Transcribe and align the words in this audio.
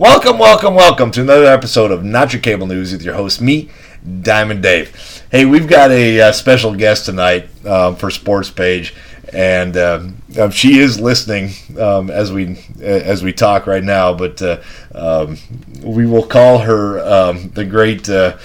Welcome, 0.00 0.38
welcome, 0.38 0.74
welcome 0.74 1.10
to 1.10 1.20
another 1.20 1.44
episode 1.44 1.90
of 1.90 2.02
Not 2.02 2.32
Your 2.32 2.40
Cable 2.40 2.66
News 2.66 2.90
with 2.90 3.02
your 3.02 3.12
host, 3.12 3.42
me, 3.42 3.68
Diamond 4.22 4.62
Dave. 4.62 5.22
Hey, 5.30 5.44
we've 5.44 5.68
got 5.68 5.90
a 5.90 6.18
uh, 6.22 6.32
special 6.32 6.74
guest 6.74 7.04
tonight 7.04 7.50
um, 7.66 7.96
for 7.96 8.10
Sports 8.10 8.48
Page, 8.50 8.94
and 9.34 9.76
um, 9.76 10.16
um, 10.40 10.50
she 10.52 10.78
is 10.78 10.98
listening 10.98 11.50
um, 11.78 12.08
as 12.08 12.32
we 12.32 12.58
as 12.80 13.22
we 13.22 13.34
talk 13.34 13.66
right 13.66 13.84
now. 13.84 14.14
But 14.14 14.40
uh, 14.40 14.62
um, 14.94 15.36
we 15.82 16.06
will 16.06 16.26
call 16.26 16.60
her 16.60 16.98
um, 17.00 17.50
the 17.50 17.66
great 17.66 18.08
uh, 18.08 18.38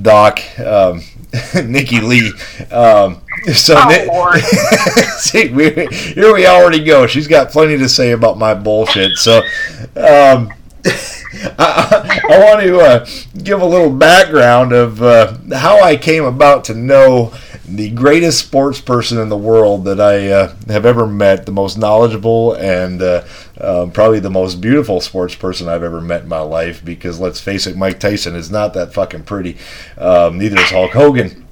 Doc 0.00 0.38
um, 0.58 1.02
Niki 1.52 2.00
Lee. 2.02 2.32
Um, 2.74 3.20
so 3.52 3.74
Oh, 3.76 4.38
see, 5.18 5.50
we, 5.50 5.86
here 5.90 6.32
we 6.32 6.46
already 6.46 6.82
go. 6.82 7.06
She's 7.06 7.28
got 7.28 7.50
plenty 7.50 7.76
to 7.76 7.90
say 7.90 8.12
about 8.12 8.38
my 8.38 8.54
bullshit. 8.54 9.18
So. 9.18 9.42
I, 11.58 12.20
I 12.30 12.38
want 12.38 12.60
to 12.62 12.78
uh, 12.80 13.06
give 13.42 13.60
a 13.60 13.66
little 13.66 13.90
background 13.90 14.72
of 14.72 15.02
uh, 15.02 15.36
how 15.54 15.82
I 15.82 15.96
came 15.96 16.24
about 16.24 16.64
to 16.64 16.74
know 16.74 17.32
the 17.68 17.90
greatest 17.90 18.38
sports 18.38 18.80
person 18.80 19.18
in 19.18 19.28
the 19.28 19.36
world 19.36 19.84
that 19.84 20.00
I 20.00 20.30
uh, 20.30 20.54
have 20.68 20.86
ever 20.86 21.06
met, 21.06 21.44
the 21.44 21.52
most 21.52 21.76
knowledgeable 21.76 22.54
and 22.54 23.02
uh, 23.02 23.24
um, 23.60 23.90
probably 23.90 24.20
the 24.20 24.30
most 24.30 24.60
beautiful 24.60 25.00
sports 25.00 25.34
person 25.34 25.68
I've 25.68 25.82
ever 25.82 26.00
met 26.00 26.22
in 26.22 26.28
my 26.28 26.40
life. 26.40 26.82
Because 26.84 27.20
let's 27.20 27.40
face 27.40 27.66
it, 27.66 27.76
Mike 27.76 28.00
Tyson 28.00 28.34
is 28.34 28.50
not 28.50 28.74
that 28.74 28.94
fucking 28.94 29.24
pretty. 29.24 29.58
Um, 29.98 30.38
neither 30.38 30.58
is 30.58 30.70
Hulk 30.70 30.92
Hogan. 30.92 31.46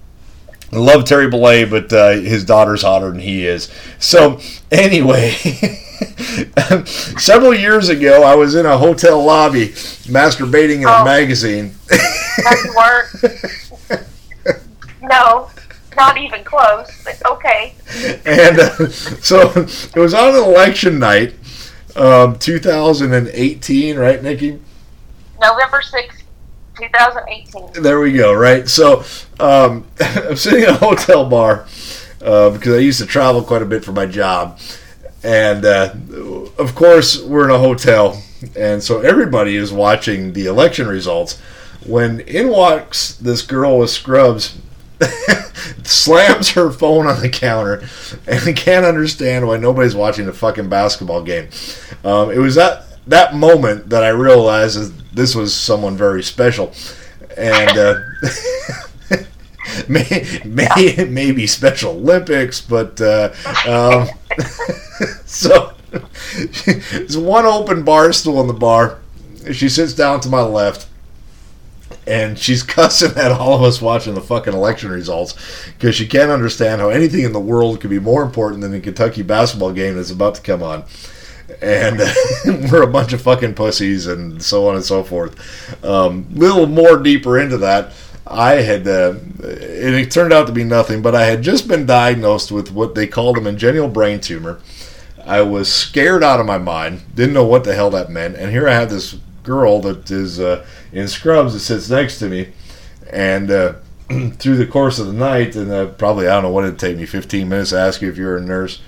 I 0.72 0.78
love 0.78 1.04
Terry 1.04 1.30
Bollea, 1.30 1.70
but 1.70 1.92
uh, 1.92 2.12
his 2.12 2.44
daughter's 2.44 2.82
hotter 2.82 3.10
than 3.10 3.20
he 3.20 3.46
is. 3.46 3.70
So, 3.98 4.40
anyway, 4.72 5.36
several 7.18 7.54
years 7.54 7.88
ago, 7.88 8.22
I 8.22 8.34
was 8.34 8.54
in 8.54 8.66
a 8.66 8.76
hotel 8.78 9.22
lobby 9.24 9.68
masturbating 10.08 10.78
in 10.82 10.84
a 10.84 10.90
Oh. 11.00 11.04
magazine. 11.04 11.74
No, 11.90 12.50
you 12.64 12.74
weren't. 12.76 14.06
No, 15.02 15.50
not 15.96 16.16
even 16.18 16.42
close. 16.44 16.90
But 17.04 17.22
okay. 17.30 17.74
and 18.24 18.58
uh, 18.58 18.88
so 18.88 19.50
it 19.56 19.96
was 19.96 20.14
on 20.14 20.34
an 20.34 20.42
election 20.44 20.98
night, 20.98 21.34
um, 21.96 22.38
2018, 22.38 23.96
right, 23.98 24.20
Niki? 24.22 24.58
November 25.40 25.82
sixth, 25.82 26.22
2018. 26.78 27.82
There 27.82 28.00
we 28.00 28.12
go, 28.12 28.32
right? 28.34 28.68
So 28.68 29.04
um, 29.38 29.86
I'm 30.00 30.36
sitting 30.36 30.64
in 30.64 30.70
a 30.70 30.74
hotel 30.74 31.28
bar 31.28 31.66
uh, 32.22 32.50
because 32.50 32.74
I 32.74 32.78
used 32.78 33.00
to 33.00 33.06
travel 33.06 33.42
quite 33.42 33.62
a 33.62 33.66
bit 33.66 33.84
for 33.84 33.92
my 33.92 34.06
job. 34.06 34.58
And 35.22 35.64
uh, 35.64 35.94
of 36.58 36.74
course, 36.74 37.22
we're 37.22 37.44
in 37.44 37.50
a 37.50 37.58
hotel, 37.58 38.22
and 38.56 38.82
so 38.82 39.00
everybody 39.00 39.56
is 39.56 39.72
watching 39.72 40.32
the 40.32 40.46
election 40.46 40.86
results. 40.86 41.40
When 41.86 42.20
in 42.20 42.48
walks 42.48 43.14
this 43.14 43.42
girl 43.42 43.78
with 43.78 43.90
scrubs, 43.90 44.58
slams 45.82 46.50
her 46.50 46.70
phone 46.70 47.06
on 47.06 47.20
the 47.20 47.28
counter, 47.28 47.86
and 48.26 48.56
can't 48.56 48.86
understand 48.86 49.46
why 49.46 49.56
nobody's 49.56 49.94
watching 49.94 50.26
the 50.26 50.32
fucking 50.32 50.68
basketball 50.68 51.22
game. 51.22 51.48
Um, 52.04 52.30
it 52.30 52.38
was 52.38 52.58
at 52.58 52.84
that 53.06 53.34
moment 53.34 53.88
that 53.90 54.02
I 54.02 54.08
realized 54.08 54.78
that 54.78 55.14
this 55.14 55.34
was 55.34 55.54
someone 55.54 55.96
very 55.96 56.22
special, 56.22 56.72
and 57.36 57.78
uh, 57.78 58.00
may, 59.88 60.40
may, 60.44 61.04
maybe 61.08 61.46
Special 61.46 61.92
Olympics, 61.92 62.60
but 62.60 63.00
uh, 63.00 63.32
um, 63.66 64.08
so 65.26 65.72
there's 66.64 67.16
one 67.16 67.44
open 67.44 67.82
bar 67.84 68.12
stool 68.12 68.40
in 68.40 68.46
the 68.46 68.52
bar. 68.52 69.00
She 69.52 69.68
sits 69.68 69.94
down 69.94 70.20
to 70.20 70.28
my 70.28 70.42
left. 70.42 70.88
And 72.08 72.38
she's 72.38 72.62
cussing 72.62 73.16
at 73.16 73.32
all 73.32 73.54
of 73.54 73.62
us 73.62 73.82
watching 73.82 74.14
the 74.14 74.20
fucking 74.20 74.52
election 74.52 74.90
results 74.90 75.34
because 75.72 75.96
she 75.96 76.06
can't 76.06 76.30
understand 76.30 76.80
how 76.80 76.88
anything 76.88 77.24
in 77.24 77.32
the 77.32 77.40
world 77.40 77.80
could 77.80 77.90
be 77.90 77.98
more 77.98 78.22
important 78.22 78.60
than 78.60 78.70
the 78.70 78.80
Kentucky 78.80 79.22
basketball 79.22 79.72
game 79.72 79.96
that's 79.96 80.12
about 80.12 80.36
to 80.36 80.42
come 80.42 80.62
on. 80.62 80.84
And 81.60 81.98
we're 82.70 82.82
a 82.82 82.88
bunch 82.88 83.12
of 83.12 83.22
fucking 83.22 83.54
pussies 83.54 84.06
and 84.06 84.40
so 84.40 84.68
on 84.68 84.76
and 84.76 84.84
so 84.84 85.02
forth. 85.02 85.84
Um, 85.84 86.26
little 86.32 86.66
more 86.66 86.96
deeper 86.96 87.38
into 87.38 87.58
that, 87.58 87.92
I 88.26 88.54
had, 88.54 88.88
uh, 88.88 89.10
and 89.10 89.94
it 89.94 90.10
turned 90.10 90.32
out 90.32 90.46
to 90.48 90.52
be 90.52 90.64
nothing, 90.64 91.00
but 91.00 91.14
I 91.14 91.26
had 91.26 91.42
just 91.42 91.68
been 91.68 91.86
diagnosed 91.86 92.50
with 92.50 92.72
what 92.72 92.94
they 92.94 93.06
called 93.06 93.38
a 93.38 93.40
congenital 93.40 93.88
brain 93.88 94.20
tumor. 94.20 94.60
I 95.24 95.42
was 95.42 95.72
scared 95.72 96.24
out 96.24 96.40
of 96.40 96.46
my 96.46 96.58
mind, 96.58 97.02
didn't 97.14 97.34
know 97.34 97.46
what 97.46 97.64
the 97.64 97.74
hell 97.74 97.90
that 97.90 98.10
meant, 98.10 98.36
and 98.36 98.50
here 98.50 98.68
I 98.68 98.74
have 98.74 98.90
this 98.90 99.16
girl 99.42 99.80
that 99.82 100.10
is 100.10 100.40
uh, 100.40 100.66
in 100.92 101.06
scrubs 101.06 101.52
that 101.52 101.60
sits 101.60 101.88
next 101.88 102.18
to 102.18 102.28
me, 102.28 102.48
and 103.10 103.50
uh, 103.50 103.74
through 104.38 104.56
the 104.56 104.66
course 104.66 104.98
of 104.98 105.06
the 105.06 105.12
night, 105.12 105.54
and 105.54 105.70
uh, 105.70 105.86
probably 105.86 106.26
I 106.26 106.34
don't 106.34 106.44
know 106.44 106.50
what 106.50 106.64
it'd 106.64 106.78
take 106.78 106.96
me 106.96 107.06
15 107.06 107.48
minutes 107.48 107.70
to 107.70 107.78
ask 107.78 108.02
you 108.02 108.08
if 108.08 108.16
you're 108.16 108.36
a 108.36 108.42
nurse. 108.42 108.80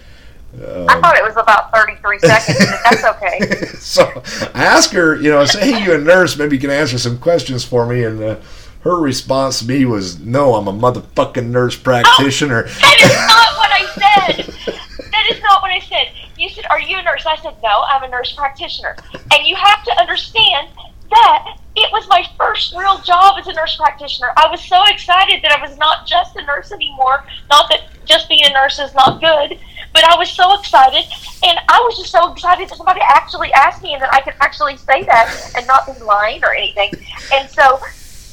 I 0.55 1.01
thought 1.01 1.17
it 1.17 1.23
was 1.23 1.37
about 1.37 1.73
33 1.75 2.19
seconds, 2.21 2.59
but 2.59 2.81
that's 2.91 3.05
okay. 3.05 3.67
so 3.79 4.23
I 4.55 4.65
asked 4.65 4.93
her, 4.93 5.17
you 5.17 5.31
know, 5.31 5.41
I 5.41 5.45
say, 5.45 5.73
hey, 5.73 5.85
you 5.85 5.95
a 5.95 5.99
nurse? 5.99 6.39
Maybe 6.39 6.57
you 6.57 6.61
can 6.61 6.71
answer 6.71 6.99
some 6.99 7.19
questions 7.19 7.65
for 7.65 7.87
me. 7.87 8.05
And 8.05 8.23
uh, 8.23 8.37
her 8.81 8.97
response 8.97 9.61
to 9.61 9.67
me 9.67 9.85
was, 9.85 10.19
no, 10.21 10.55
I'm 10.55 10.69
a 10.69 10.73
motherfucking 10.73 11.49
nurse 11.49 11.77
practitioner. 11.77 12.65
Oh, 12.67 12.81
that 12.81 13.01
is 13.01 13.17
not 13.29 13.57
what 13.57 13.71
I 13.73 13.85
said. 13.95 15.11
That 15.11 15.27
is 15.31 15.43
not 15.43 15.63
what 15.63 15.71
I 15.71 15.81
said. 15.81 16.13
You 16.39 16.49
said, 16.49 16.67
"Are 16.71 16.81
you 16.81 16.97
a 16.97 17.03
nurse?" 17.03 17.27
I 17.27 17.37
said, 17.37 17.57
"No, 17.63 17.83
I'm 17.89 18.05
a 18.05 18.09
nurse 18.09 18.33
practitioner." 18.33 18.97
And 19.33 19.47
you 19.47 19.57
have 19.57 19.83
to 19.85 20.01
understand 20.01 20.69
that 21.11 21.59
it 21.75 21.91
was 21.93 22.07
my 22.09 22.25
first 22.37 22.75
real 22.77 22.99
job 22.99 23.39
as 23.39 23.49
a 23.49 23.53
nurse 23.53 23.77
practitioner. 23.77 24.29
I 24.37 24.49
was 24.49 24.63
so 24.63 24.85
excited 24.87 25.43
that 25.43 25.51
I 25.51 25.61
was 25.61 25.77
not 25.79 26.07
just 26.07 26.37
a 26.37 26.45
nurse 26.45 26.71
anymore. 26.71 27.25
Not 27.51 27.69
that 27.71 27.83
just 28.05 28.29
being 28.29 28.45
a 28.45 28.51
nurse 28.51 28.79
is 28.79 28.95
not 28.95 29.21
good, 29.21 29.59
but 29.93 30.05
I 30.05 30.17
was 30.17 30.31
so 30.31 30.59
excited, 30.59 31.05
and 31.43 31.59
I 31.69 31.81
was 31.85 31.99
just 31.99 32.13
so 32.13 32.33
excited 32.33 32.69
that 32.69 32.77
somebody 32.77 33.01
actually 33.03 33.53
asked 33.53 33.83
me, 33.83 33.95
and 33.95 34.03
that 34.03 34.15
I 34.15 34.21
could 34.21 34.35
actually 34.41 34.77
say 34.77 35.03
that 35.03 35.53
and 35.57 35.67
not 35.67 35.87
be 35.87 36.01
lying 36.05 36.45
or 36.45 36.55
anything. 36.55 36.93
And 37.33 37.51
so 37.51 37.81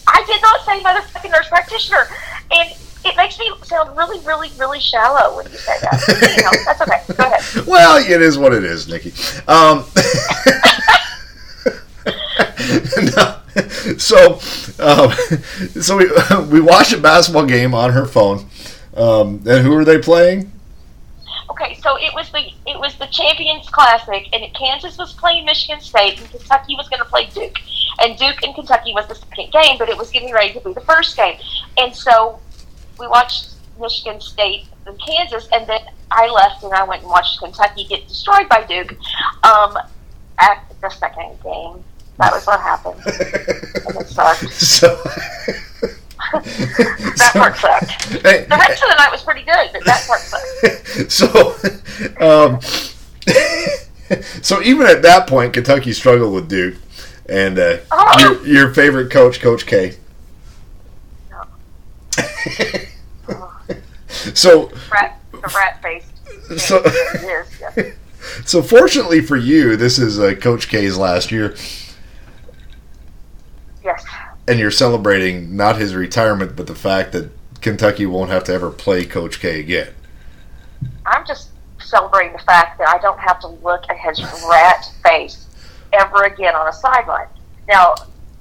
I 0.08 0.24
did 0.26 0.42
not 0.42 0.66
say 0.66 0.80
motherfucking 0.82 1.32
nurse 1.32 1.48
practitioner, 1.48 2.08
and 2.52 2.70
it 3.06 3.16
makes 3.16 3.38
me 3.38 3.52
sound 3.64 3.96
really, 3.96 4.20
really, 4.26 4.50
really 4.58 4.80
shallow 4.80 5.38
when 5.38 5.46
you 5.52 5.58
say 5.58 5.74
that. 5.82 6.38
you 6.38 6.44
know, 6.44 6.52
that's 6.66 6.82
okay. 6.82 7.02
Go 7.16 7.24
ahead. 7.24 7.68
well, 7.68 7.98
it 7.98 8.22
is 8.22 8.38
what 8.38 8.54
it 8.54 8.64
is, 8.64 8.88
Niki. 8.88 9.14
Um, 9.48 9.86
no, 13.16 13.42
so, 13.98 14.40
um, 14.84 15.12
so 15.82 15.98
we 15.98 16.10
we 16.52 16.62
watched 16.62 16.94
a 16.94 16.98
basketball 16.98 17.46
game 17.46 17.74
on 17.74 17.92
her 17.92 18.06
phone. 18.06 18.48
Um, 18.96 19.42
and 19.46 19.66
who 19.66 19.76
are 19.76 19.86
they 19.86 20.00
playing? 20.00 20.52
Okay, 21.50 21.78
so 21.82 21.98
it 21.98 22.14
was 22.14 22.32
the 22.32 22.50
it 22.66 22.80
was 22.80 22.98
the 22.98 23.08
Champions 23.08 23.70
Classic, 23.70 24.28
and 24.34 24.54
Kansas 24.54 24.98
was 24.98 25.14
playing 25.14 25.46
Michigan 25.46 25.80
State, 25.80 26.20
and 26.20 26.30
Kentucky 26.30 26.76
was 26.76 26.90
going 26.90 27.00
to 27.00 27.06
play 27.06 27.28
Duke, 27.34 27.58
and 28.00 28.18
Duke 28.18 28.44
and 28.44 28.54
Kentucky 28.56 28.94
was 28.94 29.08
the 29.08 29.16
second 29.16 29.52
game, 29.52 29.78
but 29.78 29.90
it 29.90 29.98
was 29.98 30.12
getting 30.12 30.32
ready 30.32 30.54
to 30.54 30.60
be 30.60 30.74
the 30.74 30.82
first 30.82 31.16
game, 31.16 31.38
and 31.78 31.96
so 31.96 32.40
we 33.00 33.08
watched 33.08 33.54
Michigan 33.80 34.22
State 34.22 34.66
and 34.86 35.00
Kansas, 35.00 35.48
and 35.52 35.68
then 35.68 35.82
I 36.12 36.28
left 36.28 36.64
and 36.64 36.74
I 36.74 36.84
went 36.84 37.02
and 37.02 37.12
watched 37.12 37.40
Kentucky 37.40 37.86
get 37.86 38.08
destroyed 38.08 38.48
by 38.50 38.64
Duke 38.64 38.96
um, 39.44 39.78
at 40.40 40.64
the 40.82 40.90
second 40.90 41.42
game. 41.44 41.84
That 42.18 42.32
was 42.32 42.46
what 42.48 42.62
happened. 42.62 43.02
And 43.06 44.02
it 44.02 44.08
sucked. 44.08 44.50
so, 44.54 44.96
That 46.34 47.32
part 47.34 47.58
sucked. 47.58 47.92
Hey, 48.24 48.46
The 48.46 48.58
rest 48.58 48.84
of 48.84 48.90
the 48.90 48.96
night 48.96 49.12
was 49.12 49.24
pretty 49.24 49.44
good, 49.44 49.70
but 49.74 49.86
that 49.86 50.06
part 50.08 50.20
sucked. 50.22 51.12
so, 51.12 51.56
um, 52.20 52.62
so 54.42 54.62
even 54.62 54.88
at 54.88 55.02
that 55.02 55.28
point, 55.28 55.54
Kentucky 55.54 55.94
struggled 55.94 56.34
with 56.34 56.48
Duke, 56.50 56.76
and 57.28 57.58
uh, 57.60 57.78
Oh. 57.92 58.20
your 58.46 58.48
your 58.48 58.74
favorite 58.74 59.12
coach, 59.12 59.40
Coach 59.42 59.66
K. 59.66 59.96
so, 64.34 64.72
Rat, 64.92 65.20
the 65.32 65.54
rat 65.56 65.82
face. 65.82 66.06
so, 66.58 66.84
so 68.46 68.62
fortunately 68.62 69.22
for 69.22 69.36
you, 69.36 69.76
this 69.76 70.00
is 70.00 70.20
uh, 70.20 70.34
Coach 70.40 70.70
K's 70.70 70.98
last 70.98 71.32
year, 71.32 71.56
Yes. 73.84 74.04
and 74.48 74.58
you're 74.60 74.72
celebrating 74.72 75.56
not 75.56 75.78
his 75.78 75.94
retirement, 75.96 76.56
but 76.56 76.68
the 76.68 76.76
fact 76.76 77.12
that 77.12 77.30
Kentucky 77.62 78.06
won't 78.06 78.30
have 78.30 78.44
to 78.46 78.54
ever 78.54 78.70
play 78.72 79.06
Coach 79.06 79.40
K 79.40 79.60
again. 79.60 79.90
I'm 81.06 81.26
just 81.26 81.50
celebrating 81.80 82.34
the 82.34 82.40
fact 82.44 82.78
that 82.80 82.88
I 82.88 82.98
don't 83.00 83.20
have 83.20 83.40
to 83.42 83.48
look 83.48 83.84
at 83.90 83.98
his 83.98 84.22
rat 84.50 84.90
face 85.04 85.45
ever 85.96 86.24
again 86.24 86.56
on 86.56 86.68
a 86.68 86.74
sideline. 86.74 87.28
Now, 87.68 87.96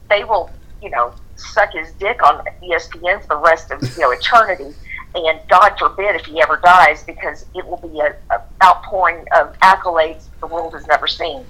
they 0.08 0.24
will, 0.24 0.50
you 0.82 0.90
know, 0.90 1.14
suck 1.36 1.72
his 1.72 1.92
dick 1.92 2.22
on 2.22 2.44
ESPN 2.62 3.22
for 3.22 3.36
the 3.36 3.36
rest 3.36 3.70
of 3.70 3.82
you 3.82 4.00
know 4.00 4.10
eternity, 4.10 4.74
and 5.14 5.40
God 5.48 5.76
forbid 5.78 6.16
if 6.16 6.26
he 6.26 6.40
ever 6.40 6.60
dies, 6.62 7.02
because 7.02 7.46
it 7.54 7.66
will 7.66 7.78
be 7.78 8.00
a, 8.00 8.14
outpouring 8.62 9.24
of 9.36 9.58
accolades 9.60 10.24
the 10.40 10.46
world 10.46 10.74
has 10.74 10.86
never 10.86 11.06
seen. 11.06 11.44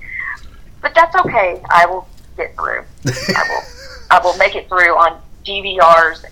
But 0.81 0.95
that's 0.95 1.17
okay. 1.17 1.63
I 1.71 1.87
will 1.87 2.07
get 2.37 2.55
through. 2.55 2.85
I 3.07 3.45
will 3.49 3.63
I 4.11 4.21
will 4.23 4.37
make 4.37 4.55
it 4.55 4.69
through 4.69 4.95
on 4.97 5.21
DVRs 5.45 6.25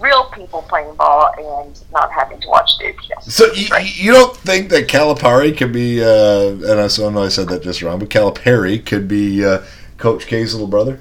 real 0.00 0.24
people 0.26 0.62
playing 0.62 0.94
ball 0.94 1.30
and 1.38 1.80
not 1.92 2.10
having 2.12 2.40
to 2.40 2.48
watch 2.48 2.70
Duke. 2.78 2.96
Yes. 3.08 3.32
So 3.32 3.52
you, 3.52 3.68
you 3.84 4.12
don't 4.12 4.36
think 4.36 4.70
that 4.70 4.88
Calipari 4.88 5.56
could 5.56 5.72
be? 5.72 6.02
Uh, 6.02 6.70
and 6.70 6.80
I, 6.80 6.86
so 6.88 7.08
I 7.08 7.12
know 7.12 7.22
I 7.22 7.28
said 7.28 7.48
that 7.48 7.62
just 7.62 7.82
wrong, 7.82 7.98
but 7.98 8.08
Calipari 8.08 8.84
could 8.84 9.06
be 9.06 9.44
uh, 9.44 9.62
Coach 9.98 10.26
K's 10.26 10.54
little 10.54 10.66
brother. 10.66 11.00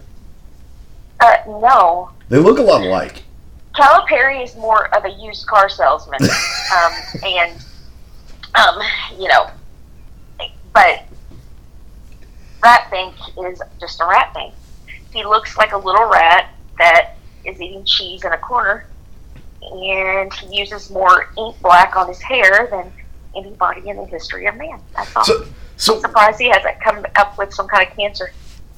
Uh, 1.19 1.36
no. 1.48 2.12
They 2.30 2.38
look 2.38 2.60
a 2.60 2.62
lot 2.62 2.81
alike. 2.81 3.24
Calipari 3.75 4.44
is 4.44 4.56
more 4.56 4.94
of 4.96 5.06
a 5.06 5.10
used 5.10 5.48
car 5.48 5.69
salesman, 5.69 6.19
um, 6.24 6.94
and 7.24 7.66
um, 8.56 8.81
you 9.18 9.28
know, 9.30 9.50
but 10.74 11.04
Rat 12.62 12.92
Bank 12.92 13.16
is 13.45 13.62
just 13.80 14.02
a 14.02 14.06
rat 14.06 14.34
bank. 14.34 14.54
He 15.13 15.24
looks 15.24 15.57
like 15.57 15.72
a 15.72 15.78
little 15.78 16.06
rat 16.10 16.54
that 16.78 17.16
is 17.50 17.62
eating 17.62 17.84
cheese 17.86 18.24
in 18.24 18.31
a 18.31 18.38
corner, 18.38 18.86
and 19.62 20.34
he 20.34 20.60
uses 20.60 20.90
more 20.90 21.31
ink 21.38 21.56
black 21.62 21.96
on 21.96 22.07
his 22.07 22.22
hair 22.22 22.68
than 22.72 22.92
anybody 23.36 23.90
in 23.90 23.98
the 23.98 24.06
history 24.06 24.46
of 24.46 24.56
man. 24.56 24.80
That's 24.96 25.16
all. 25.16 25.24
So, 25.24 25.46
so, 25.78 25.96
I'm 25.96 26.01
surprised 26.01 26.40
he 26.40 26.50
hasn't 26.50 26.80
come 26.81 27.06
up 27.16 27.38
with 27.38 27.54
some 27.54 27.68
kind 27.68 27.88
of 27.88 27.96
cancer. 27.96 28.31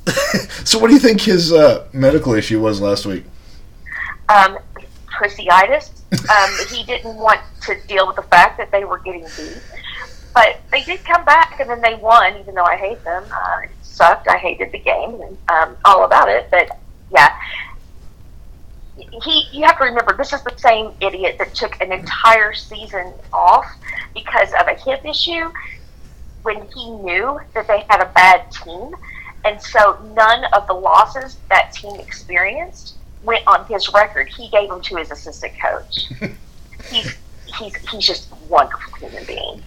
so 0.65 0.79
what 0.79 0.87
do 0.87 0.93
you 0.93 0.99
think 0.99 1.21
his 1.21 1.51
uh, 1.51 1.87
medical 1.93 2.33
issue 2.33 2.59
was 2.59 2.81
last 2.81 3.05
week? 3.05 3.23
Um, 4.29 4.57
pussyitis. 5.19 5.91
Um, 6.11 6.67
he 6.69 6.83
didn't 6.83 7.15
want 7.15 7.39
to 7.61 7.75
deal 7.87 8.05
with 8.05 8.17
the 8.17 8.21
fact 8.23 8.57
that 8.57 8.69
they 8.69 8.83
were 8.83 8.99
getting 8.99 9.23
beat. 9.37 9.61
But 10.33 10.59
they 10.69 10.83
did 10.83 11.05
come 11.05 11.23
back 11.23 11.57
and 11.61 11.69
then 11.69 11.79
they 11.79 11.95
won, 11.95 12.37
even 12.37 12.53
though 12.53 12.65
I 12.65 12.75
hate 12.75 13.01
them. 13.05 13.23
Uh, 13.31 13.61
it 13.63 13.69
sucked. 13.81 14.27
I 14.27 14.37
hated 14.37 14.73
the 14.73 14.79
game 14.79 15.21
and 15.21 15.37
um, 15.49 15.77
all 15.85 16.03
about 16.03 16.27
it. 16.27 16.49
But 16.51 16.77
yeah, 17.13 17.33
he. 19.23 19.47
You 19.51 19.65
have 19.65 19.77
to 19.77 19.85
remember, 19.85 20.15
this 20.15 20.33
is 20.33 20.43
the 20.43 20.53
same 20.57 20.91
idiot 21.01 21.37
that 21.39 21.53
took 21.53 21.79
an 21.81 21.91
entire 21.91 22.53
season 22.53 23.13
off 23.33 23.65
because 24.13 24.49
of 24.59 24.67
a 24.67 24.75
hip 24.75 25.05
issue 25.05 25.51
when 26.43 26.67
he 26.75 26.89
knew 26.91 27.39
that 27.53 27.67
they 27.67 27.85
had 27.89 28.01
a 28.01 28.11
bad 28.13 28.51
team, 28.51 28.95
and 29.45 29.61
so 29.61 29.99
none 30.15 30.45
of 30.53 30.67
the 30.67 30.73
losses 30.73 31.37
that 31.49 31.71
team 31.73 31.99
experienced 31.99 32.95
went 33.23 33.45
on 33.47 33.65
his 33.65 33.91
record. 33.93 34.29
He 34.29 34.49
gave 34.49 34.69
them 34.69 34.81
to 34.81 34.95
his 34.97 35.11
assistant 35.11 35.53
coach. 35.59 36.11
he's 36.89 37.15
he's 37.57 37.75
he's 37.89 38.05
just 38.05 38.31
a 38.31 38.35
wonderful 38.47 38.93
human 38.97 39.25
being. 39.25 39.61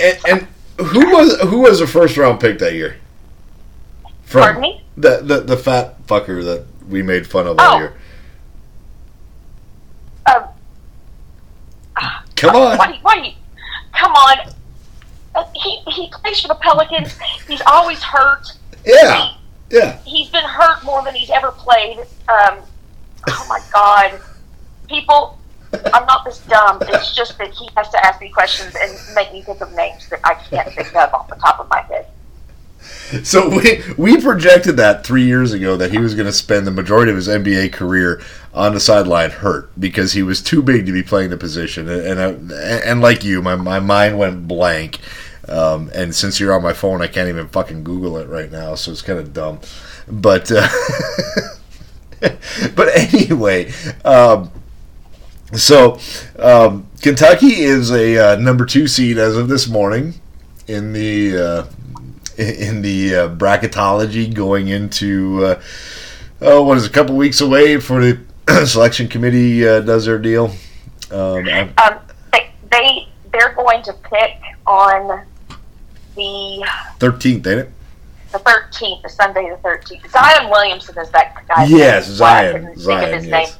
And, 0.00 0.18
and 0.26 0.48
who 0.78 1.10
was 1.10 1.40
who 1.42 1.60
was 1.60 1.80
the 1.80 1.86
first 1.86 2.16
round 2.16 2.40
pick 2.40 2.58
that 2.58 2.74
year? 2.74 2.96
From 4.24 4.42
Pardon 4.42 4.62
me? 4.62 4.82
The, 4.96 5.20
the 5.22 5.40
the 5.40 5.56
fat 5.56 6.06
fucker 6.06 6.42
that 6.44 6.66
we 6.88 7.02
made 7.02 7.26
fun 7.26 7.46
of 7.46 7.58
all 7.58 7.74
Oh. 7.74 7.78
year. 7.78 7.94
Um, 10.26 10.44
Come 12.36 12.54
on. 12.56 12.76
Why, 12.76 12.98
why, 13.02 13.34
come 13.98 14.12
on. 14.12 14.52
Uh, 15.34 15.44
he, 15.54 15.78
he 15.90 16.10
plays 16.12 16.40
for 16.40 16.48
the 16.48 16.54
Pelicans. 16.56 17.16
He's 17.48 17.62
always 17.66 18.02
hurt. 18.02 18.52
Yeah. 18.84 19.32
Yeah. 19.70 19.98
He's 20.04 20.28
been 20.28 20.44
hurt 20.44 20.84
more 20.84 21.02
than 21.02 21.14
he's 21.14 21.30
ever 21.30 21.50
played. 21.52 21.98
Um, 22.28 22.58
oh 23.28 23.46
my 23.48 23.60
God. 23.72 24.20
People, 24.88 25.38
I'm 25.94 26.04
not 26.06 26.24
this 26.26 26.38
dumb. 26.40 26.78
It's 26.82 27.14
just 27.14 27.38
that 27.38 27.52
he 27.52 27.68
has 27.76 27.88
to 27.90 28.04
ask 28.06 28.20
me 28.20 28.28
questions 28.28 28.74
and 28.78 28.92
make 29.14 29.32
me 29.32 29.42
think 29.42 29.60
of 29.62 29.72
names 29.72 30.08
that 30.10 30.20
I 30.24 30.34
can't 30.34 30.70
think 30.74 30.94
of 30.94 31.12
off 31.14 31.28
the 31.28 31.36
top 31.36 31.58
of 31.58 31.68
my 31.70 31.80
head. 31.82 32.06
So 33.22 33.48
we 33.48 33.82
we 33.96 34.20
projected 34.20 34.76
that 34.78 35.06
three 35.06 35.24
years 35.24 35.52
ago 35.52 35.76
that 35.76 35.92
he 35.92 35.98
was 35.98 36.14
going 36.14 36.26
to 36.26 36.32
spend 36.32 36.66
the 36.66 36.72
majority 36.72 37.10
of 37.10 37.16
his 37.16 37.28
NBA 37.28 37.72
career 37.72 38.20
on 38.52 38.74
the 38.74 38.80
sideline 38.80 39.30
hurt 39.30 39.70
because 39.78 40.12
he 40.12 40.24
was 40.24 40.42
too 40.42 40.60
big 40.60 40.86
to 40.86 40.92
be 40.92 41.04
playing 41.04 41.30
the 41.30 41.36
position. 41.36 41.88
And 41.88 42.18
and, 42.18 42.52
I, 42.52 42.56
and 42.84 43.00
like 43.00 43.22
you, 43.22 43.42
my 43.42 43.54
my 43.54 43.78
mind 43.78 44.18
went 44.18 44.48
blank. 44.48 44.98
Um, 45.48 45.90
and 45.94 46.12
since 46.12 46.40
you're 46.40 46.52
on 46.52 46.62
my 46.62 46.72
phone, 46.72 47.00
I 47.00 47.06
can't 47.06 47.28
even 47.28 47.46
fucking 47.48 47.84
Google 47.84 48.18
it 48.18 48.28
right 48.28 48.50
now, 48.50 48.74
so 48.74 48.90
it's 48.90 49.02
kind 49.02 49.20
of 49.20 49.32
dumb. 49.32 49.60
But 50.08 50.50
uh, 50.50 50.66
but 52.74 52.88
anyway, 52.96 53.72
um, 54.04 54.50
so 55.52 56.00
um, 56.38 56.88
Kentucky 57.00 57.60
is 57.60 57.92
a 57.92 58.32
uh, 58.32 58.36
number 58.36 58.66
two 58.66 58.88
seed 58.88 59.18
as 59.18 59.36
of 59.36 59.48
this 59.48 59.68
morning 59.68 60.14
in 60.66 60.92
the 60.92 61.36
uh, 61.36 61.66
in 62.38 62.82
the 62.82 63.14
uh, 63.14 63.28
bracketology 63.28 64.32
going 64.32 64.68
into 64.68 65.44
uh, 65.44 65.62
oh 66.40 66.62
what 66.62 66.76
is 66.76 66.84
it, 66.84 66.90
a 66.90 66.92
couple 66.92 67.16
weeks 67.16 67.40
away 67.40 67.78
for 67.80 68.00
the 68.00 68.20
selection 68.66 69.08
committee 69.08 69.66
uh, 69.66 69.80
does 69.80 70.06
their 70.06 70.18
deal. 70.18 70.52
Um, 71.10 71.48
Um, 71.48 71.98
they, 72.32 72.50
they, 72.70 73.08
they're 73.32 73.54
going 73.54 73.82
to 73.84 73.92
pick 73.92 74.40
on 74.66 75.24
the 76.14 76.66
13th, 76.98 77.46
ain't 77.46 77.46
it? 77.46 77.70
the 78.32 78.38
13th, 78.38 79.02
the 79.02 79.08
Sunday 79.08 79.50
the 79.50 79.56
13th. 79.68 80.10
Zion 80.10 80.50
Williamson 80.50 80.98
is 80.98 81.10
that 81.10 81.46
guy. 81.48 81.64
Yes, 81.64 82.06
Zion. 82.06 82.52
couldn't 82.52 82.66
think 82.66 82.78
of 82.78 82.82
Zion, 82.82 83.24
yes. 83.24 83.58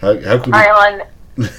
How, 0.00 0.20
how. 0.20 0.42
Zion. 0.42 1.02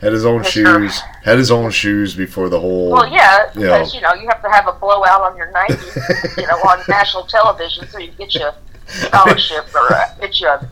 had 0.00 0.12
his 0.12 0.24
own 0.24 0.42
shoes? 0.44 1.00
Had 1.24 1.38
his 1.38 1.50
own 1.50 1.70
shoes 1.70 2.14
before 2.14 2.48
the 2.48 2.60
whole. 2.60 2.90
Well, 2.90 3.08
yeah, 3.12 3.46
Yeah. 3.54 3.78
because 3.78 3.94
you 3.94 4.00
know 4.00 4.12
you 4.14 4.28
have 4.28 4.42
to 4.42 4.50
have 4.50 4.66
a 4.66 4.72
blowout 4.72 5.22
on 5.22 5.36
your 5.36 5.50
90, 5.50 5.74
you 6.40 6.46
know, 6.46 6.56
on 6.68 6.80
national 6.88 7.24
television, 7.24 7.88
so 7.88 7.98
you 7.98 8.10
get 8.12 8.34
you 8.34 8.42
a 8.44 8.54
scholarship 8.86 9.74
or 9.74 9.92
uh 9.94 10.14
get 10.20 10.38
you 10.40 10.48
a, 10.48 10.68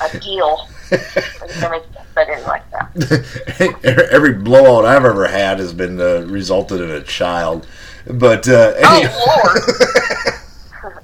a 0.00 0.18
deal. 0.18 0.68
But 2.14 2.28
in 2.28 2.40
like 2.44 2.62
that. 2.70 4.08
Every 4.12 4.34
blowout 4.34 4.84
I've 4.84 5.04
ever 5.04 5.26
had 5.26 5.58
has 5.58 5.72
been 5.72 6.00
uh, 6.00 6.20
resulted 6.28 6.80
in 6.80 6.90
a 6.90 7.02
child. 7.02 7.66
But 8.06 8.46
uh, 8.48 8.74
Oh 8.84 9.42
Lord. 9.42 10.94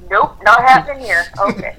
nope, 0.10 0.38
not 0.42 0.60
happening 0.62 1.04
here. 1.04 1.24
Okay. 1.38 1.76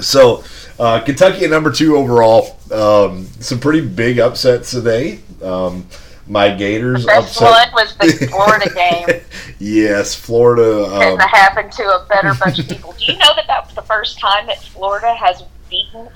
So, 0.00 0.44
uh, 0.78 1.00
Kentucky 1.00 1.44
at 1.44 1.50
number 1.50 1.70
two 1.70 1.96
overall. 1.96 2.58
Um, 2.72 3.26
some 3.40 3.60
pretty 3.60 3.86
big 3.86 4.18
upsets 4.18 4.70
today. 4.70 5.20
Um, 5.42 5.86
my 6.26 6.54
Gators 6.54 7.04
Best 7.04 7.40
upset. 7.40 7.72
one 7.72 7.84
was 7.84 7.96
the 7.96 8.26
Florida 8.30 8.70
game. 8.74 9.20
yes, 9.58 10.14
Florida. 10.14 10.84
Um, 10.84 11.18
that 11.18 11.28
happened 11.30 11.70
to 11.72 11.82
a 11.82 12.06
better 12.08 12.34
bunch 12.34 12.58
of 12.58 12.68
people. 12.68 12.92
Do 12.92 13.04
you 13.12 13.18
know 13.18 13.34
that 13.36 13.46
that 13.46 13.66
was 13.66 13.74
the 13.74 13.82
first 13.82 14.18
time 14.18 14.46
that 14.46 14.62
Florida 14.62 15.14
has 15.14 15.42
beaten 15.68 16.08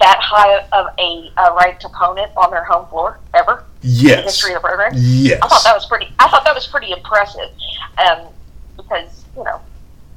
that 0.00 0.18
high 0.20 0.58
of 0.72 0.86
a, 0.98 1.30
a 1.36 1.54
ranked 1.54 1.84
opponent 1.84 2.32
on 2.36 2.50
their 2.50 2.64
home 2.64 2.86
floor 2.88 3.20
ever 3.34 3.64
in 3.82 3.88
the 3.88 3.94
yes. 4.02 4.24
history 4.24 4.54
of 4.54 4.62
the 4.62 4.68
program? 4.68 4.92
Yes. 4.96 5.40
I 5.42 5.48
thought 5.48 5.64
that 5.64 5.74
was 5.74 5.86
pretty. 5.86 6.12
I 6.18 6.28
thought 6.28 6.44
that 6.44 6.54
was 6.54 6.66
pretty 6.66 6.90
impressive, 6.90 7.50
um, 7.98 8.26
because 8.76 9.24
you 9.36 9.44
know 9.44 9.60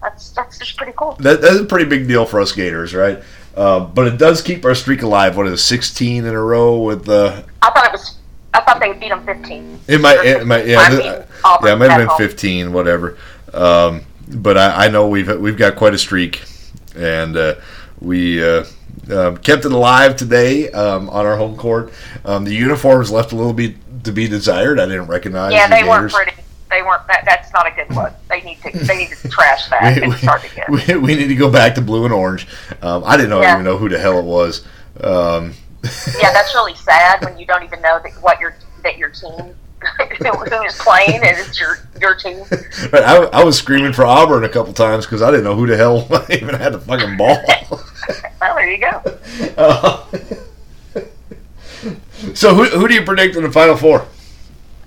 that's 0.01 0.29
that's 0.31 0.57
just 0.57 0.77
pretty 0.77 0.93
cool. 0.95 1.15
That, 1.19 1.41
that's 1.41 1.59
a 1.59 1.65
pretty 1.65 1.89
big 1.89 2.07
deal 2.07 2.25
for 2.25 2.39
us 2.39 2.51
Gators, 2.51 2.93
right? 2.93 3.21
Uh, 3.55 3.81
but 3.81 4.07
it 4.07 4.17
does 4.17 4.41
keep 4.41 4.63
our 4.63 4.75
streak 4.75 5.01
alive. 5.01 5.35
What 5.35 5.47
is 5.47 5.53
it, 5.53 5.63
16 5.63 6.25
in 6.25 6.33
a 6.33 6.41
row 6.41 6.81
with 6.81 7.05
the. 7.05 7.43
I 7.61 7.71
thought 7.71 7.85
it 7.87 7.91
was. 7.91 8.15
I 8.53 8.61
thought 8.61 8.79
they 8.79 8.93
beat 8.93 9.09
them 9.09 9.25
fifteen. 9.25 9.79
It 9.87 10.01
might, 10.01 10.25
it 10.25 10.45
might, 10.45 10.65
yeah, 10.65 10.79
I 10.79 10.89
mean, 10.89 10.99
yeah, 11.01 11.73
it 11.73 11.77
might 11.77 11.91
have 11.91 11.99
been 11.99 12.07
home. 12.07 12.17
15, 12.17 12.73
whatever. 12.73 13.17
Um, 13.53 14.01
but 14.27 14.57
I, 14.57 14.85
I 14.85 14.87
know 14.89 15.07
we've 15.07 15.39
we've 15.39 15.57
got 15.57 15.75
quite 15.75 15.93
a 15.93 15.99
streak, 15.99 16.41
and 16.95 17.37
uh, 17.37 17.55
we 17.99 18.43
uh, 18.43 18.65
um, 19.11 19.37
kept 19.37 19.65
it 19.65 19.71
alive 19.71 20.15
today 20.15 20.71
um, 20.71 21.09
on 21.09 21.25
our 21.25 21.37
home 21.37 21.57
court. 21.57 21.93
Um, 22.25 22.43
the 22.43 22.53
uniforms 22.53 23.11
left 23.11 23.33
a 23.33 23.35
little 23.35 23.53
bit 23.53 23.75
to 24.03 24.11
be 24.11 24.27
desired. 24.27 24.79
I 24.79 24.85
didn't 24.85 25.07
recognize. 25.07 25.53
Yeah, 25.53 25.67
the 25.67 25.75
they 25.75 25.83
weren't 25.83 26.11
pretty. 26.11 26.33
They 26.69 26.81
weren't. 26.83 27.05
That, 27.07 27.23
that's 27.25 27.51
not 27.51 27.65
a 27.67 27.71
good 27.71 27.93
look. 27.95 28.13
They 28.29 28.41
need 28.41 28.61
to. 28.61 28.71
They 28.85 28.97
need 28.97 29.09
to 29.09 29.29
trash 29.29 29.69
that 29.69 29.95
We, 29.97 30.03
and 30.03 30.13
start 30.13 30.43
again. 30.51 30.65
we, 30.69 30.95
we 30.97 31.15
need 31.15 31.27
to 31.27 31.35
go 31.35 31.49
back 31.51 31.75
to 31.75 31.81
blue 31.81 32.05
and 32.05 32.13
orange. 32.13 32.47
Um, 32.81 33.03
I 33.05 33.17
didn't 33.17 33.31
know, 33.31 33.41
Yeah. 33.41 33.53
even 33.53 33.65
know 33.65 33.77
who 33.77 33.89
the 33.89 33.97
hell 33.99 34.19
it 34.19 34.25
was. 34.25 34.65
Um, 35.01 35.53
Yeah, 36.19 36.31
that's 36.33 36.53
really 36.53 36.75
sad 36.75 37.23
when 37.25 37.37
you 37.39 37.45
don't 37.45 37.63
even 37.63 37.81
know 37.81 37.99
that 38.03 38.11
what 38.21 38.39
your 38.39 38.55
that 38.83 38.97
your 38.97 39.09
team 39.09 39.55
who 40.19 40.63
is 40.63 40.75
playing 40.77 41.15
and 41.23 41.37
it's 41.37 41.59
your 41.59 41.79
your 42.01 42.13
team. 42.15 42.39
Right, 42.91 43.01
I, 43.03 43.15
I 43.31 43.43
was 43.43 43.57
screaming 43.57 43.93
for 43.93 44.05
Auburn 44.05 44.43
a 44.43 44.49
couple 44.49 44.73
times 44.73 45.05
because 45.05 45.21
I 45.21 45.31
didn't 45.31 45.45
know 45.45 45.55
who 45.55 45.65
the 45.67 45.77
hell 45.77 46.05
even 46.29 46.53
had 46.55 46.73
the 46.73 46.79
fucking 46.79 47.17
ball. 47.17 47.37
Well, 48.41 48.55
there 48.55 48.69
you 48.71 48.77
go. 48.79 49.01
Uh, 49.57 50.05
so 52.33 52.53
who, 52.53 52.65
who 52.65 52.87
do 52.87 52.93
you 52.93 53.03
predict 53.03 53.35
in 53.35 53.43
the 53.43 53.51
final 53.51 53.75
four? 53.77 54.05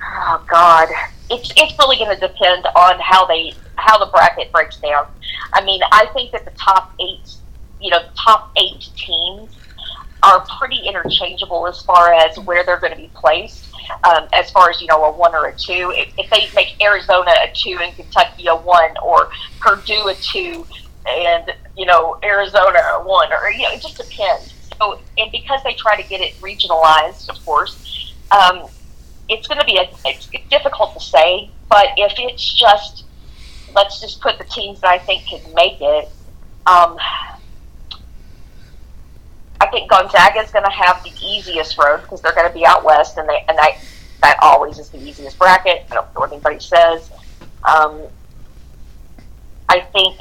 Oh 0.03 0.45
God, 0.49 0.89
it's 1.33 1.51
it's 1.57 1.79
really 1.79 1.97
going 1.97 2.15
to 2.15 2.21
depend 2.29 2.67
on 2.77 3.01
how 3.01 3.27
they 3.27 3.55
how 3.77 3.99
the 3.99 4.11
bracket 4.13 4.53
breaks 4.53 4.77
down. 4.77 5.07
I 5.55 5.65
mean, 5.65 5.81
I 5.91 6.07
think 6.13 6.33
that 6.33 6.45
the 6.45 6.53
top 6.53 6.93
eight, 7.01 7.35
you 7.81 7.91
know, 7.91 8.01
top 8.17 8.51
eight 8.57 8.89
teams 8.97 9.51
are 10.23 10.47
pretty 10.59 10.87
interchangeable 10.87 11.67
as 11.67 11.83
far 11.83 12.13
as 12.15 12.39
where 12.41 12.65
they're 12.65 12.79
going 12.79 12.93
to 12.93 12.99
be 12.99 13.11
placed. 13.15 13.67
um, 14.05 14.29
as 14.33 14.51
far 14.51 14.71
as 14.71 14.81
you 14.81 14.87
know 14.87 15.05
a 15.05 15.13
one 15.13 15.35
or 15.35 15.47
a 15.47 15.57
two. 15.57 15.93
If, 15.97 16.13
if 16.19 16.31
they 16.31 16.49
make 16.55 16.83
Arizona 16.83 17.33
a 17.43 17.53
two 17.55 17.79
and 17.81 17.95
Kentucky 17.95 18.47
a 18.47 18.57
one, 18.57 18.95
or 19.03 19.31
Purdue 19.61 20.09
a 20.09 20.15
two 20.15 20.67
and 21.09 21.53
you 21.77 21.87
know 21.87 22.19
Arizona 22.23 22.79
a 22.95 23.03
one, 23.05 23.33
or 23.33 23.51
you 23.51 23.63
know 23.63 23.73
it 23.73 23.83
just 23.83 23.97
depends. 23.97 24.55
So 24.79 25.01
and 25.19 25.31
because 25.31 25.63
they 25.65 25.75
try 25.75 26.01
to 26.01 26.09
get 26.09 26.21
it 26.21 26.35
regionalized, 26.41 27.29
of 27.29 27.45
course, 27.45 28.15
um, 28.31 28.67
it's 29.33 29.47
going 29.47 29.59
to 29.59 29.65
be 29.65 29.77
a 29.77 29.89
it's 30.05 30.29
difficult 30.51 30.95
to 30.95 31.01
say. 31.01 31.51
But 31.69 31.89
if 31.97 32.13
it's 32.19 32.55
just 32.55 33.05
let's 33.75 34.01
just 34.01 34.21
put 34.21 34.39
the 34.39 34.45
teams 34.45 34.81
that 34.81 34.91
I 34.91 34.99
think 34.99 35.27
can 35.27 35.41
make 35.55 35.81
it. 35.81 36.09
Um, 36.67 36.99
I 39.61 39.67
think 39.71 39.91
Gonzaga 39.91 40.41
is 40.41 40.51
going 40.51 40.65
to 40.65 40.71
have 40.71 41.03
the 41.03 41.13
easiest 41.25 41.79
road 41.79 42.03
because 42.03 42.21
they're 42.21 42.35
going 42.35 42.49
to 42.49 42.55
be 42.55 42.67
out 42.67 42.85
west, 42.85 43.17
and 43.17 43.29
they 43.29 43.45
and 43.49 43.59
I, 43.59 43.79
that 44.21 44.39
always 44.43 44.79
is 44.79 44.91
the 44.91 44.99
easiest 44.99 45.39
bracket. 45.39 45.87
I 45.91 45.95
don't 45.95 46.15
know 46.15 46.21
what 46.21 46.33
anybody 46.33 46.61
says. 46.61 47.11
Um, 47.65 48.03
I 49.69 49.81
think 49.81 50.19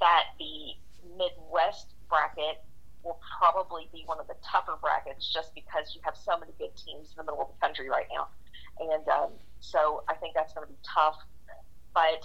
that 0.00 0.24
the 0.38 0.74
Midwest 1.18 1.86
bracket 2.08 2.62
probably 3.42 3.90
be 3.92 4.04
one 4.06 4.20
of 4.20 4.28
the 4.28 4.38
tougher 4.46 4.78
brackets 4.80 5.26
just 5.26 5.52
because 5.52 5.96
you 5.96 6.00
have 6.04 6.14
so 6.14 6.38
many 6.38 6.52
good 6.62 6.70
teams 6.78 7.10
in 7.10 7.16
the 7.18 7.24
middle 7.24 7.42
of 7.42 7.48
the 7.50 7.58
country 7.58 7.90
right 7.90 8.06
now, 8.14 8.28
and 8.78 9.02
um, 9.08 9.30
so 9.58 10.04
I 10.06 10.14
think 10.14 10.34
that's 10.38 10.54
going 10.54 10.64
to 10.64 10.72
be 10.72 10.78
tough. 10.86 11.18
But 11.92 12.22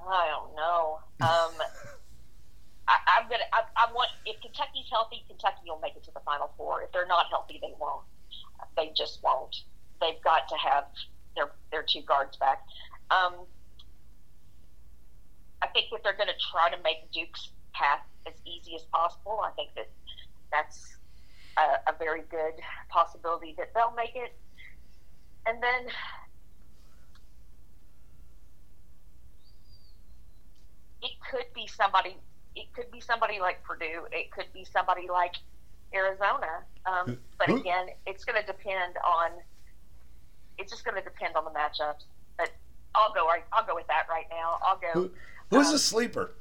I 0.00 0.32
don't 0.32 0.56
know. 0.56 1.00
Um, 1.20 1.52
I, 2.88 3.20
am 3.20 3.28
gonna. 3.28 3.44
I, 3.52 3.68
I 3.76 3.92
want 3.92 4.08
if 4.24 4.40
Kentucky's 4.40 4.88
healthy, 4.90 5.22
Kentucky 5.28 5.68
will 5.68 5.80
make 5.84 5.94
it 5.94 6.04
to 6.04 6.10
the 6.16 6.24
Final 6.24 6.50
Four. 6.56 6.80
If 6.80 6.92
they're 6.92 7.06
not 7.06 7.26
healthy, 7.28 7.60
they 7.60 7.74
won't. 7.78 8.08
They 8.78 8.92
just 8.96 9.20
won't. 9.22 9.54
They've 10.00 10.22
got 10.24 10.48
to 10.48 10.56
have 10.56 10.84
their 11.36 11.52
their 11.70 11.84
two 11.84 12.00
guards 12.00 12.38
back. 12.38 12.64
Um, 13.10 13.44
I 15.60 15.66
think 15.66 15.92
that 15.92 16.00
they're 16.02 16.16
going 16.16 16.32
to 16.32 16.40
try 16.50 16.70
to 16.70 16.82
make 16.82 17.12
Duke's 17.12 17.50
path 17.80 18.04
as 18.26 18.34
easy 18.44 18.74
as 18.74 18.82
possible. 18.92 19.40
I 19.42 19.50
think 19.52 19.70
that 19.74 19.88
that's 20.52 20.96
a, 21.56 21.90
a 21.90 21.94
very 21.98 22.22
good 22.30 22.54
possibility 22.88 23.54
that 23.56 23.72
they'll 23.74 23.94
make 23.96 24.14
it. 24.14 24.36
And 25.46 25.62
then 25.62 25.86
it 31.02 31.12
could 31.30 31.46
be 31.54 31.66
somebody. 31.66 32.16
It 32.54 32.72
could 32.74 32.90
be 32.90 33.00
somebody 33.00 33.40
like 33.40 33.62
Purdue. 33.62 34.06
It 34.12 34.30
could 34.30 34.52
be 34.52 34.66
somebody 34.70 35.08
like 35.08 35.34
Arizona. 35.94 36.64
Um, 36.84 37.18
but 37.38 37.48
again, 37.48 37.86
it's 38.06 38.24
going 38.24 38.40
to 38.40 38.46
depend 38.46 38.96
on. 38.98 39.30
It's 40.58 40.70
just 40.70 40.84
going 40.84 40.96
to 40.96 41.02
depend 41.02 41.36
on 41.36 41.44
the 41.44 41.50
matchups. 41.50 42.04
But 42.36 42.50
I'll 42.94 43.14
go. 43.14 43.26
I'll 43.52 43.66
go 43.66 43.74
with 43.74 43.86
that 43.86 44.06
right 44.10 44.26
now. 44.30 44.58
I'll 44.62 44.78
go. 44.78 44.90
Who, 44.92 45.10
who's 45.48 45.68
um, 45.68 45.76
a 45.76 45.78
sleeper? 45.78 46.32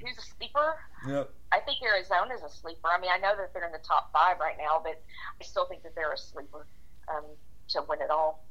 Who's 0.00 0.18
a 0.18 0.22
sleeper? 0.36 0.76
Yep. 1.06 1.30
I 1.52 1.60
think 1.60 1.78
Arizona 1.82 2.34
is 2.34 2.42
a 2.42 2.48
sleeper. 2.48 2.88
I 2.88 3.00
mean, 3.00 3.10
I 3.12 3.18
know 3.18 3.34
that 3.36 3.52
they're 3.52 3.66
in 3.66 3.72
the 3.72 3.78
top 3.78 4.12
five 4.12 4.38
right 4.40 4.56
now, 4.58 4.80
but 4.82 5.00
I 5.40 5.44
still 5.44 5.66
think 5.66 5.82
that 5.82 5.94
they're 5.94 6.12
a 6.12 6.18
sleeper 6.18 6.66
um, 7.08 7.24
to 7.68 7.82
win 7.88 8.00
it 8.00 8.10
all. 8.10 8.44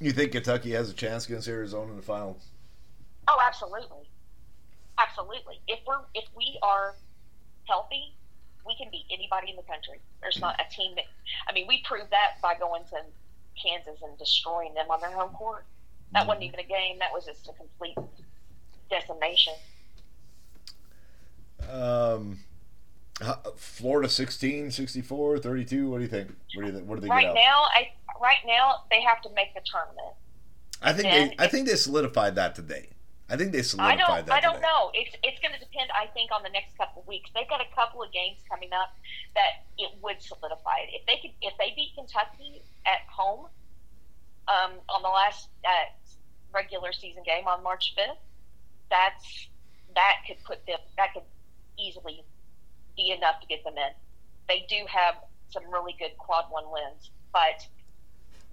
You 0.00 0.12
think 0.12 0.32
Kentucky 0.32 0.72
has 0.72 0.90
a 0.90 0.94
chance 0.94 1.26
against 1.26 1.48
Arizona 1.48 1.90
in 1.90 1.96
the 1.96 2.02
final? 2.02 2.38
Oh, 3.28 3.38
absolutely, 3.46 4.08
absolutely. 4.98 5.60
If 5.68 5.80
we're 5.86 6.00
if 6.14 6.24
we 6.36 6.58
are 6.62 6.94
healthy, 7.66 8.14
we 8.66 8.76
can 8.76 8.88
beat 8.90 9.06
anybody 9.10 9.50
in 9.50 9.56
the 9.56 9.62
country. 9.62 10.00
There's 10.20 10.40
not 10.40 10.60
a 10.60 10.74
team 10.74 10.94
that. 10.96 11.04
I 11.48 11.52
mean, 11.52 11.66
we 11.68 11.82
proved 11.84 12.10
that 12.10 12.40
by 12.42 12.54
going 12.54 12.84
to 12.90 13.00
Kansas 13.60 14.02
and 14.02 14.18
destroying 14.18 14.74
them 14.74 14.90
on 14.90 15.00
their 15.00 15.12
home 15.12 15.30
court. 15.30 15.64
That 16.12 16.20
mm-hmm. 16.20 16.28
wasn't 16.28 16.44
even 16.44 16.60
a 16.60 16.64
game. 16.64 16.98
That 16.98 17.12
was 17.12 17.24
just 17.24 17.48
a 17.48 17.52
complete 17.52 17.96
decimation. 18.90 19.54
Um, 21.70 22.38
Florida 23.56 24.08
16, 24.08 24.70
64, 24.70 25.38
32. 25.38 25.88
What 25.88 25.98
do 25.98 26.02
you 26.02 26.08
think? 26.08 26.28
What 26.54 26.66
do, 26.66 26.72
you, 26.72 26.78
what 26.84 26.96
do 26.96 27.00
they 27.02 27.08
right 27.08 27.34
now? 27.34 27.64
I 27.74 27.92
right 28.20 28.38
now 28.46 28.82
they 28.90 29.00
have 29.02 29.22
to 29.22 29.30
make 29.34 29.54
the 29.54 29.60
tournament. 29.64 30.14
I 30.82 30.92
think 30.92 31.04
they. 31.04 31.44
I 31.44 31.46
think 31.46 31.66
they 31.66 31.76
solidified 31.76 32.34
that 32.36 32.54
today. 32.54 32.88
I 33.30 33.36
think 33.36 33.52
they 33.52 33.62
solidified 33.62 33.98
that. 33.98 34.10
I 34.10 34.16
don't, 34.16 34.26
that. 34.26 34.34
I 34.34 34.40
don't 34.40 34.54
today. 34.56 34.66
know. 34.66 34.90
It's 34.92 35.16
it's 35.22 35.40
going 35.40 35.54
to 35.54 35.60
depend. 35.60 35.90
I 35.94 36.06
think 36.12 36.30
on 36.32 36.42
the 36.42 36.50
next 36.50 36.76
couple 36.76 37.02
of 37.02 37.08
weeks. 37.08 37.30
They've 37.34 37.48
got 37.48 37.60
a 37.60 37.74
couple 37.74 38.02
of 38.02 38.12
games 38.12 38.38
coming 38.50 38.70
up 38.72 38.92
that 39.34 39.64
it 39.78 39.90
would 40.02 40.20
solidify 40.20 40.84
it. 40.84 41.00
If 41.00 41.06
they 41.06 41.16
could, 41.22 41.34
if 41.40 41.54
they 41.58 41.72
beat 41.74 41.94
Kentucky 41.94 42.62
at 42.84 43.06
home 43.08 43.46
um, 44.48 44.72
on 44.88 45.02
the 45.02 45.08
last 45.08 45.48
uh, 45.64 45.88
regular 46.52 46.92
season 46.92 47.22
game 47.24 47.46
on 47.46 47.62
March 47.62 47.94
fifth, 47.96 48.20
that's 48.90 49.48
that 49.94 50.26
could 50.26 50.42
put 50.44 50.66
them. 50.66 50.78
That 50.98 51.14
could 51.14 51.24
easily 51.78 52.24
be 52.96 53.10
enough 53.10 53.40
to 53.40 53.46
get 53.46 53.64
them 53.64 53.74
in. 53.76 53.92
They 54.48 54.66
do 54.68 54.84
have 54.88 55.16
some 55.50 55.62
really 55.70 55.94
good 55.98 56.16
quad 56.18 56.46
one 56.50 56.64
wins, 56.70 57.10
but 57.32 57.66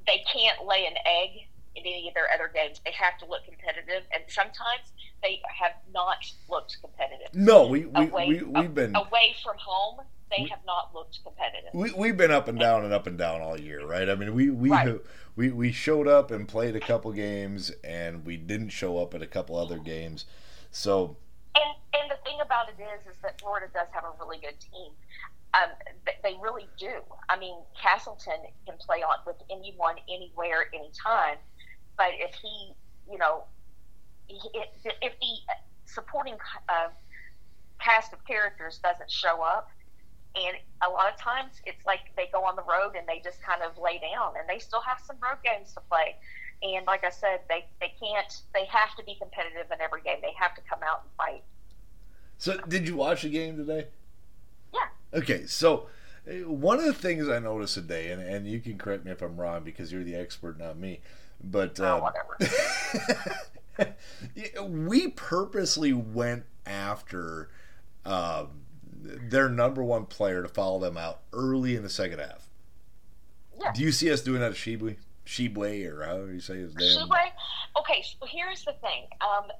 they 0.08 0.24
can't 0.32 0.66
lay 0.66 0.86
an 0.86 0.96
egg 1.06 1.48
in 1.76 1.84
any 1.86 2.08
of 2.08 2.14
their 2.14 2.28
other 2.34 2.52
games. 2.54 2.82
They 2.84 2.92
have 2.92 3.18
to 3.20 3.26
look 3.26 3.46
competitive, 3.46 4.04
and 4.14 4.24
sometimes 4.28 4.92
they 5.22 5.42
have 5.60 5.74
not 5.94 6.18
looked 6.50 6.78
competitive. 6.82 7.34
No, 7.34 7.68
we, 7.68 7.86
we, 7.86 8.08
away, 8.08 8.28
we, 8.28 8.44
we've 8.44 8.74
been. 8.74 8.96
Away 8.96 9.36
from 9.44 9.56
home, 9.58 10.02
they 10.30 10.48
have 10.50 10.60
not 10.66 10.94
looked 10.94 11.20
competitive. 11.24 11.70
We, 11.74 11.92
we've 11.94 12.18
been 12.18 12.32
up 12.32 12.48
and 12.48 12.60
down 12.60 12.84
and 12.84 12.94
up 12.94 13.08
and 13.08 13.18
down 13.18 13.42
all 13.42 13.60
year, 13.60 13.86
right? 13.86 14.10
I 14.10 14.16
mean, 14.16 14.34
we, 14.34 14.50
we, 14.50 14.70
right. 14.70 15.00
we, 15.36 15.52
we 15.52 15.72
showed 15.72 16.08
up 16.08 16.32
and 16.32 16.48
played 16.48 16.76
a 16.76 16.80
couple 16.80 17.12
games, 17.12 17.72
and 17.84 18.26
we 18.26 18.38
didn't 18.38 18.70
show 18.70 18.98
up 18.98 19.14
at 19.14 19.22
a 19.22 19.28
couple 19.28 19.58
other 19.58 19.78
games. 19.78 20.26
So. 20.72 21.18
And, 21.56 22.02
and 22.02 22.12
the 22.12 22.21
about 22.52 22.68
it 22.68 22.76
is, 22.84 23.16
is 23.16 23.16
that 23.24 23.40
Florida 23.40 23.72
does 23.72 23.88
have 23.96 24.04
a 24.04 24.12
really 24.20 24.38
good 24.44 24.60
team. 24.60 24.92
Um, 25.56 25.72
they 26.24 26.36
really 26.42 26.68
do. 26.78 27.00
I 27.30 27.40
mean, 27.40 27.56
Castleton 27.80 28.44
can 28.68 28.76
play 28.78 29.04
on 29.04 29.24
with 29.26 29.40
anyone, 29.50 29.96
anywhere, 30.12 30.68
anytime 30.76 31.40
but 32.02 32.18
if 32.18 32.34
he, 32.34 32.74
you 33.10 33.20
know, 33.20 33.44
if, 34.28 35.14
the 35.20 35.34
supporting 35.86 36.36
uh, 36.68 36.88
cast 37.80 38.12
of 38.12 38.26
characters 38.26 38.80
doesn't 38.82 39.12
show 39.12 39.44
up, 39.44 39.70
and 40.34 40.58
a 40.82 40.90
lot 40.90 41.14
of 41.14 41.20
times 41.20 41.62
it's 41.66 41.86
like 41.86 42.00
they 42.16 42.28
go 42.32 42.44
on 42.44 42.56
the 42.56 42.64
road 42.64 42.96
and 42.98 43.06
they 43.08 43.22
just 43.24 43.40
kind 43.44 43.62
of 43.62 43.78
lay 43.78 44.00
down, 44.00 44.34
and 44.40 44.50
they 44.50 44.58
still 44.58 44.82
have 44.82 44.98
some 45.06 45.18
road 45.22 45.38
games 45.44 45.74
to 45.74 45.82
play. 45.92 46.16
And 46.64 46.88
like 46.88 47.04
I 47.04 47.10
said, 47.10 47.42
they, 47.50 47.66
they 47.80 47.94
can't, 48.00 48.34
they 48.54 48.66
have 48.66 48.96
to 48.98 49.04
be 49.04 49.16
competitive 49.22 49.68
in 49.72 49.82
every 49.82 50.02
game. 50.02 50.18
They 50.22 50.34
have 50.40 50.56
to 50.56 50.62
come 50.62 50.80
out 50.82 51.02
and 51.04 51.12
fight. 51.18 51.44
So, 52.42 52.58
did 52.68 52.88
you 52.88 52.96
watch 52.96 53.22
the 53.22 53.30
game 53.30 53.56
today? 53.56 53.86
Yeah. 54.74 55.20
Okay, 55.20 55.46
so 55.46 55.86
uh, 56.28 56.50
one 56.50 56.80
of 56.80 56.86
the 56.86 56.94
things 56.94 57.30
I 57.30 57.38
noticed 57.38 57.76
today, 57.76 58.10
and, 58.10 58.20
and 58.20 58.48
you 58.48 58.60
can 58.60 58.80
correct 58.80 59.06
me 59.06 59.12
if 59.12 59.22
I'm 59.22 59.40
wrong 59.40 59.64
because 59.64 59.94
you're 59.94 60.04
the 60.04 60.16
expert, 60.16 60.58
not 60.58 60.76
me, 60.76 61.02
but 61.44 61.80
oh, 61.80 62.10
um, 63.78 63.86
we 64.90 65.10
purposely 65.10 65.94
went 65.94 66.46
after 66.66 67.52
um, 68.06 68.48
their 69.00 69.48
number 69.48 69.84
one 69.84 70.08
player 70.08 70.42
to 70.42 70.50
follow 70.50 70.80
them 70.80 70.98
out 70.98 71.20
early 71.34 71.76
in 71.76 71.84
the 71.84 71.92
second 71.92 72.18
half. 72.18 72.50
Yeah. 73.62 73.72
Do 73.72 73.84
you 73.84 73.92
see 73.92 74.12
us 74.12 74.22
doing 74.22 74.40
that 74.40 74.50
at 74.50 74.58
Tshiebwe? 74.58 74.96
Tshiebwe, 75.28 75.86
or 75.86 76.04
however 76.04 76.34
you 76.34 76.40
say 76.40 76.58
his 76.58 76.74
name. 76.74 76.98
Tshiebwe? 76.98 77.20
Okay, 77.80 78.02
so 78.02 78.26
here's 78.26 78.66
the 78.66 78.74
thing. 78.82 79.06
Um, 79.22 79.52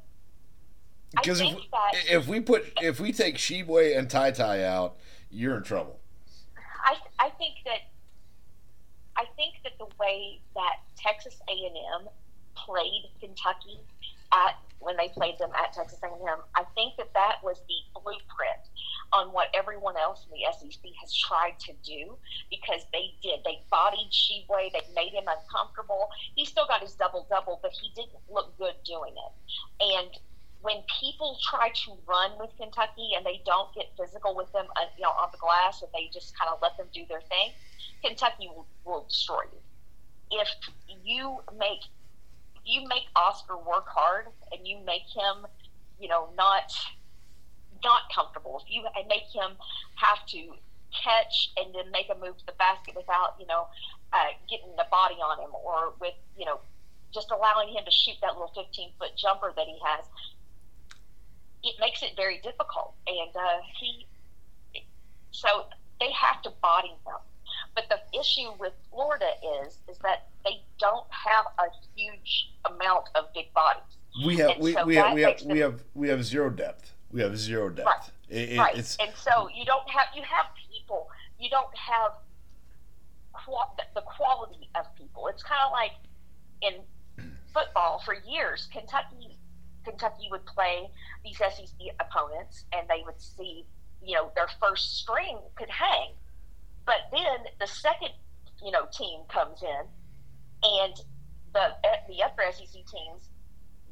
because 1.12 1.42
if, 1.42 1.58
if 2.10 2.28
we 2.28 2.40
put 2.40 2.72
if 2.82 3.00
we 3.00 3.12
take 3.12 3.36
Tshiebwe 3.36 3.98
and 3.98 4.08
TyTy 4.08 4.64
out, 4.64 4.98
you're 5.30 5.58
in 5.58 5.64
trouble. 5.64 6.00
I 6.84 6.96
I 7.20 7.30
think 7.32 7.56
that 7.66 7.82
I 9.18 9.26
think 9.36 9.56
that 9.64 9.74
the 9.78 9.88
way 10.00 10.40
that 10.56 10.78
Texas 10.98 11.40
A&M 11.50 12.08
played 12.56 13.10
Kentucky 13.20 13.80
at 14.32 14.56
when 14.80 14.98
they 14.98 15.10
played 15.10 15.38
them 15.38 15.52
at 15.56 15.74
Texas 15.74 16.00
A&M, 16.04 16.40
I 16.56 16.64
think 16.74 16.98
that 16.98 17.14
that 17.14 17.38
was 17.44 17.62
the 17.68 18.00
blueprint 18.02 18.66
on 19.14 19.28
what 19.30 19.48
everyone 19.54 19.96
else 19.96 20.26
in 20.26 20.32
the 20.32 20.46
SEC 20.58 20.82
has 21.00 21.14
tried 21.16 21.60
to 21.60 21.74
do 21.84 22.18
because 22.50 22.82
they 22.92 23.14
did. 23.22 23.42
They 23.46 23.62
bodied 23.70 24.10
Tshiebwe. 24.10 24.74
They 24.74 24.82
made 24.96 25.14
him 25.14 25.26
uncomfortable. 25.28 26.10
He 26.36 26.46
still 26.46 26.66
got 26.66 26.82
his 26.82 26.94
double 26.94 27.28
double, 27.30 27.60
but 27.62 27.72
he 27.72 27.92
didn't 27.96 28.24
look 28.30 28.58
good 28.58 28.74
doing 28.84 29.14
it. 29.14 29.94
And 30.00 30.10
when 30.62 30.78
people 31.00 31.38
try 31.50 31.70
to 31.70 31.92
run 32.08 32.32
with 32.40 32.50
Kentucky 32.58 33.12
and 33.16 33.26
they 33.26 33.42
don't 33.46 33.74
get 33.74 33.86
physical 33.98 34.36
with 34.36 34.52
them, 34.54 34.66
uh, 34.76 34.86
you 34.96 35.04
know, 35.04 35.10
on 35.10 35.30
the 35.32 35.38
glass, 35.38 35.82
and 35.82 35.90
they 35.94 36.10
just 36.14 36.38
kind 36.38 36.52
of 36.52 36.60
let 36.62 36.78
them 36.78 36.88
do 36.94 37.04
their 37.10 37.22
thing, 37.22 37.52
Kentucky 38.04 38.48
will, 38.48 38.68
will 38.86 39.06
destroy 39.10 39.42
you. 39.52 39.60
If 40.40 40.50
you 41.04 41.40
make 41.58 41.82
you 42.64 42.88
make 42.88 43.06
Oscar 43.16 43.58
work 43.58 43.88
hard 43.88 44.28
and 44.52 44.68
you 44.68 44.78
make 44.86 45.10
him, 45.10 45.48
you 46.00 46.08
know, 46.08 46.30
not 46.38 46.72
not 47.84 48.02
comfortable. 48.14 48.62
If 48.64 48.72
you 48.72 48.84
make 49.10 49.26
him 49.34 49.58
have 49.96 50.26
to 50.28 50.54
catch 50.94 51.52
and 51.58 51.74
then 51.74 51.90
make 51.92 52.08
a 52.12 52.16
move 52.20 52.38
to 52.38 52.46
the 52.46 52.58
basket 52.60 52.96
without, 52.96 53.36
you 53.40 53.48
know, 53.48 53.68
uh, 54.14 54.36
getting 54.50 54.76
the 54.78 54.86
body 54.92 55.16
on 55.16 55.40
him 55.40 55.50
or 55.66 55.94
with, 56.00 56.14
you 56.38 56.46
know, 56.46 56.60
just 57.14 57.32
allowing 57.32 57.70
him 57.70 57.84
to 57.86 57.92
shoot 57.92 58.16
that 58.22 58.34
little 58.34 58.52
15 58.56 58.92
foot 59.00 59.12
jumper 59.18 59.54
that 59.56 59.66
he 59.66 59.78
has. 59.84 60.06
It 61.64 61.76
makes 61.80 62.02
it 62.02 62.12
very 62.16 62.40
difficult. 62.42 62.94
And 63.08 63.36
uh, 63.36 63.60
he, 63.80 64.08
so 65.32 65.66
they 66.00 66.12
have 66.12 66.42
to 66.44 66.50
body 66.62 66.90
him. 66.90 67.16
But 67.76 67.86
the 67.90 68.20
issue 68.20 68.52
with 68.60 68.74
Florida 68.90 69.30
is 69.64 69.78
is 69.90 69.98
that 70.00 70.28
they 70.44 70.62
don't 70.80 71.06
have 71.10 71.46
a 71.60 71.66
huge 71.96 72.52
amount 72.66 73.06
of 73.16 73.26
big 73.34 73.54
bodies. 73.54 73.84
We 74.26 74.38
have 74.38 74.52
And 74.52 74.64
we, 74.64 74.74
so 74.74 74.86
we 74.86 74.96
have 74.96 75.14
we 75.14 75.22
have 75.22 75.30
makes 75.32 75.44
we 75.44 75.60
have 75.60 75.84
we 75.94 76.10
have 76.10 76.24
zero 76.26 76.50
depth. 76.50 76.94
We 77.12 77.22
have 77.22 77.38
zero 77.38 77.70
depth. 77.70 77.86
Right. 77.88 78.10
It- 78.30 78.58
right. 78.60 78.78
It's 78.78 78.98
and 79.00 79.12
so 79.16 79.50
you 79.54 79.64
don't 79.66 79.88
have 79.90 80.08
you 80.16 80.24
have 80.24 80.48
people. 80.74 81.10
You 81.40 81.50
don't 81.50 81.76
have 81.78 82.12
qua- 83.34 83.70
the- 83.78 83.84
the 83.96 84.02
quality 84.02 84.70
of 84.76 84.86
people. 84.96 85.28
It's 85.28 85.44
kind 85.44 85.62
of 85.66 85.72
like 85.72 85.92
in 86.62 86.82
football 87.54 88.00
for 88.06 88.16
years. 88.28 88.68
Kentucky 88.72 89.38
Kentucky 89.84 90.28
would 90.30 90.46
play 90.46 90.90
these 91.24 91.38
SEC 91.38 91.78
opponents, 92.00 92.66
and 92.74 92.88
they 92.88 93.04
would 93.06 93.22
see 93.22 93.66
you 94.04 94.16
know 94.16 94.32
their 94.36 94.48
first 94.60 94.98
string 94.98 95.38
could 95.56 95.70
hang, 95.70 96.12
but 96.86 97.10
then 97.12 97.46
the 97.60 97.68
second 97.68 98.12
you 98.64 98.72
know 98.72 98.86
team 98.92 99.22
comes 99.30 99.62
in, 99.64 99.86
and 100.64 100.94
the 101.54 101.76
the 102.08 102.24
other 102.24 102.52
SEC 102.52 102.86
teams 102.86 103.30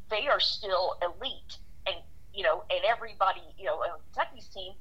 they 0.09 0.27
are 0.27 0.39
still 0.39 0.95
elite. 1.01 1.57
And 1.87 1.95
you 2.33 2.43
know, 2.43 2.63
and 2.69 2.81
everybody, 2.85 3.41
you 3.57 3.65
know, 3.65 3.75
on 3.75 3.99
Kentucky's 4.13 4.47
team, 4.47 4.73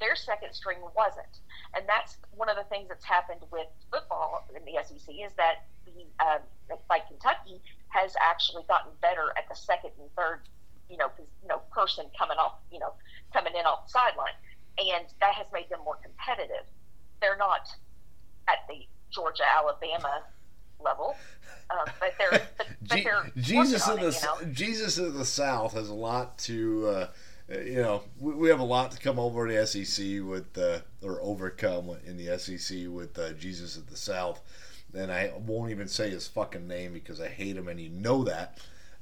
their 0.00 0.16
second 0.16 0.52
string 0.52 0.78
wasn't, 0.96 1.40
and 1.74 1.84
that's 1.86 2.16
one 2.34 2.48
of 2.48 2.56
the 2.56 2.64
things 2.64 2.88
that's 2.88 3.04
happened 3.04 3.40
with 3.50 3.66
football 3.90 4.48
in 4.54 4.64
the 4.64 4.82
SEC 4.82 5.14
is 5.14 5.32
that 5.36 5.66
the 5.86 6.06
um, 6.24 6.42
like 6.90 7.06
Kentucky 7.08 7.60
has 7.92 8.14
actually 8.20 8.64
gotten 8.68 8.92
better 9.00 9.32
at 9.36 9.48
the 9.48 9.54
second 9.54 9.90
and 10.00 10.08
third, 10.16 10.40
you 10.88 10.96
know, 10.96 11.10
you 11.42 11.48
know, 11.48 11.60
person 11.70 12.06
coming 12.18 12.38
off, 12.38 12.54
you 12.72 12.78
know, 12.78 12.92
coming 13.32 13.52
in 13.54 13.64
off 13.66 13.86
the 13.86 13.90
sideline, 13.92 14.36
and 14.78 15.06
that 15.20 15.34
has 15.34 15.46
made 15.52 15.68
them 15.68 15.80
more 15.84 15.98
competitive. 16.02 16.64
They're 17.20 17.36
not 17.36 17.68
at 18.48 18.66
the 18.68 18.86
Georgia 19.10 19.44
Alabama 19.56 20.22
level, 20.82 21.14
uh, 21.70 21.90
but 22.00 22.14
they're 22.18 22.30
but, 22.58 22.66
but 22.88 23.04
they're 23.04 23.30
Jesus 23.36 23.86
of 23.88 24.00
the 24.00 24.08
it, 24.08 24.22
you 24.22 24.46
know? 24.46 24.52
Jesus 24.52 24.98
of 24.98 25.14
the 25.14 25.24
South 25.24 25.74
has 25.74 25.88
a 25.88 25.94
lot 25.94 26.38
to. 26.38 26.86
Uh, 26.86 27.06
you 27.48 27.82
know, 27.82 28.02
we, 28.18 28.32
we 28.32 28.48
have 28.48 28.60
a 28.60 28.64
lot 28.64 28.92
to 28.92 28.98
come 28.98 29.18
over 29.18 29.46
in 29.46 29.54
the 29.54 29.66
SEC 29.66 30.22
with, 30.24 30.56
uh, 30.56 30.78
or 31.02 31.20
overcome 31.20 31.96
in 32.06 32.16
the 32.16 32.38
SEC 32.38 32.88
with 32.88 33.18
uh, 33.18 33.32
Jesus 33.32 33.76
of 33.76 33.90
the 33.90 33.96
South. 33.96 34.40
And 34.94 35.10
I 35.10 35.32
won't 35.46 35.70
even 35.70 35.88
say 35.88 36.10
his 36.10 36.26
fucking 36.28 36.68
name 36.68 36.92
because 36.92 37.20
I 37.20 37.28
hate 37.28 37.56
him, 37.56 37.68
and 37.68 37.80
you 37.80 37.88
know 37.88 38.24
that. 38.24 38.58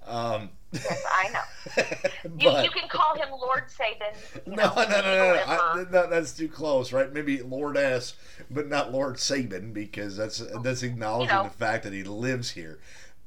Um, 0.06 0.50
Yes, 0.72 1.04
I 1.12 1.28
know. 1.32 1.82
You, 2.38 2.50
but- 2.50 2.64
you 2.64 2.70
can 2.70 2.88
call 2.88 3.16
him 3.16 3.28
Lord 3.32 3.64
Saban. 3.66 4.14
You 4.46 4.54
No, 4.54 4.68
know, 4.68 4.74
no, 4.76 4.84
no, 4.84 5.02
no, 5.02 5.34
no. 5.34 5.42
I, 5.46 5.84
no. 5.90 6.08
That's 6.08 6.32
too 6.32 6.48
close, 6.48 6.92
right? 6.92 7.12
Maybe 7.12 7.42
Lord 7.42 7.76
S, 7.76 8.14
but 8.50 8.68
not 8.68 8.92
Lord 8.92 9.16
Saban, 9.16 9.74
because 9.74 10.16
that's 10.16 10.38
that's 10.62 10.82
acknowledging 10.84 11.34
You 11.36 11.42
know. 11.42 11.48
the 11.48 11.54
fact 11.54 11.82
that 11.84 11.92
he 11.92 12.04
lives 12.04 12.50
here. 12.50 12.78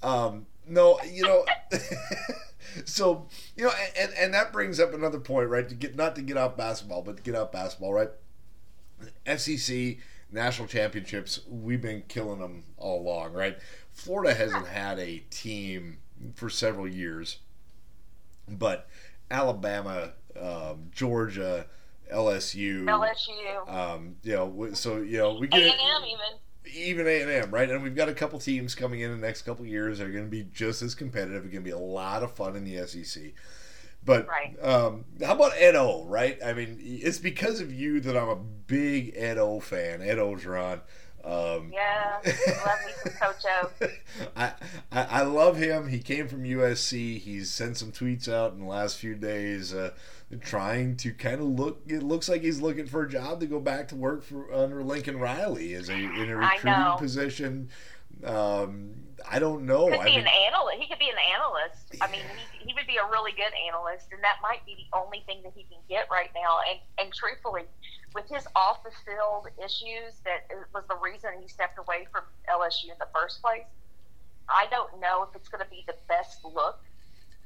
Um, 0.02 0.46
no, 0.68 1.00
you 1.12 1.24
know. 1.24 1.46
so 2.86 3.28
you 3.58 3.66
know, 3.66 3.72
and 4.00 4.12
and 4.14 4.34
that 4.34 4.54
brings 4.54 4.80
up 4.80 4.94
another 4.94 5.20
point, 5.20 5.50
right? 5.50 5.68
To 5.68 5.76
get 5.76 5.96
not 5.98 6.16
to 6.16 6.22
get 6.22 6.38
off 6.38 6.56
basketball, 6.58 7.02
but 7.02 7.18
to 7.18 7.24
get 7.24 7.36
off 7.36 7.52
basketball, 7.52 7.94
right? 7.94 8.10
SEC 9.38 9.98
national 10.34 10.68
championships, 10.68 11.42
we've 11.48 11.82
been 11.82 12.04
killing 12.08 12.40
them 12.40 12.64
all 12.78 13.02
along, 13.02 13.34
right? 13.34 13.58
Florida 13.92 14.34
hasn't 14.34 14.68
had 14.68 15.00
a 15.00 15.20
team 15.30 16.00
for 16.36 16.50
several 16.50 16.88
years, 16.88 17.38
but 18.50 18.90
Alabama, 19.30 20.14
um, 20.40 20.90
Georgia, 20.92 21.68
LSU, 22.12 22.86
LSU, 22.86 23.70
um, 23.70 24.16
you 24.24 24.34
know, 24.34 24.70
so 24.74 24.98
you 24.98 25.18
know 25.18 25.36
we 25.36 25.48
get 25.48 25.62
even. 25.62 26.40
even 26.66 27.08
A 27.08 27.22
and 27.22 27.32
M, 27.32 27.52
right? 27.52 27.70
And 27.70 27.84
we've 27.84 27.96
got 27.96 28.10
a 28.10 28.14
couple 28.14 28.40
teams 28.40 28.76
coming 28.76 29.02
in 29.02 29.12
the 29.12 29.18
next 29.18 29.44
couple 29.44 29.66
years 29.66 30.00
that 30.00 30.08
are 30.08 30.12
going 30.12 30.26
to 30.26 30.30
be 30.32 30.48
just 30.54 30.82
as 30.82 30.96
competitive. 30.96 31.44
It's 31.44 31.54
going 31.54 31.64
to 31.64 31.70
be 31.70 31.72
a 31.72 31.78
lot 31.78 32.24
of 32.24 32.32
fun 32.34 32.56
in 32.56 32.64
the 32.64 32.86
SEC. 32.88 33.34
But 34.06 34.28
Right. 34.28 34.56
um, 34.62 35.06
how 35.24 35.34
about 35.36 35.54
Ed 35.58 35.76
O, 35.76 36.04
right? 36.06 36.38
I 36.44 36.54
mean, 36.54 36.78
it's 36.82 37.20
because 37.20 37.60
of 37.62 37.72
you 37.74 38.00
that 38.02 38.18
I'm 38.18 38.28
a 38.30 38.36
big 38.36 39.14
Ed 39.16 39.38
O 39.38 39.60
fan. 39.60 40.02
Ed 40.02 40.18
Orgeron. 40.18 40.82
Um, 41.24 41.72
Yeah, 41.74 42.18
love 42.26 42.26
me 42.26 42.92
some 43.02 43.14
Coach 43.22 43.46
O. 43.48 43.88
I, 44.36 44.52
I 44.92 45.04
I 45.04 45.22
love 45.22 45.56
him. 45.56 45.88
He 45.88 46.00
came 46.00 46.28
from 46.28 46.44
USC. 46.44 47.18
He's 47.18 47.50
sent 47.50 47.78
some 47.78 47.94
tweets 47.94 48.28
out 48.28 48.52
in 48.52 48.60
the 48.60 48.66
last 48.66 48.98
few 48.98 49.16
days, 49.16 49.74
uh, 49.74 49.92
trying 50.42 50.98
to 50.98 51.14
kind 51.14 51.36
of 51.40 51.48
look. 51.48 51.82
It 51.88 52.04
looks 52.04 52.28
like 52.28 52.42
he's 52.42 52.60
looking 52.60 52.88
for 52.88 53.04
a 53.04 53.10
job 53.10 53.40
to 53.40 53.46
go 53.46 53.62
back 53.62 53.88
to 53.90 53.96
work 53.96 54.22
for 54.22 54.54
under 54.54 54.84
Lincoln 54.84 55.18
Riley 55.18 55.74
as 55.76 55.88
a 55.88 55.94
in 55.96 56.30
a 56.30 56.36
recruiting 56.36 56.98
position. 56.98 57.70
Um, 58.26 58.96
I 59.30 59.40
don't 59.40 59.66
know. 59.66 59.88
Could 59.88 60.00
I 60.00 60.06
be 60.06 60.12
mean, 60.12 60.20
an 60.22 60.32
analyst. 60.48 60.78
He 60.80 60.88
could 60.88 61.00
be 61.00 61.10
an 61.10 61.22
analyst. 61.34 61.96
I 62.02 62.12
mean, 62.12 62.22
he, 62.60 62.68
he 62.68 62.74
would 62.74 62.88
be 62.88 62.98
a 62.98 63.06
really 63.10 63.32
good 63.32 63.54
analyst, 63.68 64.08
and 64.12 64.24
that 64.24 64.38
might 64.42 64.66
be 64.66 64.76
the 64.76 64.98
only 64.98 65.24
thing 65.26 65.40
that 65.44 65.54
he 65.56 65.64
can 65.64 65.80
get 65.90 66.08
right 66.12 66.30
now. 66.36 66.60
And 66.70 66.80
and 67.00 67.14
truthfully, 67.14 67.64
with 68.14 68.26
his 68.30 68.48
off 68.56 68.84
the 68.84 68.92
field 69.06 69.48
issues, 69.58 70.22
that 70.26 70.50
was 70.74 70.84
the 70.88 70.98
reason 71.02 71.32
he 71.42 71.48
stepped 71.48 71.80
away 71.80 72.08
from 72.12 72.24
LSU 72.50 72.92
in 72.92 72.98
the 73.00 73.10
first 73.14 73.42
place. 73.42 73.66
I 74.50 74.68
don't 74.70 75.00
know 75.00 75.24
if 75.24 75.36
it's 75.36 75.50
going 75.50 75.64
to 75.64 75.70
be 75.70 75.84
the 75.88 75.96
best 76.08 76.44
look 76.44 76.80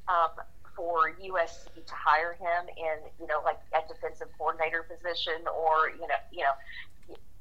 um, 0.08 0.34
for 0.76 1.12
USC 1.22 1.74
to 1.86 1.94
hire 1.94 2.34
him 2.34 2.70
in, 2.78 2.98
you 3.20 3.28
know, 3.28 3.42
like 3.44 3.60
a 3.74 3.82
defensive 3.88 4.28
coordinator 4.38 4.84
position 4.84 5.42
or 5.48 5.90
you 5.90 6.08
know, 6.08 6.22
you 6.32 6.44
know, 6.44 6.54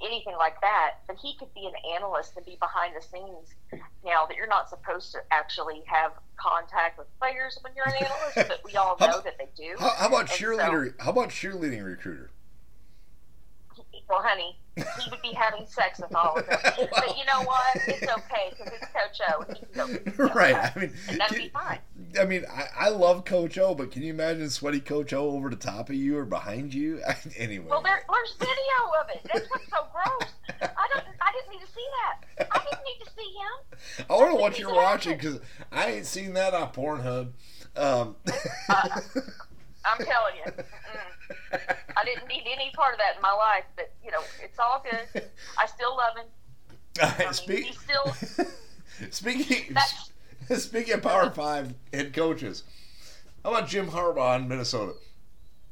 anything 0.04 0.34
like 0.38 0.60
that. 0.60 0.94
But 1.06 1.16
he 1.16 1.34
could 1.38 1.52
be 1.54 1.66
an 1.66 1.72
analyst 1.96 2.32
and 2.36 2.44
be 2.44 2.56
behind 2.60 2.94
the 2.96 3.02
scenes. 3.02 3.54
Now 4.04 4.26
that 4.26 4.36
you're 4.36 4.46
not 4.46 4.68
supposed 4.68 5.12
to 5.12 5.18
actually 5.30 5.82
have 5.86 6.12
contact 6.36 6.98
with 6.98 7.06
players 7.18 7.58
when 7.62 7.72
you're 7.74 7.88
an 7.88 7.94
analyst, 8.04 8.48
but 8.48 8.60
we 8.64 8.76
all 8.76 8.96
know 9.00 9.06
about- 9.06 9.24
that 9.24 9.38
they 9.38 9.48
do. 9.56 9.74
how, 9.78 9.90
how 9.96 10.06
about 10.08 10.20
And 10.20 10.28
so- 10.30 10.36
cheerleader? 10.36 10.94
how 11.00 11.10
about 11.10 11.28
cheerleading 11.30 11.84
recruiter? 11.84 12.30
well, 14.08 14.22
honey, 14.22 14.56
he 14.76 15.10
would 15.10 15.20
be 15.20 15.32
having 15.32 15.66
sex 15.66 15.98
with 15.98 16.14
all 16.14 16.38
of 16.38 16.46
them. 16.46 16.58
But 16.92 17.18
you 17.18 17.24
know 17.24 17.42
what? 17.42 17.76
It's 17.88 18.02
okay 18.04 18.50
because 18.50 18.72
it's 18.72 18.84
Coach 18.92 19.20
O. 19.28 19.42
And 19.48 19.56
he 19.58 19.66
can 19.66 20.14
go, 20.16 20.24
right. 20.34 20.54
I 20.54 20.72
mean, 20.78 20.92
And 21.08 21.18
that'd 21.18 21.36
be 21.36 21.48
fine. 21.48 21.80
I 22.18 22.24
mean, 22.24 22.44
I, 22.50 22.86
I 22.86 22.88
love 22.88 23.24
Coach 23.24 23.58
O, 23.58 23.74
but 23.74 23.90
can 23.90 24.02
you 24.02 24.10
imagine 24.12 24.48
sweaty 24.50 24.80
Coach 24.80 25.12
O 25.12 25.30
over 25.30 25.50
the 25.50 25.56
top 25.56 25.88
of 25.90 25.96
you 25.96 26.16
or 26.16 26.24
behind 26.24 26.72
you? 26.74 27.02
anyway. 27.36 27.66
Well, 27.68 27.82
there, 27.82 28.02
there's 28.08 28.34
video 28.38 29.00
of 29.00 29.08
it. 29.10 29.20
That's 29.32 29.48
what's 29.50 29.64
so 29.70 29.86
gross. 29.92 30.30
I 30.60 30.88
don't. 30.92 31.04
I 31.20 31.32
didn't 31.32 31.52
need 31.52 31.60
to 31.66 31.72
see 31.72 31.86
that. 32.38 32.48
I 32.50 32.58
didn't 32.58 32.84
need 32.84 33.04
to 33.04 33.10
see 33.16 33.32
him. 33.32 34.06
I 34.10 34.28
to 34.30 34.34
what 34.36 34.58
you're 34.58 34.74
watching 34.74 35.16
because 35.16 35.40
I 35.72 35.92
ain't 35.92 36.06
seen 36.06 36.32
that 36.34 36.54
on 36.54 36.72
Pornhub. 36.72 37.32
Um, 37.76 38.16
Uh, 38.68 39.00
I'm 39.88 40.04
telling 40.04 40.34
you, 40.44 40.50
mm, 40.50 41.60
I 41.96 42.04
didn't 42.04 42.26
need 42.26 42.42
any 42.50 42.72
part 42.74 42.92
of 42.94 42.98
that 42.98 43.14
in 43.16 43.22
my 43.22 43.32
life. 43.32 43.62
But 43.76 43.92
you 44.04 44.10
know, 44.10 44.20
it's 44.42 44.58
all 44.58 44.82
good. 44.90 45.22
I 45.56 45.66
still 45.66 45.96
love 45.96 46.16
him. 46.16 46.26
I 47.02 47.24
mean, 47.24 47.32
Speak- 47.32 47.64
he's 47.66 47.78
still. 47.78 48.16
speaking 49.10 49.74
That's- 49.74 50.10
speaking 50.56 50.94
of 50.94 51.02
Power 51.02 51.30
Five 51.30 51.74
head 51.92 52.12
coaches, 52.12 52.62
how 53.42 53.50
about 53.54 53.68
Jim 53.68 53.88
Harbaugh 53.88 54.36
in 54.40 54.48
Minnesota? 54.48 54.92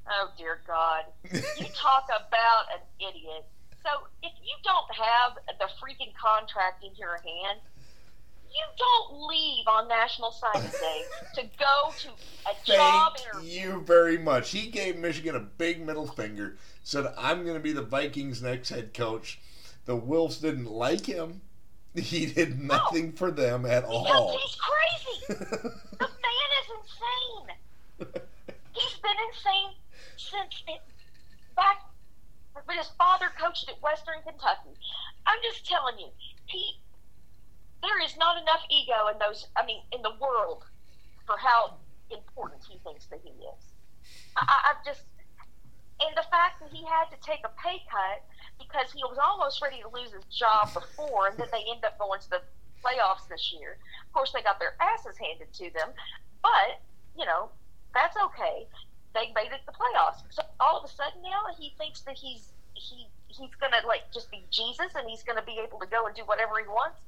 Oh 0.09 0.31
dear 0.37 0.61
God! 0.67 1.05
You 1.33 1.67
talk 1.75 2.07
about 2.09 2.65
an 2.75 2.81
idiot. 2.99 3.47
So 3.83 3.91
if 4.23 4.33
you 4.43 4.55
don't 4.65 4.95
have 4.95 5.59
the 5.59 5.67
freaking 5.81 6.15
contract 6.21 6.83
in 6.83 6.91
your 6.97 7.17
hand, 7.17 7.61
you 8.51 8.65
don't 8.79 9.29
leave 9.29 9.67
on 9.67 9.89
National 9.89 10.31
Signing 10.33 10.71
Day 10.71 11.03
to 11.35 11.43
go 11.59 11.93
to 11.99 12.09
a 12.49 12.55
job 12.65 13.17
Thank 13.17 13.29
interview. 13.29 13.61
you 13.61 13.81
very 13.83 14.17
much. 14.19 14.51
He 14.51 14.71
gave 14.71 14.97
Michigan 14.97 15.37
a 15.37 15.41
big 15.41 15.85
middle 15.85 16.07
finger. 16.07 16.57
Said, 16.83 17.13
"I'm 17.19 17.43
going 17.45 17.57
to 17.57 17.63
be 17.63 17.73
the 17.73 17.83
Vikings' 17.83 18.43
next 18.43 18.71
head 18.71 18.95
coach." 18.95 19.39
The 19.87 19.97
Wolves 19.97 20.39
didn't 20.39 20.71
like 20.71 21.05
him. 21.07 21.43
He 21.95 22.27
did 22.27 22.61
nothing 22.61 23.13
for 23.13 23.31
them 23.31 23.65
at 23.65 23.85
all. 23.85 24.37
he's 24.39 24.57
crazy. 24.57 25.27
the 25.29 26.09
man 26.09 26.49
is 26.61 26.69
insane. 26.75 28.19
He's 28.73 28.99
been 28.99 29.19
insane 29.31 29.79
since 30.17 30.63
it, 30.67 30.83
back 31.55 31.87
when 32.65 32.79
his 32.79 32.91
father 32.99 33.27
coached 33.39 33.69
at 33.69 33.81
Western 33.81 34.23
Kentucky. 34.27 34.75
I'm 35.27 35.39
just 35.43 35.67
telling 35.67 35.99
you, 35.99 36.09
he 36.47 36.79
there 37.81 38.03
is 38.03 38.17
not 38.17 38.41
enough 38.43 38.65
ego 38.71 39.09
in 39.13 39.19
those. 39.19 39.47
I 39.57 39.65
mean, 39.65 39.83
in 39.93 40.03
the 40.03 40.13
world 40.21 40.65
for 41.27 41.37
how 41.39 41.77
important 42.11 42.63
he 42.69 42.79
thinks 42.83 43.07
that 43.07 43.21
he 43.23 43.31
is. 43.31 43.63
I, 44.37 44.43
I, 44.43 44.57
I've 44.71 44.85
just 44.85 45.03
and 46.01 46.17
the 46.17 46.27
fact 46.27 46.59
that 46.59 46.71
he 46.75 46.83
had 46.85 47.07
to 47.15 47.19
take 47.23 47.41
a 47.45 47.53
pay 47.63 47.79
cut 47.87 48.27
because 48.59 48.93
he 48.93 49.03
was 49.05 49.19
almost 49.19 49.63
ready 49.63 49.81
to 49.83 49.89
lose 49.89 50.13
his 50.13 50.25
job 50.31 50.73
before, 50.73 51.29
and 51.29 51.39
then 51.39 51.49
they 51.53 51.65
end 51.71 51.85
up 51.85 51.99
going 51.99 52.21
to 52.21 52.31
the 52.31 52.43
playoffs 52.85 53.29
this 53.29 53.55
year. 53.59 53.79
Of 54.07 54.13
course, 54.13 54.33
they 54.33 54.43
got 54.43 54.59
their 54.59 54.77
asses 54.81 55.17
handed 55.17 55.53
to 55.55 55.71
them, 55.73 55.91
but 56.43 56.81
you 57.17 57.25
know 57.25 57.51
that's 57.95 58.17
okay. 58.17 58.67
They 59.15 59.31
made 59.35 59.55
it 59.55 59.63
to 59.65 59.67
the 59.67 59.73
playoffs. 59.73 60.23
So 60.31 60.43
all 60.59 60.79
of 60.79 60.85
a 60.85 60.93
sudden 60.93 61.23
now 61.23 61.55
he 61.59 61.73
thinks 61.79 62.03
that 62.03 62.17
he's 62.17 62.53
he 62.75 63.07
he's 63.29 63.55
gonna 63.61 63.87
like 63.87 64.13
just 64.13 64.31
be 64.31 64.45
Jesus 64.51 64.95
and 64.95 65.09
he's 65.09 65.23
gonna 65.23 65.45
be 65.45 65.59
able 65.63 65.79
to 65.79 65.87
go 65.87 66.07
and 66.07 66.15
do 66.15 66.23
whatever 66.23 66.59
he 66.59 66.67
wants. 66.67 66.99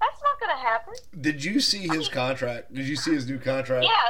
That's 0.00 0.20
not 0.22 0.40
gonna 0.40 0.60
happen. 0.60 0.94
Did 1.20 1.44
you 1.44 1.60
see 1.60 1.86
his 1.86 2.08
contract? 2.08 2.72
Did 2.72 2.88
you 2.88 2.96
see 2.96 3.12
his 3.12 3.28
new 3.28 3.38
contract? 3.38 3.84
Yeah, 3.84 4.08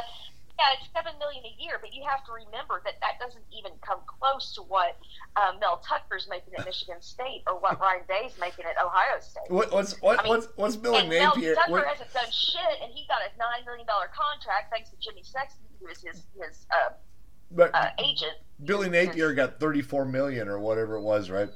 yeah, 0.60 0.76
it's 0.76 0.92
seven 0.92 1.16
million 1.16 1.40
a 1.48 1.54
year, 1.56 1.80
but 1.80 1.94
you 1.96 2.04
have 2.04 2.20
to 2.28 2.32
remember 2.36 2.84
that 2.84 3.00
that 3.00 3.16
doesn't 3.16 3.44
even 3.48 3.72
come 3.80 4.04
close 4.04 4.52
to 4.54 4.62
what 4.68 5.00
uh, 5.36 5.56
Mel 5.56 5.80
Tucker's 5.80 6.28
making 6.28 6.52
at 6.58 6.66
Michigan 6.68 7.00
State 7.00 7.42
or 7.48 7.56
what 7.58 7.80
Ryan 7.80 8.04
Day's 8.04 8.36
making 8.36 8.66
at 8.68 8.76
Ohio 8.76 9.16
State. 9.24 9.48
What, 9.48 9.72
what's 9.72 9.96
what, 10.04 10.20
I 10.20 10.22
mean, 10.24 10.30
what's 10.36 10.48
what's 10.56 10.76
Billy 10.76 11.08
Napier? 11.08 11.56
Mel 11.56 11.64
Tucker 11.64 11.72
what- 11.72 11.86
hasn't 11.86 12.12
done 12.12 12.28
shit, 12.28 12.76
and 12.84 12.92
he 12.92 13.08
got 13.08 13.24
a 13.24 13.32
nine 13.40 13.64
million 13.64 13.86
dollar 13.88 14.12
contract 14.12 14.68
thanks 14.68 14.90
to 14.90 14.96
Jimmy 15.00 15.22
Sexton, 15.24 15.64
who 15.80 15.88
is 15.88 16.04
his 16.04 16.22
his 16.36 16.66
uh, 16.70 16.92
but 17.50 17.74
uh, 17.74 17.88
agent. 17.98 18.36
Billy 18.62 18.90
Napier 18.90 19.32
got 19.32 19.58
34 19.58 20.04
million 20.04 20.46
or 20.46 20.58
whatever 20.58 20.96
it 20.96 21.02
was, 21.02 21.30
right? 21.30 21.48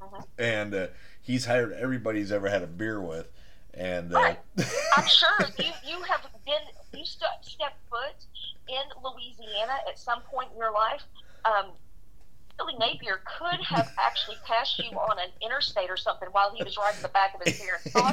Mhm. 0.00 0.24
And 0.38 0.74
uh, 0.74 0.86
he's 1.20 1.44
hired 1.44 1.72
everybody 1.74 2.20
he's 2.20 2.32
ever 2.32 2.48
had 2.48 2.62
a 2.62 2.66
beer 2.66 3.00
with, 3.00 3.28
and 3.74 4.12
uh, 4.12 4.18
Right. 4.18 4.38
I'm 4.96 5.06
sure 5.20 5.38
you 5.58 5.70
you 5.86 6.02
have 6.02 6.22
been 6.44 6.64
you 6.92 7.04
st- 7.04 7.30
stepped 7.42 7.80
foot 7.88 8.18
in 8.68 8.84
Louisiana 9.02 9.78
at 9.88 9.98
some 9.98 10.22
point 10.22 10.50
in 10.52 10.58
your 10.58 10.72
life. 10.72 11.02
Um, 11.44 11.72
Billy 12.62 12.78
Napier 12.78 13.20
could 13.38 13.60
have 13.64 13.92
actually 13.98 14.36
passed 14.44 14.78
you 14.78 14.90
on 14.96 15.18
an 15.18 15.28
interstate 15.40 15.90
or 15.90 15.96
something 15.96 16.28
while 16.32 16.54
he 16.54 16.62
was 16.62 16.76
riding 16.76 17.02
the 17.02 17.08
back 17.08 17.34
of 17.34 17.42
his 17.44 17.60
parents' 17.60 17.92
car. 17.92 18.12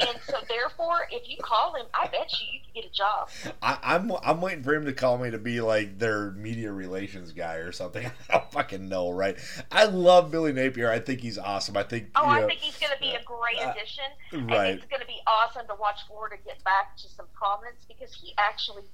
And 0.00 0.18
so, 0.26 0.36
therefore, 0.48 1.08
if 1.10 1.28
you 1.28 1.36
call 1.42 1.74
him, 1.74 1.86
I 1.94 2.06
bet 2.06 2.32
you 2.40 2.46
you 2.52 2.60
could 2.64 2.74
get 2.74 2.84
a 2.84 2.92
job. 2.92 3.28
I, 3.62 3.78
I'm 3.82 4.12
I'm 4.22 4.40
waiting 4.40 4.62
for 4.62 4.74
him 4.74 4.84
to 4.86 4.92
call 4.92 5.18
me 5.18 5.30
to 5.30 5.38
be 5.38 5.60
like 5.60 5.98
their 5.98 6.30
media 6.32 6.72
relations 6.72 7.32
guy 7.32 7.56
or 7.56 7.72
something. 7.72 8.06
I 8.30 8.32
don't 8.32 8.52
fucking 8.52 8.88
know, 8.88 9.10
right? 9.10 9.36
I 9.70 9.84
love 9.84 10.30
Billy 10.30 10.52
Napier. 10.52 10.90
I 10.90 11.00
think 11.00 11.20
he's 11.20 11.38
awesome. 11.38 11.76
I 11.76 11.82
think 11.82 12.08
Oh, 12.14 12.24
I 12.24 12.40
know, 12.40 12.46
think 12.46 12.60
he's 12.60 12.76
going 12.78 12.92
to 12.92 13.00
be 13.00 13.14
a 13.14 13.22
great 13.24 13.58
uh, 13.64 13.70
addition. 13.70 14.04
And 14.32 14.50
right. 14.50 14.74
it's 14.74 14.86
going 14.86 15.00
to 15.00 15.06
be 15.06 15.20
awesome 15.26 15.66
to 15.66 15.74
watch 15.74 16.00
Florida 16.06 16.36
get 16.44 16.62
back 16.64 16.96
to 16.98 17.08
some 17.08 17.26
prominence 17.34 17.84
because 17.88 18.14
he 18.14 18.34
actually 18.38 18.84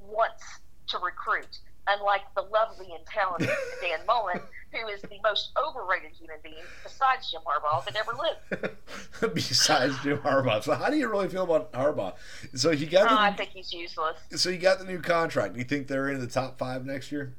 wants 0.00 0.44
to 0.88 0.98
recruit. 0.98 1.58
Unlike 1.88 2.22
the 2.34 2.42
lovely 2.42 2.88
and 2.96 3.06
talented 3.06 3.48
Dan 3.80 4.00
Mullen, 4.06 4.40
who 4.72 4.88
is 4.88 5.00
the 5.02 5.18
most 5.22 5.50
overrated 5.56 6.10
human 6.18 6.36
being 6.42 6.64
besides 6.82 7.30
Jim 7.30 7.42
Harbaugh 7.46 7.84
that 7.84 7.94
ever 7.96 8.12
lived. 8.12 8.76
Besides 9.34 9.94
Jim 10.02 10.18
Harbaugh, 10.18 10.62
so 10.62 10.74
how 10.74 10.90
do 10.90 10.96
you 10.96 11.08
really 11.08 11.28
feel 11.28 11.44
about 11.44 11.72
Harbaugh? 11.72 12.14
So 12.54 12.70
he 12.72 12.86
got 12.86 13.06
Oh, 13.10 13.14
the 13.14 13.20
I 13.20 13.32
think 13.32 13.50
he's 13.50 13.72
useless. 13.72 14.16
so 14.34 14.50
he 14.50 14.58
got 14.58 14.78
the 14.80 14.84
new 14.84 15.00
contract. 15.00 15.54
Do 15.54 15.58
you 15.60 15.64
think 15.64 15.86
they're 15.86 16.08
in 16.10 16.20
the 16.20 16.26
top 16.26 16.58
five 16.58 16.84
next 16.84 17.12
year? 17.12 17.34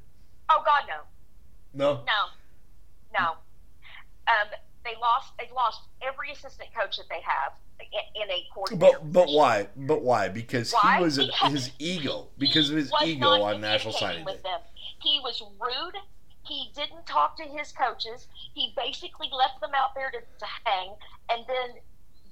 Oh 0.50 0.64
God, 0.66 0.84
no, 0.88 1.02
No. 1.74 1.94
no, 2.06 3.20
no. 3.20 3.26
Um, 4.28 4.48
they 4.86 4.94
lost. 5.02 5.34
They 5.38 5.50
lost 5.54 5.82
every 6.02 6.32
assistant 6.32 6.70
coach 6.74 6.96
that 6.98 7.08
they 7.10 7.22
have 7.22 7.52
in, 7.82 8.30
a 8.30 8.48
coordinator. 8.54 9.00
But 9.00 9.14
but 9.14 9.30
why? 9.30 9.68
But 9.76 10.02
why? 10.02 10.30
Because 10.30 10.72
Why? 10.72 10.98
he 10.98 11.04
was 11.04 11.18
Because 11.18 11.52
his 11.52 11.72
ego. 11.80 12.28
Because 12.38 12.70
of 12.70 12.78
his 12.78 12.92
ego 13.04 13.28
on 13.28 13.62
National 13.62 13.94
Signing 13.94 14.26
Day. 14.26 14.40
them. 14.44 14.60
He 15.02 15.20
was 15.24 15.42
rude. 15.60 15.96
He 16.46 16.72
didn't 16.76 17.06
talk 17.06 17.38
to 17.38 17.44
his 17.44 17.72
coaches. 17.72 18.28
He 18.54 18.74
basically 18.76 19.30
left 19.32 19.60
them 19.62 19.72
out 19.76 19.94
there 19.96 20.10
to, 20.12 20.20
to 20.20 20.46
hang, 20.64 20.94
and 21.30 21.44
then 21.48 21.82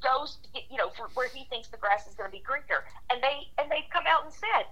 goes 0.02 0.38
to 0.44 0.50
get 0.52 0.64
you 0.70 0.78
know 0.78 0.90
for 0.90 1.10
where 1.14 1.30
he 1.30 1.46
thinks 1.46 1.68
the 1.68 1.78
grass 1.78 2.08
is 2.08 2.16
going 2.16 2.30
to 2.30 2.36
be 2.36 2.44
greener. 2.44 2.86
And 3.12 3.22
they 3.22 3.48
and 3.58 3.70
they've 3.70 3.90
come 3.92 4.06
out 4.08 4.24
and 4.24 4.34
said, 4.34 4.66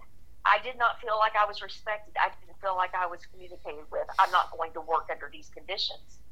I 0.46 0.60
did 0.64 0.78
not 0.78 1.00
feel 1.02 1.18
like 1.18 1.34
I 1.36 1.46
was 1.46 1.62
respected. 1.62 2.16
I 2.20 2.30
didn't 2.40 2.60
feel 2.60 2.76
like 2.76 2.94
I 2.96 3.06
was 3.06 3.26
communicated 3.26 3.86
with. 3.92 4.08
I'm 4.20 4.32
not 4.32 4.52
going 4.56 4.74
to 4.74 4.82
work 4.82 5.10
under 5.12 5.30
these 5.32 5.50
conditions. 5.50 6.23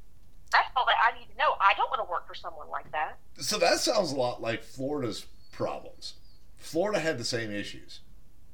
That's 0.51 0.67
all 0.75 0.85
that 0.85 0.95
I 1.03 1.17
need 1.17 1.27
to 1.31 1.37
know. 1.37 1.53
I 1.59 1.73
don't 1.77 1.89
want 1.89 2.05
to 2.05 2.11
work 2.11 2.27
for 2.27 2.35
someone 2.35 2.69
like 2.69 2.91
that. 2.91 3.17
So 3.39 3.57
that 3.57 3.79
sounds 3.79 4.11
a 4.11 4.15
lot 4.15 4.41
like 4.41 4.63
Florida's 4.63 5.25
problems. 5.51 6.13
Florida 6.57 6.99
had 6.99 7.17
the 7.17 7.23
same 7.23 7.51
issues. 7.51 8.01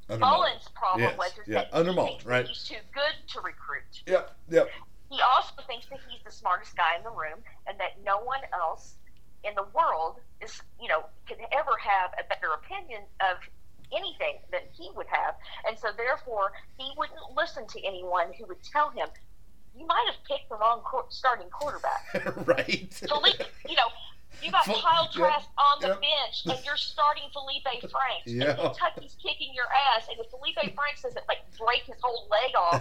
Under 0.09 0.25
Mullen's 0.25 0.69
problem 0.73 1.01
Yes, 1.09 1.17
was 1.17 1.31
is 1.31 1.47
yeah, 1.47 1.63
that 1.63 1.69
under 1.73 1.91
he 1.91 1.95
Mullen, 1.95 2.11
thinks 2.11 2.25
right. 2.25 2.41
that 2.43 2.47
he's 2.47 2.63
too 2.63 2.79
good 2.93 3.15
to 3.33 3.41
recruit. 3.41 4.03
Yep. 4.05 4.35
Yep. 4.49 4.69
He 5.11 5.19
also 5.35 5.53
thinks 5.67 5.87
that 5.87 5.99
he's 6.09 6.21
the 6.23 6.31
smartest 6.31 6.75
guy 6.77 6.95
in 6.97 7.03
the 7.03 7.11
room 7.11 7.39
and 7.67 7.77
that 7.79 7.99
no 8.05 8.19
one 8.19 8.41
else 8.53 8.95
in 9.43 9.53
the 9.55 9.65
world 9.73 10.19
is, 10.41 10.61
you 10.81 10.87
know, 10.87 11.03
can 11.27 11.37
ever 11.51 11.71
have 11.79 12.11
a 12.19 12.27
better 12.27 12.53
opinion 12.53 13.01
of 13.21 13.37
anything 13.95 14.39
than 14.51 14.61
he 14.73 14.89
would 14.95 15.07
have. 15.07 15.35
And 15.67 15.77
so 15.77 15.89
therefore, 15.95 16.51
he 16.77 16.91
wouldn't 16.97 17.19
listen 17.35 17.67
to 17.67 17.85
anyone 17.85 18.33
who 18.37 18.45
would 18.47 18.63
tell 18.63 18.89
him, 18.89 19.07
you 19.77 19.85
might 19.85 20.05
have 20.11 20.23
picked 20.27 20.49
the 20.49 20.55
wrong 20.55 20.81
starting 21.09 21.49
quarterback. 21.49 22.03
right. 22.47 22.93
Felipe, 22.93 23.41
you 23.67 23.75
know, 23.75 23.87
you 24.41 24.51
got 24.51 24.65
Kyle 24.65 25.03
yep, 25.03 25.11
Trask 25.11 25.47
on 25.57 25.81
the 25.81 25.87
yep. 25.87 26.01
bench, 26.01 26.45
and 26.45 26.65
you're 26.65 26.77
starting 26.77 27.23
Felipe 27.33 27.63
Franks. 27.81 28.25
Yeah. 28.27 28.49
And 28.51 28.57
Kentucky's 28.59 29.15
kicking 29.21 29.53
your 29.53 29.65
ass, 29.95 30.07
and 30.09 30.19
if 30.19 30.29
Felipe 30.29 30.55
Franks 30.75 31.01
doesn't 31.01 31.27
like 31.27 31.39
break 31.57 31.83
his 31.83 31.97
whole 32.01 32.27
leg 32.29 32.53
off 32.55 32.75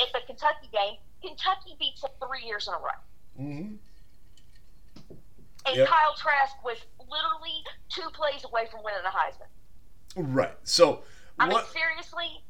at 0.00 0.12
the 0.12 0.20
Kentucky 0.26 0.68
game, 0.72 0.96
Kentucky 1.22 1.76
beats 1.78 2.02
him 2.02 2.10
three 2.26 2.44
years 2.46 2.68
in 2.68 2.74
a 2.74 2.78
row. 2.78 3.00
hmm 3.36 3.74
And 5.66 5.76
Yep. 5.76 5.88
Kyle 5.88 6.14
Trask 6.16 6.56
was 6.64 6.78
literally 6.98 7.64
two 7.88 8.08
plays 8.12 8.44
away 8.44 8.66
from 8.70 8.82
winning 8.82 9.00
the 9.02 9.10
Heisman. 9.10 9.48
Right. 10.34 10.56
So 10.64 11.02
I 11.38 11.48
mean, 11.48 11.58
seriously, 11.72 12.42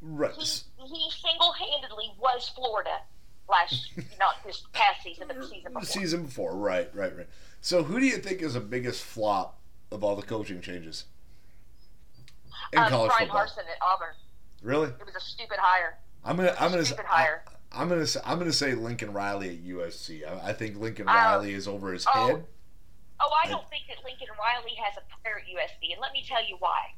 Right. 0.00 0.32
he 0.34 0.44
he 0.44 1.10
single 1.10 1.52
handedly 1.52 2.12
was 2.18 2.48
Florida 2.54 3.00
last, 3.48 3.90
not 4.18 4.34
this 4.44 4.64
past 4.72 5.02
season, 5.02 5.24
but 5.28 5.36
the 5.36 5.46
season 5.46 5.72
before. 5.72 5.84
Season 5.84 6.22
before. 6.24 6.56
Right. 6.56 6.90
Right. 6.94 7.16
Right. 7.16 7.26
So 7.60 7.82
who 7.82 7.98
do 8.00 8.06
you 8.06 8.18
think 8.18 8.42
is 8.42 8.54
the 8.54 8.60
biggest 8.60 9.02
flop 9.02 9.58
of 9.90 10.04
all 10.04 10.14
the 10.16 10.22
coaching 10.22 10.60
changes 10.60 11.04
in 12.72 12.78
Um, 12.78 12.88
college 12.90 13.10
Bryan 13.10 13.26
football? 13.28 13.46
Harsin 13.46 13.58
at 13.60 13.78
Auburn. 13.82 14.14
Really? 14.62 14.88
It 14.88 15.04
was 15.06 15.14
a 15.16 15.20
stupid 15.20 15.58
hire. 15.60 15.98
I'm 16.24 16.36
gonna. 16.36 16.54
I'm 16.58 16.70
gonna. 16.70 16.84
Stupid 16.84 17.06
I, 17.06 17.16
hire. 17.22 17.44
I'm 17.72 17.88
gonna. 17.88 18.06
Say, 18.06 18.20
I'm 18.24 18.38
gonna 18.38 18.52
say 18.52 18.74
Lincoln 18.74 19.12
Riley 19.12 19.50
at 19.50 19.64
USC. 19.64 20.26
I, 20.26 20.48
I 20.48 20.52
think 20.52 20.76
Lincoln 20.78 21.06
Oh. 21.08 21.12
Riley 21.12 21.52
is 21.54 21.68
over 21.68 21.92
his 21.92 22.06
Oh. 22.12 22.26
head. 22.26 22.44
Oh, 23.20 23.30
I 23.44 23.48
don't 23.48 23.68
think 23.68 23.84
that 23.88 23.96
Lincoln 24.04 24.28
Riley 24.38 24.74
has 24.84 24.96
a 24.96 25.02
player 25.22 25.38
at 25.38 25.44
USC, 25.46 25.92
and 25.92 26.00
let 26.00 26.12
me 26.12 26.24
tell 26.26 26.44
you 26.46 26.56
why. 26.60 26.94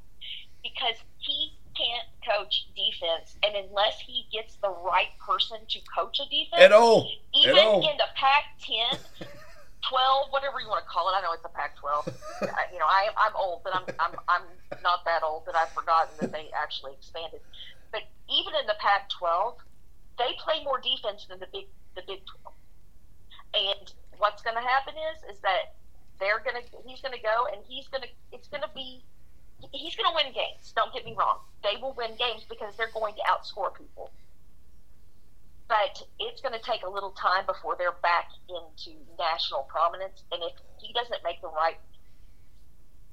Because 0.62 0.96
he 1.18 1.52
can't 1.80 2.08
coach 2.36 2.66
defense, 2.76 3.36
and 3.42 3.56
unless 3.56 3.98
he 4.04 4.26
gets 4.32 4.56
the 4.56 4.68
right 4.68 5.08
person 5.24 5.58
to 5.68 5.78
coach 5.96 6.20
a 6.20 6.28
defense, 6.28 6.60
At 6.60 6.72
all. 6.72 7.08
even 7.34 7.56
At 7.56 7.64
all. 7.64 7.80
in 7.80 7.96
the 7.96 8.08
Pac-10, 8.14 8.98
12, 9.88 10.26
whatever 10.30 10.60
you 10.60 10.68
want 10.68 10.84
to 10.84 10.88
call 10.90 11.08
it, 11.08 11.16
I 11.16 11.22
know 11.22 11.32
it's 11.32 11.44
a 11.44 11.48
Pac-12. 11.48 12.12
I- 12.42 12.68
you 12.72 12.78
know, 12.78 12.86
I, 12.86 13.08
I'm 13.16 13.34
old, 13.36 13.62
but 13.64 13.74
I'm, 13.74 13.84
I'm 13.98 14.14
I'm 14.28 14.42
not 14.82 15.04
that 15.06 15.22
old 15.22 15.46
that 15.46 15.56
I've 15.56 15.70
forgotten 15.70 16.14
that 16.20 16.32
they 16.32 16.50
actually 16.54 16.92
expanded. 16.92 17.40
But 17.92 18.02
even 18.28 18.52
in 18.60 18.66
the 18.66 18.76
Pac-12, 18.78 19.54
they 20.18 20.36
play 20.38 20.62
more 20.64 20.78
defense 20.80 21.26
than 21.28 21.38
the 21.40 21.48
big 21.52 21.64
the 21.96 22.02
Big 22.06 22.20
12. 22.44 22.54
And 23.80 23.92
what's 24.18 24.42
going 24.42 24.54
to 24.56 24.62
happen 24.62 24.94
is 25.16 25.34
is 25.36 25.40
that 25.42 25.74
they're 26.20 26.38
going 26.40 26.60
to 26.60 26.62
he's 26.86 27.00
going 27.00 27.14
to 27.16 27.20
go 27.22 27.46
and 27.52 27.64
he's 27.66 27.88
going 27.88 28.02
to 28.02 28.08
it's 28.32 28.48
going 28.48 28.62
to 28.62 28.70
be 28.74 29.02
he's 29.72 29.94
going 29.96 30.10
to 30.10 30.14
win 30.14 30.32
games. 30.32 30.72
Don't 30.74 30.92
get 30.92 31.04
me 31.04 31.14
wrong; 31.18 31.38
they 31.62 31.76
will 31.80 31.94
win 31.94 32.10
games 32.18 32.44
because 32.48 32.76
they're 32.76 32.90
going 32.92 33.14
to 33.14 33.20
outscore 33.22 33.74
people. 33.76 34.10
But 35.68 36.02
it's 36.18 36.40
going 36.40 36.54
to 36.58 36.64
take 36.64 36.82
a 36.82 36.88
little 36.90 37.12
time 37.12 37.46
before 37.46 37.76
they're 37.78 37.94
back 38.02 38.30
into 38.48 38.98
national 39.18 39.62
prominence. 39.70 40.24
And 40.32 40.42
if 40.42 40.52
he 40.82 40.92
doesn't 40.92 41.22
make 41.22 41.40
the 41.40 41.48
right 41.48 41.78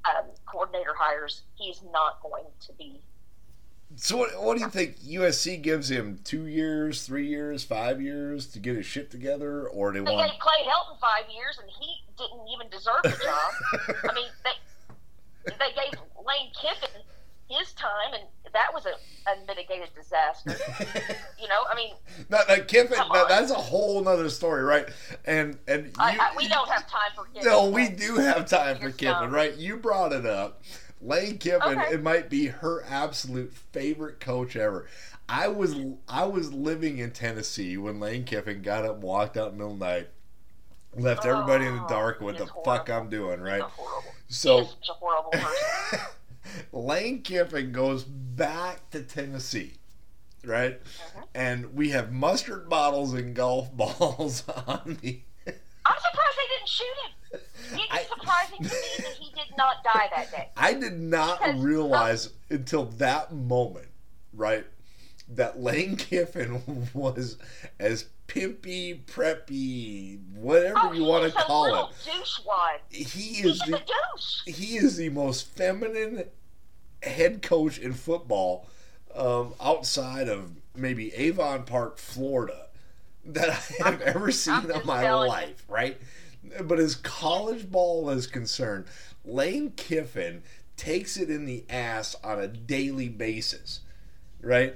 um, 0.06 0.26
coordinator 0.48 0.96
hires, 0.98 1.44
he's 1.56 1.82
not 1.94 2.20
going 2.24 2.46
to 2.66 2.74
be. 2.74 3.00
So 3.96 4.18
what, 4.18 4.42
what 4.44 4.58
do 4.58 4.64
you 4.64 4.70
think? 4.70 4.98
USC 5.00 5.62
gives 5.62 5.90
him 5.92 6.20
two 6.24 6.48
years, 6.48 7.06
three 7.06 7.28
years, 7.28 7.64
five 7.64 8.02
years 8.02 8.48
to 8.48 8.60
get 8.60 8.76
his 8.76 8.86
shit 8.88 9.12
together, 9.12 9.68
or 9.68 9.92
they 9.94 10.00
They 10.00 10.12
want? 10.12 10.32
gave 10.32 10.40
Clay 10.40 10.64
Helton 10.68 11.00
five 11.00 11.24
years, 11.34 11.60
and 11.62 11.70
he 11.70 12.04
didn't 12.18 12.48
even 12.54 12.70
deserve 12.70 13.04
the 13.04 13.24
job. 13.24 13.96
I 14.10 14.14
mean, 14.16 14.28
they 14.44 14.50
they 15.60 15.72
gave 15.74 16.00
Lane 16.26 16.52
Kiffin 16.60 17.02
his 17.50 17.72
time, 17.74 18.14
and 18.14 18.24
that 18.54 18.74
was 18.74 18.86
a 18.86 18.94
unmitigated 19.32 19.90
disaster. 19.96 20.56
You 21.40 21.48
know, 21.48 21.64
I 21.72 21.76
mean, 21.76 21.94
Now, 22.30 22.40
now 22.50 22.56
Kiffin, 22.64 22.98
that's 23.30 23.52
a 23.52 23.56
whole 23.56 24.04
nother 24.04 24.28
story, 24.30 24.64
right? 24.64 24.90
And 25.26 25.58
and 25.68 25.86
you, 25.86 25.92
I, 26.00 26.18
I, 26.20 26.34
we 26.36 26.48
don't 26.48 26.68
have 26.68 26.90
time 26.90 27.12
for 27.16 27.26
Kiffin. 27.26 27.48
No, 27.48 27.70
we 27.70 27.90
do 27.90 28.16
have 28.16 28.48
time 28.50 28.78
for 28.80 28.90
Kiffin, 28.92 29.30
right? 29.30 29.56
You 29.56 29.78
brought 29.78 30.14
it 30.14 30.26
up. 30.26 30.64
Lane 31.00 31.38
Kiffin, 31.38 31.78
Okay. 31.80 31.94
it 31.94 32.02
might 32.02 32.28
be 32.28 32.48
her 32.48 32.84
absolute 32.90 33.54
favorite 33.54 34.20
coach 34.20 34.56
ever. 34.56 34.88
I 35.30 35.48
was 35.48 35.76
I 36.10 36.26
was 36.26 36.52
living 36.52 36.98
in 36.98 37.12
Tennessee 37.12 37.78
when 37.78 38.00
Lane 38.00 38.24
Kiffin 38.24 38.64
got 38.64 38.84
up 38.84 38.96
and 38.96 39.04
walked 39.04 39.38
out 39.38 39.52
in 39.52 39.60
the 39.60 39.64
middle 39.64 39.74
of 39.74 39.80
the 39.80 39.86
night 39.86 40.10
left 40.96 41.26
everybody 41.26 41.66
in 41.66 41.76
the 41.76 41.84
Oh, 41.84 41.88
dark 41.88 42.20
what 42.20 42.38
the 42.38 42.46
is 42.46 42.50
fuck. 42.66 42.90
I'm 42.90 43.10
doing, 43.10 43.40
right? 43.40 43.62
So 44.28 44.64
such 44.66 44.90
a 44.90 44.94
horrible 44.94 45.32
person. 45.32 46.00
Lane 46.74 47.22
Kiffin 47.22 47.72
goes 47.72 48.04
back 48.04 48.90
to 48.92 49.02
Tennessee, 49.04 49.74
right? 50.44 50.82
Mhm. 50.84 51.24
And 51.36 51.74
we 51.76 51.90
have 51.90 52.12
mustard 52.12 52.68
bottles 52.70 53.14
and 53.14 53.36
golf 53.36 53.72
balls 53.72 54.44
on 54.68 54.98
the. 55.02 55.22
I'm 55.86 55.96
surprised 55.96 56.38
they 56.38 56.56
didn't 56.56 56.70
shoot 56.70 56.86
him. 57.04 57.40
It 57.80 57.88
I- 57.92 58.00
is 58.02 58.08
surprising 58.08 58.58
to 58.58 58.64
me 58.64 58.70
that 58.98 59.14
he 59.20 59.32
did 59.34 59.58
not 59.58 59.84
die 59.84 60.10
that 60.16 60.32
day. 60.32 60.50
I 60.58 60.74
did 60.74 61.00
not 61.00 61.40
Because- 61.40 61.62
realize 61.62 62.30
until 62.50 62.86
that 62.86 63.34
moment, 63.34 63.88
right, 64.34 64.66
that 65.30 65.60
Lane 65.62 65.96
Kiffin 65.98 66.62
was 66.94 67.38
as 67.80 68.06
pimpy, 68.28 69.04
preppy, 69.06 70.20
whatever 70.36 70.76
Oh, 70.84 70.92
you 70.94 71.04
want 71.04 71.26
to 71.32 71.38
call 71.40 71.90
it. 71.90 71.96
He 72.90 73.42
is 73.48 73.60
the 73.60 73.82
douche. 73.86 74.56
he 74.56 74.78
is 74.78 74.98
the 74.98 75.10
most 75.10 75.48
feminine 75.48 76.26
head 77.04 77.42
coach 77.42 77.78
in 77.78 77.94
football 77.94 78.68
um, 79.16 79.54
outside 79.62 80.28
of 80.30 80.52
maybe 80.76 81.14
Avon 81.14 81.64
Park, 81.64 81.98
Florida, 81.98 82.68
that 83.26 83.50
I 83.50 83.90
have 83.90 84.02
ever 84.02 84.32
seen 84.32 84.54
I'm 84.54 84.72
in 84.72 84.86
my 84.86 85.06
you. 85.08 85.28
life, 85.28 85.66
right? 85.68 85.98
But 86.64 86.80
as 86.80 86.96
college 86.96 87.70
ball 87.70 88.10
is 88.10 88.28
concerned, 88.28 88.86
Lane 89.26 89.72
Kiffin 89.76 90.44
takes 90.78 91.18
it 91.18 91.30
in 91.30 91.46
the 91.46 91.66
ass 91.70 92.16
on 92.24 92.40
a 92.40 92.48
daily 92.48 93.10
basis, 93.10 93.82
right? 94.42 94.76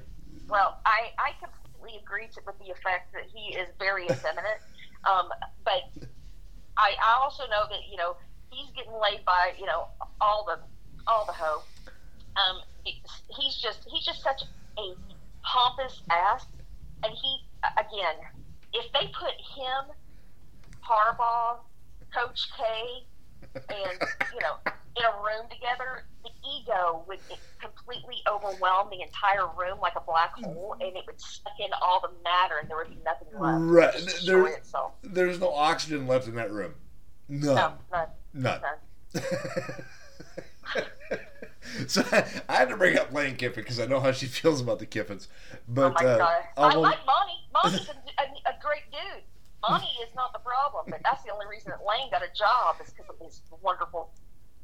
Well, 0.51 0.79
I, 0.85 1.15
I 1.17 1.31
completely 1.39 2.03
agree 2.03 2.27
to, 2.35 2.41
with 2.45 2.59
the 2.59 2.71
effect 2.71 3.13
that 3.13 3.23
he 3.33 3.55
is 3.55 3.69
very 3.79 4.03
effeminate. 4.03 4.59
um, 5.09 5.29
but 5.63 5.87
I, 6.77 6.91
I 6.99 7.23
also 7.23 7.43
know 7.43 7.63
that 7.69 7.87
you 7.89 7.95
know 7.95 8.17
he's 8.51 8.69
getting 8.75 8.91
laid 8.91 9.23
by 9.23 9.53
you 9.57 9.65
know 9.65 9.87
all 10.19 10.45
the 10.45 10.59
all 11.07 11.25
the 11.25 11.31
hoe. 11.31 11.63
Um, 12.35 12.61
he's 12.83 13.55
just 13.55 13.87
he's 13.87 14.05
just 14.05 14.21
such 14.21 14.43
a 14.77 14.93
pompous 15.43 16.01
ass, 16.09 16.45
and 17.03 17.13
he 17.13 17.39
again, 17.77 18.19
if 18.73 18.91
they 18.91 19.07
put 19.07 19.33
him, 19.55 19.95
Harbaugh, 20.83 21.59
Coach 22.13 22.49
K, 22.57 23.05
and 23.55 24.01
you 24.33 24.39
know 24.41 24.57
in 24.97 25.03
a 25.05 25.11
room 25.23 25.47
together, 25.49 26.03
the 26.23 26.29
ego 26.47 27.03
would 27.07 27.19
completely 27.59 28.17
overwhelm 28.29 28.89
the 28.89 29.01
entire 29.01 29.47
room 29.57 29.79
like 29.81 29.93
a 29.95 30.01
black 30.01 30.33
hole, 30.35 30.75
and 30.79 30.95
it 30.95 31.03
would 31.05 31.19
suck 31.19 31.53
in 31.59 31.69
all 31.81 32.01
the 32.01 32.11
matter, 32.23 32.57
and 32.59 32.69
there 32.69 32.77
would 32.77 32.89
be 32.89 32.97
nothing 33.05 33.27
left. 33.39 33.61
Right. 33.61 33.93
There-. 34.25 34.61
There's 35.03 35.39
no 35.39 35.53
oxygen 35.53 36.07
left 36.07 36.27
in 36.27 36.35
that 36.35 36.51
room. 36.51 36.73
None. 37.29 37.55
No, 37.55 37.73
none, 37.91 38.07
None. 38.33 38.61
none. 38.61 39.23
so 41.87 42.03
I, 42.11 42.53
had 42.53 42.69
to 42.69 42.77
bring 42.77 42.97
up 42.97 43.13
Lane 43.13 43.35
Kiffin 43.35 43.63
because 43.63 43.79
I 43.79 43.85
know 43.85 43.99
how 43.99 44.11
she 44.11 44.25
feels 44.25 44.59
about 44.59 44.79
the 44.79 44.85
Kiffins. 44.85 45.27
But 45.67 45.91
oh 45.91 46.03
my 46.03 46.09
uh, 46.09 46.17
god, 46.17 46.43
I 46.57 46.61
I 46.61 46.73
like 46.73 46.99
Monte. 47.05 47.33
Monte's 47.53 47.89
a, 47.89 48.49
a 48.49 48.53
great 48.61 48.83
dude. 48.91 49.23
Monte 49.67 49.85
is 50.03 50.13
not 50.15 50.33
the 50.33 50.39
problem, 50.39 50.85
but 50.89 51.01
that's 51.03 51.23
the 51.23 51.31
only 51.31 51.45
reason 51.47 51.71
that 51.71 51.85
Lane 51.87 52.09
got 52.09 52.23
a 52.23 52.33
job 52.35 52.75
is 52.83 52.91
because 52.91 53.09
of 53.09 53.19
his 53.19 53.41
wonderful 53.61 54.11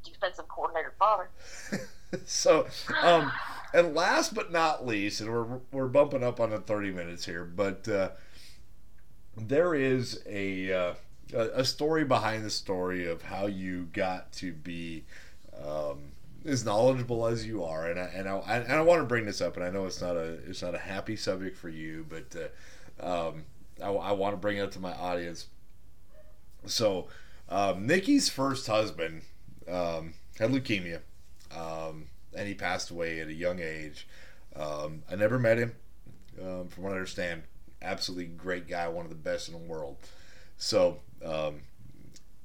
defensive 0.04 0.48
coordinator 0.48 0.94
father. 0.98 1.30
so, 2.24 2.66
um, 3.02 3.32
and 3.72 3.94
last 3.94 4.34
but 4.34 4.50
not 4.50 4.86
least, 4.86 5.20
and 5.20 5.30
we're 5.30 5.60
we're 5.72 5.88
bumping 5.88 6.24
up 6.24 6.40
on 6.40 6.50
the 6.50 6.58
thirty 6.58 6.90
minutes 6.90 7.24
here, 7.24 7.44
but 7.44 7.86
uh, 7.88 8.10
there 9.36 9.74
is 9.74 10.22
a 10.26 10.72
uh, 10.72 10.94
a 11.32 11.64
story 11.64 12.04
behind 12.04 12.44
the 12.44 12.50
story 12.50 13.08
of 13.08 13.22
how 13.22 13.46
you 13.46 13.88
got 13.92 14.32
to 14.32 14.52
be. 14.52 15.04
Um, 15.64 16.12
as 16.44 16.64
knowledgeable 16.64 17.26
as 17.26 17.44
you 17.44 17.64
are, 17.64 17.90
and 17.90 17.98
I, 17.98 18.04
and 18.04 18.28
I 18.28 18.38
and 18.38 18.72
I 18.72 18.80
want 18.80 19.00
to 19.00 19.06
bring 19.06 19.26
this 19.26 19.40
up, 19.40 19.56
and 19.56 19.64
I 19.64 19.70
know 19.70 19.86
it's 19.86 20.00
not 20.00 20.16
a 20.16 20.38
it's 20.48 20.62
not 20.62 20.74
a 20.74 20.78
happy 20.78 21.16
subject 21.16 21.56
for 21.56 21.68
you, 21.68 22.06
but 22.08 22.52
uh, 23.02 23.28
um, 23.28 23.44
I, 23.82 23.90
I 23.90 24.12
want 24.12 24.34
to 24.34 24.36
bring 24.36 24.56
it 24.58 24.60
up 24.60 24.70
to 24.72 24.80
my 24.80 24.92
audience. 24.92 25.46
So, 26.66 27.08
Niki's 27.50 28.28
first 28.28 28.66
husband 28.66 29.22
um, 29.68 30.14
had 30.38 30.50
leukemia, 30.50 31.00
um, 31.56 32.06
and 32.34 32.46
he 32.48 32.54
passed 32.54 32.90
away 32.90 33.20
at 33.20 33.28
a 33.28 33.34
young 33.34 33.60
age. 33.60 34.06
Um, 34.56 35.02
I 35.10 35.16
never 35.16 35.38
met 35.38 35.58
him. 35.58 35.74
Um, 36.40 36.68
from 36.68 36.84
what 36.84 36.92
I 36.92 36.96
understand, 36.96 37.42
absolutely 37.82 38.26
great 38.26 38.68
guy, 38.68 38.88
one 38.88 39.04
of 39.04 39.10
the 39.10 39.16
best 39.16 39.48
in 39.48 39.54
the 39.54 39.60
world. 39.60 39.96
So, 40.56 41.00
um, 41.24 41.62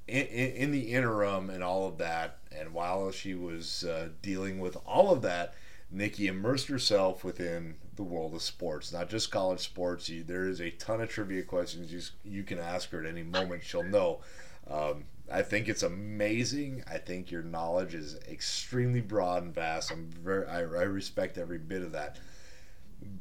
in, 0.07 0.25
in, 0.27 0.51
in 0.51 0.71
the 0.71 0.93
interim 0.93 1.49
and 1.49 1.63
all 1.63 1.87
of 1.87 1.97
that, 1.99 2.39
and 2.51 2.73
while 2.73 3.11
she 3.11 3.35
was 3.35 3.83
uh, 3.83 4.09
dealing 4.21 4.59
with 4.59 4.77
all 4.85 5.11
of 5.11 5.21
that, 5.21 5.53
Niki 5.93 6.27
immersed 6.27 6.67
herself 6.67 7.23
within 7.23 7.75
the 7.95 8.03
world 8.03 8.33
of 8.33 8.41
sports, 8.41 8.91
not 8.91 9.09
just 9.09 9.31
college 9.31 9.59
sports. 9.59 10.09
You, 10.09 10.23
there 10.23 10.47
is 10.47 10.59
a 10.59 10.71
ton 10.71 11.01
of 11.01 11.09
trivia 11.09 11.43
questions 11.43 11.91
you, 11.91 12.01
you 12.29 12.43
can 12.43 12.59
ask 12.59 12.89
her 12.91 12.99
at 12.99 13.05
any 13.05 13.23
moment. 13.23 13.63
She'll 13.63 13.83
know. 13.83 14.21
Um, 14.69 15.05
I 15.31 15.41
think 15.41 15.69
it's 15.69 15.83
amazing. 15.83 16.83
I 16.89 16.97
think 16.97 17.31
your 17.31 17.43
knowledge 17.43 17.93
is 17.93 18.17
extremely 18.29 19.01
broad 19.01 19.43
and 19.43 19.53
vast. 19.53 19.91
I'm 19.91 20.09
very, 20.09 20.45
I, 20.47 20.59
I 20.59 20.83
respect 20.83 21.37
every 21.37 21.57
bit 21.57 21.81
of 21.81 21.91
that. 21.93 22.19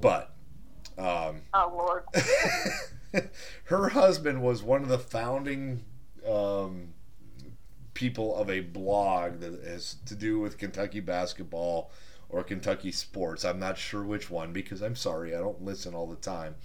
But 0.00 0.34
um, 0.98 1.42
Oh 1.54 1.72
Lord, 1.74 3.24
her 3.64 3.88
husband 3.90 4.42
was 4.42 4.62
one 4.62 4.82
of 4.82 4.88
the 4.88 4.98
founding 4.98 5.84
um, 6.28 6.88
people 7.94 8.36
of 8.36 8.50
a 8.50 8.60
blog 8.60 9.40
that 9.40 9.64
has 9.64 9.96
to 10.06 10.14
do 10.14 10.38
with 10.38 10.58
Kentucky 10.58 11.00
basketball 11.00 11.90
or 12.32 12.42
Kentucky 12.42 12.90
sports. 12.90 13.44
I'm 13.44 13.60
not 13.60 13.78
sure 13.78 14.02
which 14.02 14.30
one 14.30 14.52
because 14.52 14.82
I'm 14.82 14.96
sorry, 14.96 15.36
I 15.36 15.38
don't 15.38 15.62
listen 15.62 15.94
all 15.94 16.06
the 16.06 16.16
time. 16.16 16.56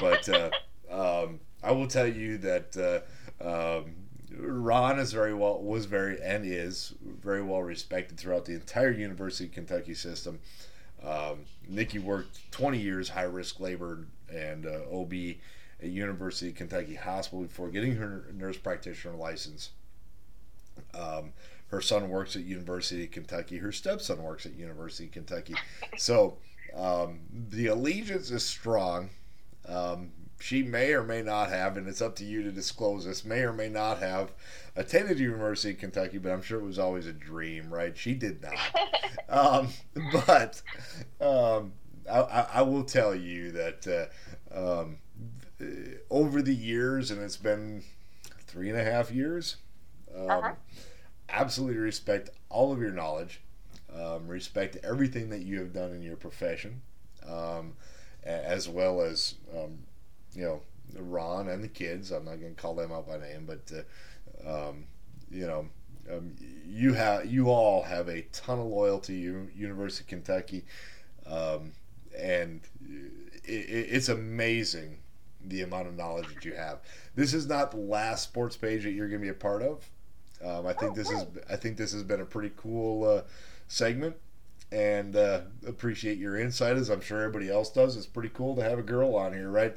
But 0.00 0.28
uh, 0.28 0.50
um, 0.90 1.40
I 1.62 1.72
will 1.72 1.88
tell 1.88 2.06
you 2.06 2.38
that 2.38 3.04
uh, 3.42 3.78
um, 3.78 3.96
Ron 4.38 4.98
is 4.98 5.12
very 5.12 5.34
well 5.34 5.60
was 5.62 5.86
very 5.86 6.20
and 6.22 6.46
is 6.46 6.94
very 7.02 7.42
well 7.42 7.62
respected 7.62 8.16
throughout 8.16 8.44
the 8.44 8.54
entire 8.54 8.92
University 8.92 9.46
of 9.46 9.52
Kentucky 9.52 9.94
system. 9.94 10.38
Um, 11.04 11.44
Nikki 11.68 11.98
worked 11.98 12.50
20 12.52 12.78
years 12.78 13.10
high 13.10 13.22
risk 13.22 13.60
labor 13.60 14.06
and 14.32 14.66
uh, 14.66 14.80
OB 14.90 15.12
at 15.82 15.90
University 15.90 16.50
of 16.50 16.56
Kentucky 16.56 16.94
Hospital 16.94 17.42
before 17.42 17.68
getting 17.68 17.96
her 17.96 18.26
nurse 18.34 18.56
practitioner 18.56 19.14
license. 19.14 19.70
Um, 20.94 21.32
her 21.68 21.80
son 21.80 22.08
works 22.08 22.36
at 22.36 22.44
University 22.44 23.04
of 23.04 23.10
Kentucky. 23.10 23.58
Her 23.58 23.72
stepson 23.72 24.22
works 24.22 24.46
at 24.46 24.54
University 24.54 25.06
of 25.06 25.12
Kentucky. 25.12 25.54
So 25.98 26.36
um, 26.76 27.20
the 27.30 27.68
allegiance 27.68 28.30
is 28.30 28.44
strong. 28.44 29.08
Um, 29.66 30.12
she 30.38 30.62
may 30.62 30.92
or 30.92 31.02
may 31.02 31.22
not 31.22 31.48
have, 31.48 31.76
and 31.76 31.88
it's 31.88 32.02
up 32.02 32.16
to 32.16 32.24
you 32.24 32.42
to 32.42 32.52
disclose 32.52 33.06
this, 33.06 33.24
may 33.24 33.40
or 33.40 33.52
may 33.52 33.68
not 33.70 33.98
have 34.00 34.32
attended 34.76 35.18
University 35.18 35.72
of 35.72 35.78
Kentucky, 35.78 36.18
but 36.18 36.30
I'm 36.30 36.42
sure 36.42 36.60
it 36.60 36.64
was 36.64 36.78
always 36.78 37.06
a 37.06 37.12
dream, 37.12 37.72
right? 37.72 37.96
She 37.96 38.12
did 38.14 38.42
not. 38.42 38.54
um, 39.30 39.68
but 40.12 40.60
um, 41.20 41.72
I, 42.10 42.46
I, 42.54 42.62
will 42.62 42.84
tell 42.84 43.14
you 43.14 43.52
that 43.52 44.10
uh, 44.52 44.78
um, 44.84 44.98
over 46.10 46.42
the 46.42 46.54
years, 46.54 47.10
and 47.10 47.22
it's 47.22 47.38
been 47.38 47.82
three 48.46 48.68
and 48.68 48.78
a 48.78 48.84
half 48.84 49.10
years, 49.10 49.56
um, 50.14 50.30
Uh-huh. 50.30 50.52
Absolutely 51.28 51.78
respect 51.78 52.30
all 52.48 52.72
of 52.72 52.80
your 52.80 52.92
knowledge, 52.92 53.40
um, 53.94 54.26
respect 54.26 54.76
everything 54.82 55.30
that 55.30 55.42
you 55.42 55.58
have 55.60 55.72
done 55.72 55.92
in 55.92 56.02
your 56.02 56.16
profession, 56.16 56.82
um, 57.28 57.74
as 58.24 58.68
well 58.68 59.00
as 59.00 59.34
um, 59.56 59.78
you 60.34 60.44
know 60.44 60.62
Ron 60.98 61.48
and 61.48 61.62
the 61.62 61.68
kids. 61.68 62.10
I'm 62.10 62.24
not 62.24 62.40
going 62.40 62.54
to 62.54 62.60
call 62.60 62.74
them 62.74 62.92
out 62.92 63.06
by 63.06 63.18
name, 63.18 63.46
but 63.46 63.72
uh, 64.46 64.68
um, 64.68 64.84
you 65.30 65.46
know. 65.46 65.68
Um, 66.08 66.36
you 66.64 66.92
have 66.92 67.26
you 67.26 67.50
all 67.50 67.82
have 67.82 68.06
a 68.06 68.22
ton 68.30 68.60
of 68.60 68.66
loyalty 68.66 69.24
to 69.24 69.48
University 69.56 70.04
of 70.04 70.06
Kentucky, 70.06 70.64
and 72.16 72.60
it, 73.44 73.50
it's 73.90 74.08
amazing 74.08 74.98
the 75.44 75.62
amount 75.62 75.88
of 75.88 75.96
knowledge 75.96 76.32
that 76.34 76.44
you 76.44 76.54
have. 76.54 76.80
This 77.14 77.34
is 77.34 77.46
not 77.46 77.70
the 77.70 77.78
last 77.78 78.24
sports 78.24 78.56
page 78.56 78.82
that 78.84 78.92
you're 78.92 79.08
going 79.08 79.20
to 79.20 79.24
be 79.24 79.30
a 79.30 79.34
part 79.34 79.62
of. 79.62 79.88
Um, 80.44 80.66
I 80.66 80.72
think 80.74 80.92
Oh, 80.92 80.94
this 80.94 81.08
good. 81.08 81.18
is 81.38 81.44
I 81.50 81.56
think 81.56 81.76
this 81.76 81.92
has 81.92 82.02
been 82.02 82.20
a 82.20 82.24
pretty 82.26 82.52
cool 82.56 83.04
uh, 83.08 83.22
segment, 83.68 84.16
and 84.70 85.16
uh, 85.16 85.40
appreciate 85.66 86.18
your 86.18 86.38
insight 86.38 86.76
as 86.76 86.90
I'm 86.90 87.00
sure 87.00 87.22
everybody 87.22 87.50
else 87.50 87.70
does. 87.70 87.96
It's 87.96 88.06
pretty 88.06 88.30
cool 88.34 88.54
to 88.56 88.62
have 88.62 88.78
a 88.78 88.82
girl 88.82 89.14
on 89.16 89.32
here, 89.32 89.48
right, 89.50 89.74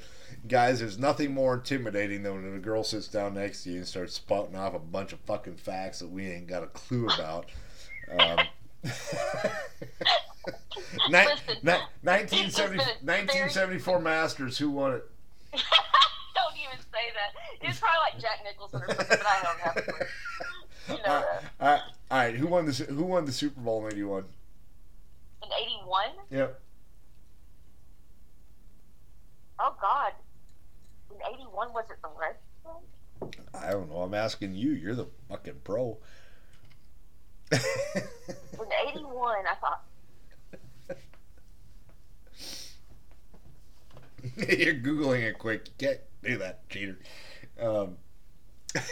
guys? 0.48 0.80
There's 0.80 1.00
nothing 1.00 1.34
more 1.34 1.54
intimidating 1.56 2.24
than 2.24 2.44
when 2.44 2.56
a 2.56 2.60
girl 2.60 2.84
sits 2.84 3.08
down 3.08 3.36
next 3.36 3.64
to 3.64 3.70
you 3.72 3.78
and 3.78 3.88
starts 3.88 4.14
spouting 4.16 4.56
off 4.56 4.74
a 4.74 4.80
bunch 4.80 5.14
of 5.14 5.20
fucking 5.22 5.56
facts 5.58 6.00
that 6.00 6.10
we 6.10 6.28
ain't 6.28 6.48
got 6.48 6.64
a 6.64 6.68
clue 6.68 7.08
about. 7.08 7.46
Um, 8.20 8.40
Listen, 11.10 11.38
ni- 11.64 11.72
1970 12.02 12.48
this 12.48 12.58
has 12.58 12.70
been 12.70 12.80
a 12.80 12.84
very- 13.04 13.26
1974 13.28 14.00
Masters. 14.00 14.58
Who 14.58 14.72
won 14.72 14.94
it? 14.94 15.04
say 17.00 17.14
that. 17.16 17.70
It's 17.70 17.80
probably 17.80 18.00
like 18.12 18.22
Jack 18.22 18.44
Nicholson 18.44 18.82
or 18.82 18.88
something, 18.88 19.06
but 19.10 19.28
I 19.28 19.44
don't 19.44 19.60
have 19.60 19.78
a 19.78 19.82
clue. 19.82 20.08
You 20.90 21.04
know 21.04 21.04
All 21.06 21.16
right. 21.16 21.26
All 21.60 21.68
right. 21.68 21.82
All 22.12 22.18
right. 22.18 22.36
Who 22.36 22.48
won 22.48 22.66
the 22.66 22.72
Who 22.72 23.04
won 23.04 23.26
the 23.26 23.32
Super 23.32 23.62
Bowl 23.62 23.86
in 23.88 23.94
'81? 23.94 24.24
In 25.44 25.50
81? 25.52 26.06
Yep. 26.32 26.62
Oh, 29.60 29.76
God. 29.82 30.12
In 31.12 31.18
81, 31.34 31.74
was 31.74 31.86
it 31.90 31.98
the 32.02 32.10
Redskins? 32.20 33.46
I 33.54 33.72
don't 33.72 33.90
know. 33.90 34.02
I'm 34.02 34.14
asking 34.14 34.56
you. 34.56 34.72
You're 34.72 34.96
the 34.96 35.08
fucking 35.30 35.62
pro. 35.64 35.98
In 37.52 37.60
81, 38.90 39.46
I 39.46 39.56
thought, 39.60 39.84
You're 44.36 44.76
googling 44.76 45.24
it 45.24 45.40
quick. 45.40 45.68
You 45.68 45.88
can't 45.88 46.00
do 46.24 46.38
that, 46.38 46.68
cheater. 46.70 46.98
Um, 47.60 47.98
it 48.76 48.84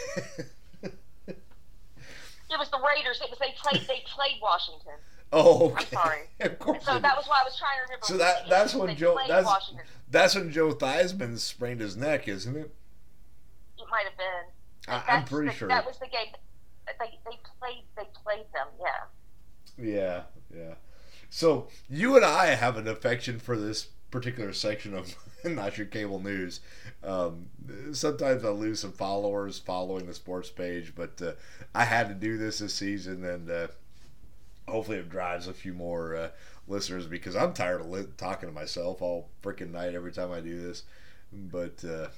was 2.50 2.70
the 2.70 2.78
Raiders. 2.78 3.20
It 3.22 3.30
was 3.30 3.38
they 3.38 3.54
played. 3.56 3.82
They 3.86 4.02
played 4.06 4.38
Washington. 4.42 4.94
oh, 5.32 5.70
okay. 5.70 5.84
I'm 5.96 6.04
sorry. 6.04 6.20
of 6.40 6.58
course. 6.58 6.84
So 6.84 6.98
that 6.98 7.16
was 7.16 7.26
why 7.26 7.40
I 7.40 7.44
was 7.44 7.56
trying 7.58 7.76
to 7.78 7.82
remember. 7.84 8.06
So 8.06 8.16
that 8.18 8.48
that's 8.48 8.74
when 8.74 8.96
Joe- 8.96 9.18
that's- 9.26 9.44
Washington. 9.44 9.84
That's 10.10 10.34
when 10.34 10.50
Joe 10.50 10.72
Theismann 10.72 11.38
sprained 11.38 11.80
his 11.80 11.94
neck, 11.94 12.28
isn't 12.28 12.56
it? 12.56 12.74
It 13.78 13.84
might 13.90 14.04
have 14.04 14.16
been. 14.16 14.46
I, 14.88 15.02
I'm 15.16 15.24
pretty 15.24 15.48
the- 15.48 15.54
sure. 15.54 15.68
that 15.68 15.84
was 15.86 15.98
the 15.98 16.06
game. 16.06 16.32
They 16.98 17.18
they 17.24 17.38
played. 17.60 17.84
They 17.96 18.04
played 18.24 18.46
them. 18.54 18.68
Yeah. 18.80 19.04
Yeah, 19.80 20.22
yeah. 20.54 20.74
So 21.30 21.68
you 21.88 22.16
and 22.16 22.24
I 22.24 22.46
have 22.46 22.76
an 22.76 22.88
affection 22.88 23.38
for 23.38 23.56
this 23.56 23.88
particular 24.10 24.52
section 24.52 24.94
of 24.94 25.14
Not 25.44 25.78
Your 25.78 25.86
Cable 25.86 26.20
News. 26.20 26.60
Um, 27.02 27.46
sometimes 27.92 28.44
I 28.44 28.48
lose 28.48 28.80
some 28.80 28.92
followers 28.92 29.58
following 29.58 30.06
the 30.06 30.14
sports 30.14 30.50
page, 30.50 30.94
but 30.94 31.20
uh, 31.22 31.32
I 31.74 31.84
had 31.84 32.08
to 32.08 32.14
do 32.14 32.36
this 32.36 32.58
this 32.58 32.74
season, 32.74 33.24
and 33.24 33.50
uh, 33.50 33.68
hopefully 34.66 34.98
it 34.98 35.08
drives 35.08 35.46
a 35.46 35.54
few 35.54 35.72
more 35.74 36.16
uh, 36.16 36.28
listeners 36.66 37.06
because 37.06 37.36
I'm 37.36 37.52
tired 37.52 37.80
of 37.80 37.88
li- 37.88 38.06
talking 38.16 38.48
to 38.48 38.54
myself 38.54 39.00
all 39.02 39.28
freaking 39.42 39.72
night 39.72 39.94
every 39.94 40.12
time 40.12 40.32
I 40.32 40.40
do 40.40 40.60
this. 40.60 40.82
But 41.32 41.84
uh, 41.84 42.08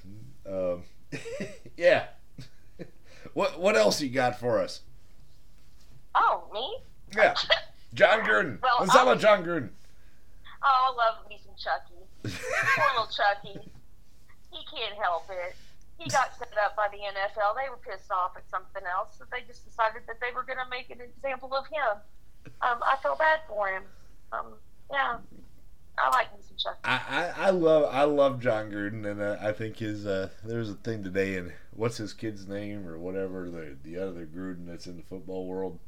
um, 0.73 0.83
yeah, 1.77 2.05
what 3.33 3.59
what 3.59 3.75
else 3.75 4.01
you 4.01 4.09
got 4.09 4.39
for 4.39 4.59
us? 4.59 4.81
Oh, 6.15 6.43
me? 6.53 6.77
Yeah, 7.15 7.35
Jon 7.93 8.21
Gruden. 8.21 8.61
Well, 8.61 8.77
Let's 8.81 8.93
about 8.93 9.19
Jon 9.19 9.43
Gruden. 9.43 9.69
Oh, 10.63 10.93
I 10.93 11.05
love 11.05 11.29
me 11.29 11.39
Chucky. 11.61 12.01
Poor 12.23 12.85
little 12.91 13.07
Chucky. 13.07 13.59
He 14.51 14.59
can't 14.65 14.97
help 14.99 15.29
it. 15.29 15.55
He 15.97 16.09
got 16.09 16.35
set 16.37 16.53
up 16.63 16.75
by 16.75 16.87
the 16.89 16.97
NFL. 16.97 17.55
They 17.55 17.69
were 17.69 17.77
pissed 17.77 18.11
off 18.11 18.35
at 18.35 18.49
something 18.49 18.81
else, 18.89 19.15
so 19.17 19.25
they 19.31 19.45
just 19.47 19.65
decided 19.65 20.01
that 20.07 20.19
they 20.19 20.33
were 20.33 20.43
going 20.43 20.57
to 20.57 20.69
make 20.69 20.89
an 20.89 20.99
example 20.99 21.53
of 21.53 21.65
him. 21.67 22.01
Um, 22.61 22.79
I 22.81 22.97
feel 23.03 23.15
bad 23.15 23.41
for 23.47 23.67
him. 23.67 23.83
Um, 24.31 24.53
yeah, 24.89 25.17
I 25.99 26.09
like 26.09 26.33
me 26.33 26.39
some 26.47 26.57
Chucky. 26.57 26.79
I, 26.83 26.97
I, 26.97 27.47
I 27.47 27.49
love 27.51 27.93
I 27.93 28.03
love 28.03 28.39
Jon 28.39 28.71
Gruden, 28.71 29.05
and 29.05 29.21
uh, 29.21 29.37
I 29.39 29.51
think 29.51 29.77
his 29.77 30.07
uh, 30.07 30.29
there's 30.43 30.69
a 30.69 30.75
thing 30.75 31.03
today, 31.03 31.37
and 31.37 31.53
what's 31.71 31.97
his 31.97 32.13
kid's 32.13 32.47
name 32.47 32.87
or 32.87 32.97
whatever 32.97 33.49
the 33.49 33.77
the 33.83 33.97
other 33.97 34.25
Gruden 34.25 34.65
that's 34.65 34.87
in 34.87 34.97
the 34.97 35.03
football 35.03 35.45
world. 35.45 35.79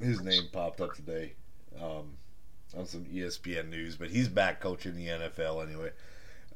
His 0.00 0.22
name 0.22 0.44
popped 0.52 0.80
up 0.80 0.94
today 0.94 1.34
um, 1.78 2.16
on 2.76 2.86
some 2.86 3.04
ESPN 3.04 3.68
news, 3.68 3.96
but 3.96 4.10
he's 4.10 4.28
back 4.28 4.60
coaching 4.60 4.94
the 4.96 5.06
NFL 5.08 5.66
anyway. 5.66 5.90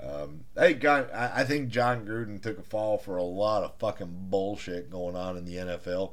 Um, 0.00 0.40
I 0.56 0.60
think 0.68 0.80
God, 0.80 1.10
I, 1.12 1.44
think 1.44 1.68
Jon 1.68 2.04
Gruden 2.04 2.42
took 2.42 2.58
a 2.58 2.62
fall 2.62 2.98
for 2.98 3.16
a 3.16 3.22
lot 3.22 3.62
of 3.62 3.76
fucking 3.78 4.26
bullshit 4.28 4.90
going 4.90 5.14
on 5.16 5.36
in 5.36 5.44
the 5.44 5.54
NFL. 5.56 6.12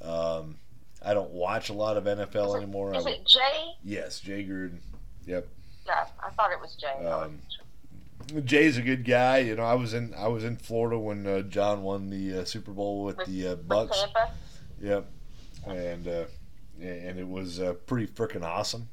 Um, 0.00 0.56
I 1.04 1.12
don't 1.14 1.30
watch 1.30 1.68
a 1.68 1.74
lot 1.74 1.96
of 1.96 2.04
NFL 2.04 2.48
Is 2.48 2.54
it- 2.54 2.56
anymore. 2.58 2.94
Is 2.94 3.06
I- 3.06 3.10
it 3.10 3.26
Jay? 3.26 3.74
yes, 3.84 4.18
Jay 4.20 4.44
Gruden. 4.44 4.78
Yep. 5.26 5.46
Yeah, 5.86 6.06
I 6.24 6.30
thought 6.30 6.52
it 6.52 6.60
was 6.60 6.74
Jay. 6.76 7.04
Um, 7.04 7.40
Jay's 8.44 8.76
a 8.78 8.82
good 8.82 9.04
guy. 9.04 9.38
You 9.38 9.56
know, 9.56 9.64
I 9.64 9.74
was 9.74 9.94
in 9.94 10.14
I 10.14 10.28
was 10.28 10.44
in 10.44 10.56
Florida 10.56 10.98
when 10.98 11.26
uh, 11.26 11.42
Jon 11.42 11.82
won 11.82 12.08
the 12.08 12.40
uh, 12.40 12.44
Super 12.44 12.70
Bowl 12.72 13.04
with 13.04 13.18
With- 13.18 13.26
the 13.28 13.46
uh, 13.48 13.50
With 13.50 13.68
Bucks. 13.68 13.98
Tampa. 14.00 14.30
Yep, 14.80 15.10
and 15.66 16.08
uh, 16.08 16.24
and 16.80 17.18
it 17.18 17.28
was 17.28 17.60
uh, 17.60 17.74
pretty 17.86 18.06
freaking 18.06 18.42
awesome. 18.44 18.88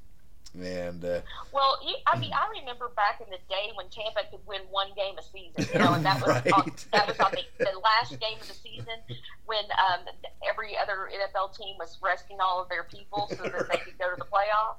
And 0.53 1.03
uh, 1.05 1.21
Well, 1.51 1.77
you, 1.85 1.95
I 2.07 2.17
mean, 2.17 2.31
I 2.37 2.49
remember 2.59 2.89
back 2.95 3.21
in 3.21 3.29
the 3.29 3.41
day 3.49 3.69
when 3.75 3.87
Tampa 3.89 4.29
could 4.31 4.45
win 4.47 4.61
one 4.69 4.89
game 4.95 5.17
a 5.17 5.23
season, 5.23 5.69
you 5.73 5.79
know, 5.83 5.93
and 5.93 6.05
that 6.05 6.21
was 6.21 6.41
on, 6.53 6.71
that 6.91 7.07
was 7.07 7.19
on 7.19 7.31
the, 7.31 7.45
the 7.57 7.77
last 7.79 8.19
game 8.19 8.39
of 8.41 8.47
the 8.47 8.53
season 8.53 8.97
when 9.45 9.63
um, 9.77 10.05
every 10.47 10.77
other 10.77 11.09
NFL 11.09 11.55
team 11.55 11.75
was 11.77 11.97
resting 12.01 12.37
all 12.41 12.61
of 12.61 12.69
their 12.69 12.83
people 12.83 13.27
so 13.29 13.43
that 13.43 13.69
they 13.69 13.77
could 13.77 13.97
go 13.97 14.09
to 14.09 14.17
the 14.17 14.25
playoff. 14.25 14.77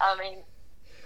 I 0.00 0.18
mean, 0.18 0.42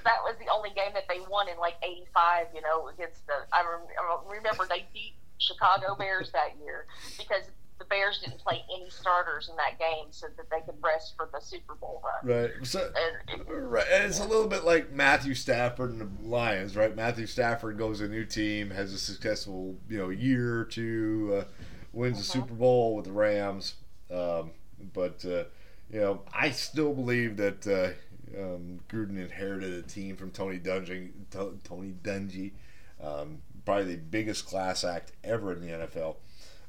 that 0.04 0.22
was 0.22 0.36
the 0.38 0.48
only 0.48 0.70
game 0.70 0.94
that 0.94 1.04
they 1.08 1.20
won 1.28 1.48
in 1.48 1.58
like 1.58 1.74
'85. 1.82 2.46
You 2.54 2.62
know, 2.62 2.88
against 2.88 3.26
the 3.26 3.44
I, 3.52 3.60
rem, 3.66 3.84
I 3.98 4.32
remember 4.32 4.64
they 4.68 4.86
beat 4.94 5.14
Chicago 5.38 5.94
Bears 5.96 6.30
that 6.32 6.56
year 6.62 6.86
because 7.18 7.50
the 7.78 7.84
Bears 7.86 8.20
didn't 8.24 8.38
play 8.38 8.62
any 8.74 8.88
starters 8.90 9.48
in 9.50 9.56
that 9.56 9.78
game 9.78 10.06
so 10.10 10.26
that 10.36 10.48
they 10.50 10.60
could 10.64 10.82
rest 10.82 11.14
for 11.16 11.28
the 11.32 11.40
Super 11.40 11.74
Bowl 11.74 12.02
run. 12.04 12.34
right, 12.36 12.50
so 12.62 12.90
And, 13.28 13.46
right, 13.48 13.86
and 13.92 14.04
it's 14.04 14.20
a 14.20 14.24
little 14.26 14.48
bit 14.48 14.64
like 14.64 14.92
Matthew 14.92 15.34
Stafford 15.34 15.90
and 15.90 16.00
the 16.00 16.28
Lions, 16.28 16.74
right? 16.76 16.94
Matthew 16.96 17.26
Stafford 17.26 17.76
goes 17.78 17.98
to 17.98 18.06
a 18.06 18.08
new 18.08 18.24
team, 18.24 18.70
has 18.70 18.92
a 18.92 18.98
successful 18.98 19.76
you 19.88 19.98
know 19.98 20.08
year 20.08 20.60
or 20.60 20.64
two, 20.64 21.34
uh, 21.40 21.44
wins 21.92 22.16
the 22.18 22.38
Uh-huh. 22.38 22.46
Super 22.46 22.54
Bowl 22.54 22.96
with 22.96 23.04
the 23.06 23.12
Rams, 23.12 23.74
um, 24.10 24.52
but. 24.92 25.24
Uh, 25.24 25.44
you 25.88 26.00
know, 26.00 26.22
I 26.34 26.50
still 26.50 26.92
believe 26.92 27.36
that 27.36 27.64
uh, 27.64 28.36
um, 28.36 28.80
Gruden 28.88 29.20
inherited 29.22 29.72
a 29.72 29.82
team 29.82 30.16
from 30.16 30.32
Tony 30.32 30.58
Dungy. 30.58 31.10
To- 31.30 31.60
Tony 31.62 31.94
Dungy, 32.02 32.54
um, 33.00 33.38
probably 33.64 33.94
the 33.94 33.96
biggest 34.02 34.46
class 34.46 34.82
act 34.82 35.12
ever 35.22 35.52
in 35.52 35.60
the 35.60 35.68
NFL. 35.68 36.16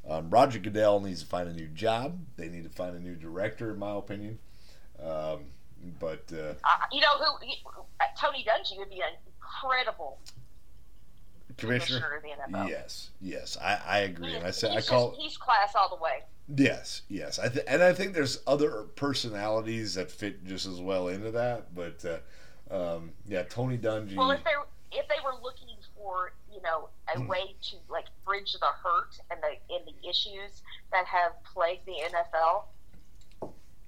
Um, 0.09 0.29
Roger 0.29 0.59
Goodell 0.59 0.99
needs 1.01 1.21
to 1.21 1.27
find 1.27 1.49
a 1.49 1.53
new 1.53 1.67
job. 1.67 2.17
They 2.37 2.47
need 2.47 2.63
to 2.63 2.69
find 2.69 2.95
a 2.95 2.99
new 2.99 3.15
director, 3.15 3.71
in 3.71 3.79
my 3.79 3.95
opinion. 3.95 4.39
Um, 5.01 5.39
but 5.99 6.23
uh, 6.33 6.53
Uh, 6.63 6.85
you 6.91 7.01
know 7.01 7.17
who? 7.19 7.45
He, 7.45 7.61
Tony 8.19 8.45
Dungy 8.47 8.77
would 8.77 8.89
be 8.89 9.01
an 9.01 9.13
incredible 9.25 10.19
commissioner, 11.57 11.99
commissioner 11.99 12.15
of 12.15 12.51
the 12.51 12.57
NFL. 12.57 12.69
yes, 12.69 13.09
yes, 13.21 13.57
I, 13.61 13.79
I 13.85 13.97
agree. 13.99 14.33
And 14.33 14.45
I 14.45 14.51
said 14.51 14.71
I 14.71 14.81
call 14.81 15.09
just, 15.11 15.21
he's 15.21 15.37
class 15.37 15.73
all 15.75 15.89
the 15.89 16.01
way. 16.01 16.23
Yes, 16.55 17.01
yes. 17.09 17.39
I 17.39 17.49
th- 17.49 17.65
and 17.67 17.83
I 17.83 17.93
think 17.93 18.13
there's 18.13 18.39
other 18.47 18.83
personalities 18.95 19.95
that 19.95 20.09
fit 20.09 20.45
just 20.45 20.65
as 20.65 20.79
well 20.79 21.09
into 21.09 21.31
that. 21.31 21.75
But 21.75 22.05
uh, 22.71 22.95
um, 22.95 23.11
yeah, 23.27 23.43
Tony 23.43 23.77
Dungy. 23.77 24.15
Well, 24.15 24.31
if 24.31 24.43
they 24.43 24.51
if 24.93 25.07
they 25.09 25.15
were 25.23 25.35
looking 25.43 25.67
for 25.95 26.31
you 26.53 26.61
know 26.61 26.89
a 27.15 27.19
Hmm. 27.19 27.27
way 27.27 27.55
to 27.69 27.75
like 27.89 28.05
bridge 28.25 28.53
the 28.53 28.71
hurt 28.83 29.19
and 29.31 29.39
the 29.41 29.53
and 29.73 29.83
the 29.87 30.09
issues 30.09 30.61
that 30.91 31.05
have 31.05 31.31
plagued 31.43 31.85
the 31.85 31.97
NFL, 32.09 32.65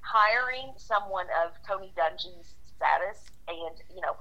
hiring 0.02 0.74
someone 0.78 1.28
of 1.46 1.54
Tony 1.68 1.94
Dungy's 1.98 2.56
status 2.64 3.32
and 3.48 3.76
you 3.94 4.02
know 4.02 4.16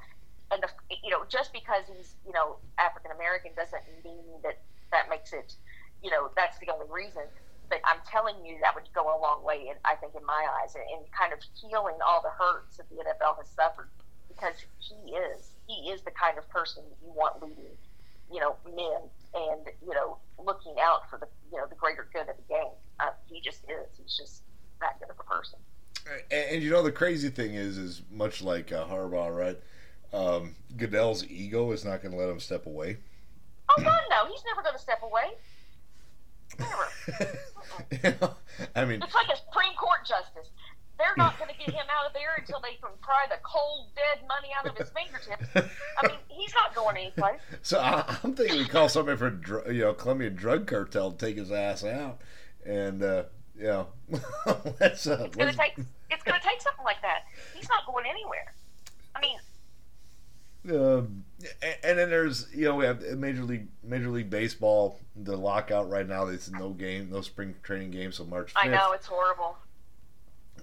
and 0.50 0.62
the 0.62 0.68
you 1.02 1.10
know 1.10 1.24
just 1.28 1.52
because 1.52 1.84
he's 1.88 2.16
you 2.26 2.32
know 2.32 2.58
African 2.78 3.10
American 3.12 3.52
doesn't 3.56 3.82
mean 4.04 4.40
that 4.42 4.60
that 4.92 5.08
makes 5.08 5.32
it 5.32 5.54
you 6.02 6.10
know 6.10 6.30
that's 6.36 6.58
the 6.58 6.70
only 6.72 6.86
reason. 6.90 7.24
But 7.70 7.80
I'm 7.84 8.00
telling 8.08 8.44
you, 8.44 8.56
that 8.62 8.74
would 8.74 8.88
go 8.94 9.12
a 9.12 9.18
long 9.20 9.44
way, 9.44 9.68
in, 9.68 9.76
I 9.84 9.94
think, 9.96 10.14
in 10.16 10.24
my 10.24 10.46
eyes, 10.62 10.74
in, 10.74 10.80
in 10.88 11.04
kind 11.12 11.32
of 11.34 11.40
healing 11.52 12.00
all 12.00 12.22
the 12.24 12.32
hurts 12.32 12.78
that 12.78 12.88
the 12.88 12.96
NFL 12.96 13.36
has 13.36 13.48
suffered. 13.52 13.90
Because 14.28 14.56
he 14.78 15.12
is, 15.12 15.52
he 15.66 15.90
is 15.92 16.00
the 16.02 16.10
kind 16.12 16.38
of 16.38 16.48
person 16.48 16.84
that 16.88 16.96
you 17.04 17.12
want 17.12 17.42
leading, 17.42 17.76
you 18.32 18.40
know, 18.40 18.56
men, 18.66 19.08
and 19.34 19.60
you 19.86 19.94
know, 19.94 20.18
looking 20.38 20.74
out 20.80 21.08
for 21.10 21.18
the, 21.18 21.26
you 21.50 21.58
know, 21.58 21.66
the 21.66 21.74
greater 21.74 22.08
good 22.12 22.28
of 22.28 22.36
the 22.36 22.54
game. 22.54 22.72
Uh, 23.00 23.10
he 23.26 23.40
just 23.40 23.64
is. 23.64 23.86
He's 24.00 24.16
just 24.16 24.42
that 24.80 24.98
good 25.00 25.10
of 25.10 25.16
a 25.18 25.24
person. 25.24 25.58
and, 26.30 26.54
and 26.54 26.62
you 26.62 26.70
know 26.70 26.82
the 26.82 26.92
crazy 26.92 27.28
thing 27.30 27.54
is, 27.54 27.78
is 27.78 28.02
much 28.10 28.42
like 28.42 28.72
uh, 28.72 28.86
Harbaugh, 28.86 29.36
right? 29.36 29.58
Um, 30.12 30.54
Goodell's 30.76 31.24
ego 31.26 31.70
is 31.72 31.84
not 31.84 32.02
going 32.02 32.12
to 32.12 32.18
let 32.18 32.28
him 32.28 32.40
step 32.40 32.66
away. 32.66 32.96
Oh 33.70 33.82
God, 33.82 34.00
no, 34.10 34.26
he's 34.30 34.42
never 34.46 34.62
going 34.62 34.74
to 34.74 34.80
step 34.80 35.02
away. 35.02 35.34
Never. 36.58 37.38
you 37.92 38.14
know, 38.20 38.34
I 38.74 38.84
mean, 38.86 39.02
It's 39.02 39.14
like 39.14 39.28
a 39.28 39.36
Supreme 39.36 39.74
Court 39.76 40.00
justice. 40.06 40.50
They're 40.98 41.14
not 41.16 41.38
going 41.38 41.50
to 41.50 41.56
get 41.58 41.74
him 41.74 41.86
out 41.90 42.06
of 42.06 42.12
there 42.12 42.34
until 42.38 42.60
they 42.60 42.74
can 42.80 42.90
pry 43.00 43.26
the 43.28 43.38
cold, 43.44 43.86
dead 43.94 44.26
money 44.26 44.48
out 44.58 44.66
of 44.66 44.76
his 44.76 44.90
fingertips. 44.96 45.46
I 45.54 46.08
mean, 46.08 46.17
going 46.92 47.04
anyplace. 47.04 47.40
so 47.62 47.78
I, 47.80 48.16
I'm 48.22 48.34
thinking 48.34 48.58
we 48.58 48.66
call 48.66 48.88
somebody 48.88 49.16
for 49.16 49.30
dr- 49.30 49.72
you 49.72 49.82
know 49.82 49.94
Colombia 49.94 50.30
Drug 50.30 50.66
Cartel 50.66 51.12
to 51.12 51.26
take 51.26 51.36
his 51.36 51.50
ass 51.52 51.84
out, 51.84 52.20
and 52.64 53.02
uh, 53.02 53.24
you 53.56 53.64
know, 53.64 53.88
let's 54.80 55.06
uh, 55.06 55.22
It's 55.24 55.36
going 55.36 55.50
to 55.52 55.56
take. 55.56 55.78
It's 56.10 56.22
going 56.22 56.40
to 56.40 56.46
take 56.46 56.60
something 56.62 56.84
like 56.84 57.02
that. 57.02 57.24
He's 57.54 57.68
not 57.68 57.86
going 57.86 58.06
anywhere. 58.08 58.54
I 59.14 59.20
mean, 59.20 59.38
um, 60.76 61.24
and 61.82 61.98
then 61.98 62.10
there's 62.10 62.46
you 62.54 62.64
know 62.64 62.76
we 62.76 62.84
have 62.84 63.02
Major 63.18 63.42
League 63.44 63.68
Major 63.82 64.10
League 64.10 64.30
Baseball 64.30 64.98
the 65.16 65.36
lockout 65.36 65.88
right 65.88 66.06
now. 66.06 66.24
There's 66.24 66.50
no 66.50 66.70
game, 66.70 67.10
no 67.10 67.20
spring 67.20 67.54
training 67.62 67.90
games 67.90 68.16
till 68.16 68.26
March. 68.26 68.54
5th. 68.54 68.64
I 68.64 68.68
know 68.68 68.92
it's 68.92 69.06
horrible. 69.06 69.56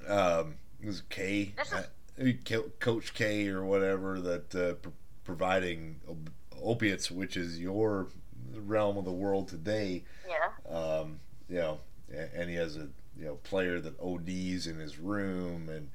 Um, 0.08 0.56
this 0.82 0.96
is 0.96 1.02
K, 1.10 1.54
This 1.58 1.68
is- 1.68 1.74
uh, 1.74 2.68
Coach 2.80 3.14
K 3.14 3.48
or 3.48 3.66
whatever 3.66 4.22
that 4.22 4.56
uh, 4.56 4.90
providing 5.26 6.00
op- 6.08 6.30
opiates, 6.64 7.12
which 7.12 7.36
is 7.36 7.60
your 7.60 8.08
realm 8.54 8.98
of 8.98 9.06
the 9.06 9.12
world 9.12 9.48
today. 9.50 10.04
Yeah. 10.28 10.74
Um, 10.74 11.20
you 11.50 11.58
know, 11.58 11.80
and 12.34 12.50
he 12.50 12.56
has 12.56 12.78
a 12.78 12.88
you 13.18 13.26
know 13.26 13.36
player 13.36 13.80
that 13.82 14.00
ODs 14.00 14.68
in 14.68 14.80
his 14.80 14.98
room, 14.98 15.70
and 15.70 15.90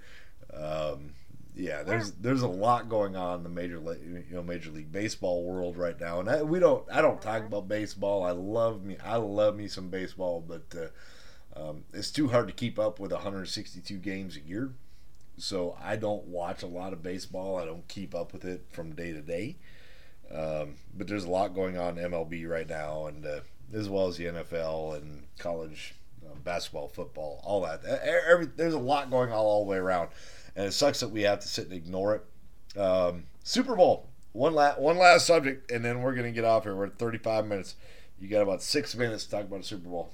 um, 0.52 1.14
yeah, 1.54 1.82
there's 1.82 2.12
there's 2.12 2.42
a 2.42 2.48
lot 2.48 2.88
going 2.88 3.16
on 3.16 3.38
in 3.38 3.42
the 3.42 3.48
major 3.48 3.76
you 3.76 4.24
know 4.30 4.42
Major 4.42 4.70
League 4.70 4.92
Baseball 4.92 5.44
world 5.44 5.76
right 5.76 5.98
now, 5.98 6.20
and 6.20 6.28
I, 6.28 6.42
we 6.42 6.58
don't 6.58 6.84
I 6.90 7.00
don't 7.00 7.20
talk 7.20 7.44
about 7.44 7.68
baseball. 7.68 8.24
I 8.24 8.32
love 8.32 8.84
me 8.84 8.96
I 9.04 9.16
love 9.16 9.56
me 9.56 9.68
some 9.68 9.88
baseball, 9.88 10.44
but 10.46 10.62
uh, 10.76 11.60
um, 11.60 11.84
it's 11.92 12.10
too 12.10 12.28
hard 12.28 12.46
to 12.48 12.54
keep 12.54 12.78
up 12.78 13.00
with 13.00 13.12
162 13.12 13.96
games 13.96 14.36
a 14.36 14.40
year. 14.40 14.72
So 15.40 15.76
I 15.82 15.96
don't 15.96 16.26
watch 16.26 16.62
a 16.62 16.66
lot 16.66 16.92
of 16.92 17.02
baseball. 17.02 17.58
I 17.58 17.64
don't 17.64 17.86
keep 17.88 18.14
up 18.14 18.32
with 18.32 18.44
it 18.44 18.66
from 18.70 18.94
day 18.94 19.12
to 19.12 19.20
day. 19.20 19.56
Um, 20.32 20.76
but 20.94 21.08
there's 21.08 21.24
a 21.24 21.30
lot 21.30 21.54
going 21.54 21.76
on 21.76 21.96
MLB 21.96 22.48
right 22.48 22.68
now, 22.68 23.06
and 23.06 23.26
uh, 23.26 23.40
as 23.74 23.88
well 23.88 24.06
as 24.06 24.16
the 24.16 24.26
NFL 24.26 24.96
and 24.96 25.24
college 25.38 25.94
uh, 26.24 26.34
basketball, 26.44 26.88
football, 26.88 27.40
all 27.44 27.62
that. 27.62 27.84
Every, 27.84 28.46
there's 28.46 28.74
a 28.74 28.78
lot 28.78 29.10
going 29.10 29.30
on 29.30 29.36
all 29.36 29.64
the 29.64 29.70
way 29.70 29.78
around, 29.78 30.10
and 30.54 30.66
it 30.66 30.72
sucks 30.72 31.00
that 31.00 31.08
we 31.08 31.22
have 31.22 31.40
to 31.40 31.48
sit 31.48 31.64
and 31.64 31.74
ignore 31.74 32.14
it. 32.14 32.78
Um, 32.78 33.24
Super 33.42 33.74
Bowl, 33.74 34.08
one 34.32 34.54
last 34.54 34.78
one 34.78 34.98
last 34.98 35.26
subject, 35.26 35.70
and 35.72 35.84
then 35.84 36.00
we're 36.02 36.14
gonna 36.14 36.30
get 36.30 36.44
off 36.44 36.62
here. 36.62 36.76
We're 36.76 36.86
at 36.86 36.98
35 36.98 37.46
minutes. 37.46 37.74
You 38.20 38.28
got 38.28 38.42
about 38.42 38.62
six 38.62 38.94
minutes 38.94 39.24
to 39.24 39.30
talk 39.30 39.44
about 39.46 39.62
the 39.62 39.66
Super 39.66 39.88
Bowl. 39.88 40.10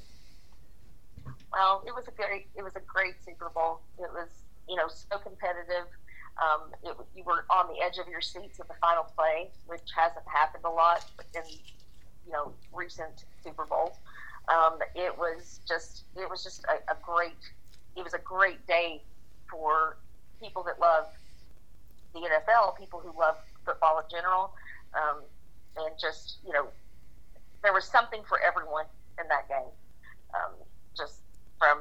Well, 1.53 1.83
it 1.87 1.95
was 1.95 2.05
a 2.09 2.13
great 2.13 2.47
it 2.55 2.63
was 2.63 2.77
a 2.77 2.81
great 2.81 3.17
Super 3.23 3.51
Bowl. 3.51 3.81
It 3.99 4.09
was 4.15 4.29
you 4.69 4.77
know 4.77 4.89
so 4.89 5.19
competitive. 5.19 5.87
Um, 6.37 6.71
it, 6.83 6.95
you 7.17 7.25
were 7.25 7.47
on 7.49 7.69
the 7.69 7.83
edge 7.83 7.97
of 7.99 8.09
your 8.09 8.21
seats 8.21 8.61
at 8.61 8.69
the 8.69 8.75
final 8.81 9.05
play, 9.17 9.49
which 9.67 9.89
hasn't 9.97 10.27
happened 10.27 10.65
a 10.65 10.71
lot 10.71 11.05
in 11.35 11.43
you 12.27 12.33
know 12.33 12.53
recent 12.73 13.25
Super 13.43 13.65
Bowls. 13.65 13.97
Um, 14.49 14.79
it 14.95 15.17
was 15.17 15.61
just 15.67 16.05
it 16.17 16.29
was 16.29 16.43
just 16.45 16.65
a, 16.65 16.93
a 16.93 16.97
great 17.03 17.37
it 17.97 18.05
was 18.05 18.15
a 18.15 18.19
great 18.19 18.65
day 18.67 19.03
for 19.51 19.97
people 20.41 20.63
that 20.65 20.79
love 20.81 21.07
the 22.13 22.21
NFL, 22.21 22.79
people 22.79 23.01
who 23.01 23.19
love 23.19 23.37
football 23.65 23.99
in 23.99 24.05
general, 24.11 24.53
um, 24.95 25.23
and 25.77 25.95
just 26.01 26.39
you 26.47 26.53
know 26.53 26.67
there 27.63 27.73
was 27.73 27.85
something 27.85 28.23
for 28.29 28.41
everyone 28.41 28.85
in 29.21 29.29
that 29.29 29.49
game. 29.49 29.73
Um, 30.35 30.53
just 30.97 31.21
from 31.59 31.81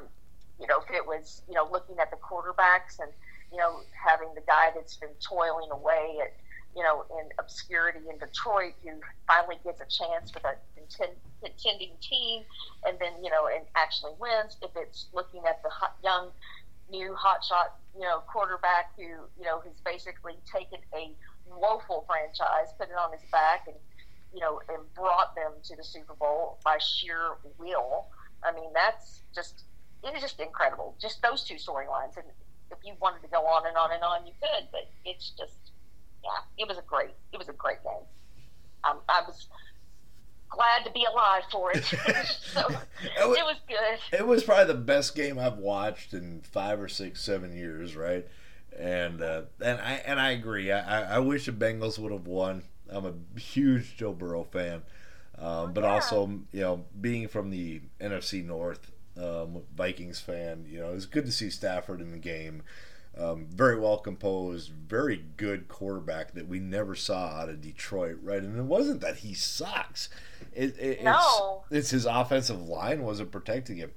you 0.60 0.66
know 0.66 0.80
if 0.80 0.90
it 0.94 1.06
was 1.06 1.42
you 1.48 1.54
know 1.54 1.68
looking 1.70 1.98
at 1.98 2.10
the 2.10 2.16
quarterbacks 2.16 2.98
and 3.00 3.10
you 3.52 3.58
know 3.58 3.80
having 3.92 4.28
the 4.34 4.42
guy 4.46 4.70
that's 4.74 4.96
been 4.96 5.14
toiling 5.20 5.70
away 5.70 6.18
at 6.22 6.34
you 6.76 6.82
know 6.82 7.04
in 7.18 7.28
obscurity 7.38 8.00
in 8.10 8.18
Detroit 8.18 8.74
who 8.82 8.90
finally 9.26 9.56
gets 9.64 9.80
a 9.80 9.88
chance 9.88 10.32
with 10.34 10.44
a 10.44 10.54
contend, 10.76 11.16
contending 11.42 11.92
team 12.00 12.42
and 12.86 12.98
then 12.98 13.12
you 13.22 13.30
know 13.30 13.46
and 13.46 13.64
actually 13.74 14.12
wins. 14.18 14.56
If 14.62 14.70
it's 14.76 15.06
looking 15.12 15.42
at 15.48 15.62
the 15.62 15.70
young 16.02 16.30
new 16.90 17.14
hotshot 17.14 17.74
you 17.94 18.02
know 18.02 18.22
quarterback 18.30 18.92
who 18.96 19.02
you 19.38 19.44
know 19.44 19.60
has 19.60 19.80
basically 19.84 20.34
taken 20.50 20.78
a 20.94 21.12
woeful 21.48 22.04
franchise 22.06 22.74
put 22.78 22.88
it 22.88 22.96
on 22.98 23.12
his 23.12 23.22
back 23.30 23.66
and 23.66 23.76
you 24.34 24.40
know 24.40 24.60
and 24.68 24.82
brought 24.94 25.34
them 25.34 25.52
to 25.64 25.76
the 25.76 25.84
Super 25.84 26.14
Bowl 26.14 26.58
by 26.64 26.78
sheer 26.78 27.38
will 27.58 28.06
I 28.44 28.52
mean, 28.52 28.70
that's 28.74 29.22
just 29.34 29.64
it 30.06 30.14
is 30.16 30.22
just 30.22 30.40
incredible. 30.40 30.94
Just 31.00 31.22
those 31.22 31.44
two 31.44 31.54
storylines, 31.54 32.16
and 32.16 32.26
if 32.70 32.78
you 32.84 32.94
wanted 33.00 33.22
to 33.22 33.28
go 33.28 33.42
on 33.46 33.66
and 33.66 33.76
on 33.76 33.92
and 33.92 34.02
on, 34.02 34.26
you 34.26 34.32
could. 34.40 34.68
But 34.72 34.88
it's 35.04 35.30
just, 35.30 35.54
yeah, 36.22 36.30
it 36.58 36.68
was 36.68 36.78
a 36.78 36.82
great, 36.82 37.10
it 37.32 37.38
was 37.38 37.48
a 37.48 37.52
great 37.52 37.82
game. 37.82 37.92
Um, 38.84 38.98
I 39.08 39.22
was 39.26 39.46
glad 40.50 40.84
to 40.84 40.90
be 40.92 41.04
alive 41.10 41.42
for 41.50 41.72
it. 41.72 41.84
so 41.84 42.60
it 43.20 43.28
was- 43.28 43.38
was 43.38 43.56
good. 43.68 44.18
It 44.18 44.26
was 44.26 44.42
probably 44.44 44.66
the 44.66 44.74
best 44.80 45.14
game 45.14 45.38
I've 45.38 45.58
watched 45.58 46.12
in 46.14 46.40
five 46.42 46.80
or 46.80 46.88
six, 46.88 47.20
seven 47.22 47.54
years, 47.56 47.94
right? 47.96 48.26
And 48.78 49.22
uh, 49.22 49.42
and 49.64 49.80
I 49.80 49.92
and 50.06 50.20
I 50.20 50.30
agree. 50.32 50.70
I, 50.70 51.00
I- 51.00 51.16
I 51.16 51.18
wish 51.20 51.46
the 51.46 51.52
Bengals 51.52 51.98
would 51.98 52.12
have 52.12 52.26
won. 52.26 52.62
I'm 52.88 53.04
a 53.06 53.40
huge 53.40 53.96
Joe 53.96 54.12
Burrow 54.12 54.44
fan, 54.44 54.82
um, 55.38 55.72
but 55.72 55.82
Yeah. 55.84 55.94
also 55.94 56.26
you 56.52 56.60
know 56.60 56.84
being 57.00 57.26
from 57.28 57.50
the 57.50 57.80
NFC 58.00 58.44
North, 58.44 58.92
um, 59.20 59.62
Vikings 59.76 60.20
fan. 60.20 60.66
You 60.68 60.80
know 60.80 60.90
it 60.90 60.94
was 60.94 61.06
good 61.06 61.26
to 61.26 61.32
see 61.32 61.50
Stafford 61.50 62.00
in 62.00 62.10
the 62.12 62.18
game. 62.18 62.62
Um, 63.18 63.46
very 63.50 63.80
well 63.80 63.96
composed, 63.96 64.70
very 64.72 65.24
good 65.38 65.68
quarterback 65.68 66.34
that 66.34 66.46
we 66.46 66.58
never 66.60 66.94
saw 66.94 67.28
out 67.28 67.48
of 67.48 67.62
Detroit, 67.62 68.18
right? 68.22 68.42
And 68.42 68.58
it 68.58 68.64
wasn't 68.64 69.00
that 69.00 69.16
he 69.18 69.32
sucks. 69.32 70.10
It, 70.52 70.78
it, 70.78 71.02
No. 71.02 71.64
it's, 71.70 71.78
it's 71.78 71.90
his 71.90 72.04
offensive 72.04 72.60
line 72.68 73.02
wasn't 73.02 73.32
protecting 73.32 73.78
him. 73.78 73.92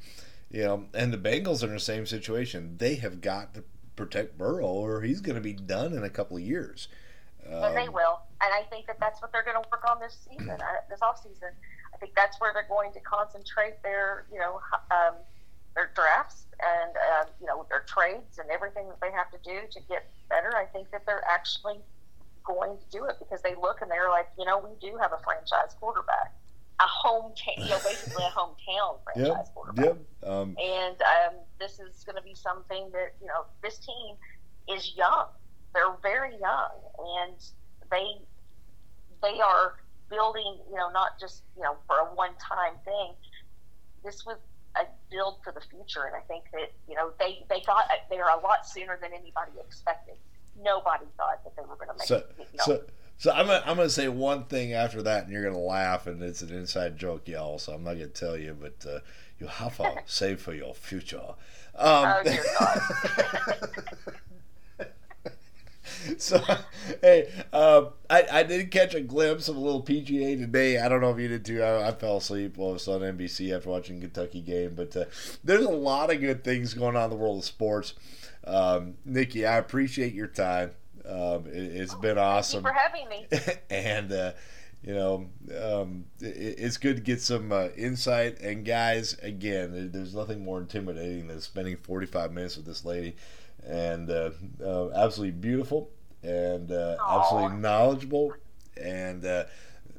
You 0.49 0.63
know, 0.63 0.85
and 0.93 1.11
the 1.11 1.17
Bengals 1.17 1.63
are 1.63 1.67
in 1.67 1.73
the 1.73 1.81
same 1.81 2.05
situation. 2.05 2.77
They 2.77 2.95
have 2.95 3.19
got 3.19 3.53
to 3.55 3.65
protect 3.97 4.37
Burrow, 4.37 4.65
or 4.65 5.01
he's 5.01 5.19
going 5.19 5.35
to 5.35 5.41
be 5.41 5.51
done 5.53 5.91
in 5.91 6.03
a 6.05 6.09
couple 6.09 6.37
of 6.37 6.43
years. 6.43 6.87
and 7.45 7.75
they 7.75 7.87
Um, 7.87 7.93
will. 7.93 8.21
And 8.41 8.53
I 8.53 8.63
think 8.69 8.87
that 8.87 9.01
that's 9.01 9.21
what 9.21 9.33
they're 9.33 9.43
going 9.43 9.61
to 9.61 9.67
work 9.69 9.83
on 9.91 9.99
this 9.99 10.17
season, 10.29 10.49
uh, 10.49 10.63
this 10.89 11.01
off 11.01 11.21
season. 11.21 11.49
I 11.51 11.78
think 11.99 12.15
that's 12.15 12.39
where 12.39 12.51
they're 12.53 12.67
going 12.69 12.91
to 12.93 12.99
concentrate 13.01 13.81
their, 13.83 14.25
you 14.31 14.39
know, 14.39 14.59
um, 14.91 15.15
their 15.75 15.91
drafts 15.93 16.45
and 16.59 16.91
uh, 16.97 17.25
you 17.39 17.45
know 17.45 17.65
their 17.69 17.81
trades 17.87 18.39
and 18.39 18.49
everything 18.49 18.87
that 18.87 18.99
they 19.01 19.11
have 19.11 19.29
to 19.31 19.37
do 19.43 19.61
to 19.71 19.79
get 19.87 20.09
better. 20.29 20.55
I 20.57 20.65
think 20.65 20.91
that 20.91 21.05
they're 21.05 21.23
actually 21.29 21.77
going 22.43 22.77
to 22.77 22.85
do 22.91 23.05
it 23.05 23.15
because 23.19 23.41
they 23.43 23.53
look 23.55 23.81
and 23.81 23.91
they're 23.91 24.09
like, 24.09 24.27
you 24.37 24.45
know, 24.45 24.57
we 24.57 24.71
do 24.81 24.97
have 24.97 25.11
a 25.13 25.19
franchise 25.23 25.75
quarterback, 25.79 26.33
a 26.79 26.85
hometown, 27.05 27.57
you 27.57 27.69
know, 27.69 27.79
basically 27.85 28.23
a 28.23 28.31
hometown 28.33 28.97
franchise 29.03 29.45
Yep, 29.47 29.53
quarterback. 29.53 29.85
yep. 29.85 29.97
Um, 30.23 30.55
And 30.57 30.97
um, 31.01 31.33
this 31.59 31.79
is 31.79 32.03
going 32.03 32.15
to 32.15 32.23
be 32.23 32.33
something 32.33 32.89
that, 32.91 33.13
you 33.21 33.27
know, 33.27 33.45
this 33.61 33.77
team 33.77 34.15
is 34.67 34.95
young. 34.97 35.27
They're 35.75 35.95
very 36.01 36.31
young. 36.39 36.71
And 37.21 37.37
they 37.91 38.17
they 39.21 39.39
are 39.41 39.75
building, 40.09 40.57
you 40.69 40.75
know, 40.75 40.89
not 40.91 41.19
just, 41.19 41.43
you 41.55 41.63
know, 41.63 41.75
for 41.87 41.97
a 41.97 42.05
one 42.15 42.31
time 42.39 42.73
thing. 42.85 43.13
This 44.03 44.25
was 44.25 44.37
a 44.75 44.83
build 45.11 45.37
for 45.43 45.51
the 45.51 45.61
future. 45.61 46.05
And 46.05 46.15
I 46.15 46.21
think 46.21 46.45
that, 46.53 46.71
you 46.87 46.95
know, 46.95 47.11
they, 47.19 47.45
they 47.49 47.61
got 47.61 47.85
there 48.09 48.27
a 48.27 48.39
lot 48.39 48.67
sooner 48.67 48.97
than 49.01 49.11
anybody 49.13 49.51
expected. 49.59 50.15
Nobody 50.61 51.05
thought 51.17 51.43
that 51.43 51.55
they 51.55 51.61
were 51.61 51.75
going 51.75 51.89
to 51.89 51.95
make 51.97 52.07
so, 52.07 52.17
it. 52.17 52.35
You 52.37 52.45
know, 52.57 52.63
so, 52.65 52.83
so 53.17 53.31
I'm 53.31 53.47
gonna, 53.47 53.61
I'm 53.65 53.75
gonna 53.75 53.89
say 53.89 54.07
one 54.07 54.45
thing 54.45 54.71
after 54.71 55.01
that, 55.03 55.25
and 55.25 55.33
you're 55.33 55.43
gonna 55.43 55.59
laugh, 55.59 56.07
and 56.07 56.23
it's 56.23 56.41
an 56.41 56.53
inside 56.53 56.97
joke, 56.97 57.27
y'all. 57.27 57.59
So 57.59 57.73
I'm 57.73 57.83
not 57.83 57.95
gonna 57.95 58.07
tell 58.07 58.37
you, 58.37 58.55
but 58.59 58.85
uh, 58.89 58.99
you 59.39 59.47
have 59.47 59.75
to 59.77 59.95
save 60.05 60.39
for 60.39 60.53
your 60.53 60.73
future. 60.73 61.35
Um, 61.75 62.15
oh, 62.15 62.21
dear 62.23 62.45
God. 62.57 62.79
so 66.17 66.41
hey 67.01 67.29
um, 67.53 67.89
I, 68.09 68.25
I 68.31 68.43
did 68.43 68.71
catch 68.71 68.95
a 68.95 69.01
glimpse 69.01 69.47
of 69.47 69.55
a 69.55 69.59
little 69.59 69.83
pga 69.83 70.37
today. 70.39 70.79
I 70.79 70.89
don't 70.89 71.01
know 71.01 71.11
if 71.11 71.19
you 71.19 71.27
did 71.27 71.45
too. 71.45 71.61
I, 71.61 71.89
I 71.89 71.91
fell 71.91 72.17
asleep 72.17 72.57
while 72.57 72.71
I 72.71 72.73
was 72.73 72.87
on 72.87 73.01
nbc 73.01 73.55
after 73.55 73.69
watching 73.69 73.99
kentucky 74.01 74.41
game 74.41 74.75
but 74.75 74.95
uh, 74.95 75.05
there's 75.43 75.65
a 75.65 75.69
lot 75.69 76.11
of 76.11 76.19
good 76.19 76.43
things 76.43 76.73
going 76.73 76.95
on 76.95 77.05
in 77.05 77.09
the 77.09 77.15
world 77.15 77.39
of 77.39 77.45
sports. 77.45 77.93
Um, 78.45 78.95
Niki 79.07 79.47
i 79.47 79.57
appreciate 79.57 80.13
your 80.13 80.27
time. 80.27 80.71
Um, 81.05 81.45
it, 81.47 81.55
it's 81.55 81.93
been 81.95 82.15
Thank 82.15 82.17
you 82.17 82.21
awesome. 82.21 82.63
for 82.63 82.73
having 82.73 83.09
me. 83.09 83.27
and 83.69 84.11
uh, 84.11 84.31
you 84.83 84.93
know 84.93 85.29
um, 85.61 86.05
it, 86.21 86.55
it's 86.57 86.77
good 86.77 86.95
to 86.95 87.01
get 87.01 87.21
some 87.21 87.51
uh, 87.51 87.67
insight. 87.75 88.39
And 88.41 88.65
guys 88.65 89.17
again 89.21 89.89
there's 89.91 90.15
nothing 90.15 90.43
more 90.43 90.59
intimidating 90.59 91.27
than 91.27 91.41
spending 91.41 91.77
45 91.77 92.31
minutes 92.31 92.57
with 92.57 92.65
this 92.65 92.85
lady 92.85 93.15
and 93.69 94.09
uh, 94.09 94.31
uh, 94.63 94.89
absolutely 94.95 95.31
beautiful 95.31 95.89
and 96.23 96.71
uh, 96.71 96.97
absolutely 97.07 97.57
knowledgeable 97.57 98.33
and 98.81 99.25
uh, 99.25 99.45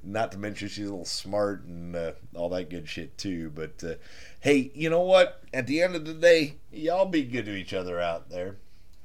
not 0.03 0.33
to 0.33 0.39
mention 0.39 0.69
she's 0.69 0.87
a 0.87 0.91
little 0.91 1.05
smart 1.05 1.65
and 1.65 1.95
uh, 1.95 2.13
all 2.35 2.49
that 2.49 2.69
good 2.69 2.89
shit 2.89 3.17
too 3.17 3.51
but 3.51 3.83
uh, 3.85 3.95
hey 4.41 4.71
you 4.75 4.91
know 4.91 5.03
what? 5.03 5.43
At 5.55 5.67
the 5.67 5.83
end 5.83 5.95
of 5.95 6.05
the 6.05 6.15
day 6.15 6.57
y'all 6.73 7.07
be 7.07 7.23
good 7.23 7.47
to 7.47 7.55
each 7.55 7.73
other 7.73 8.01
out 8.01 8.29
there 8.29 8.57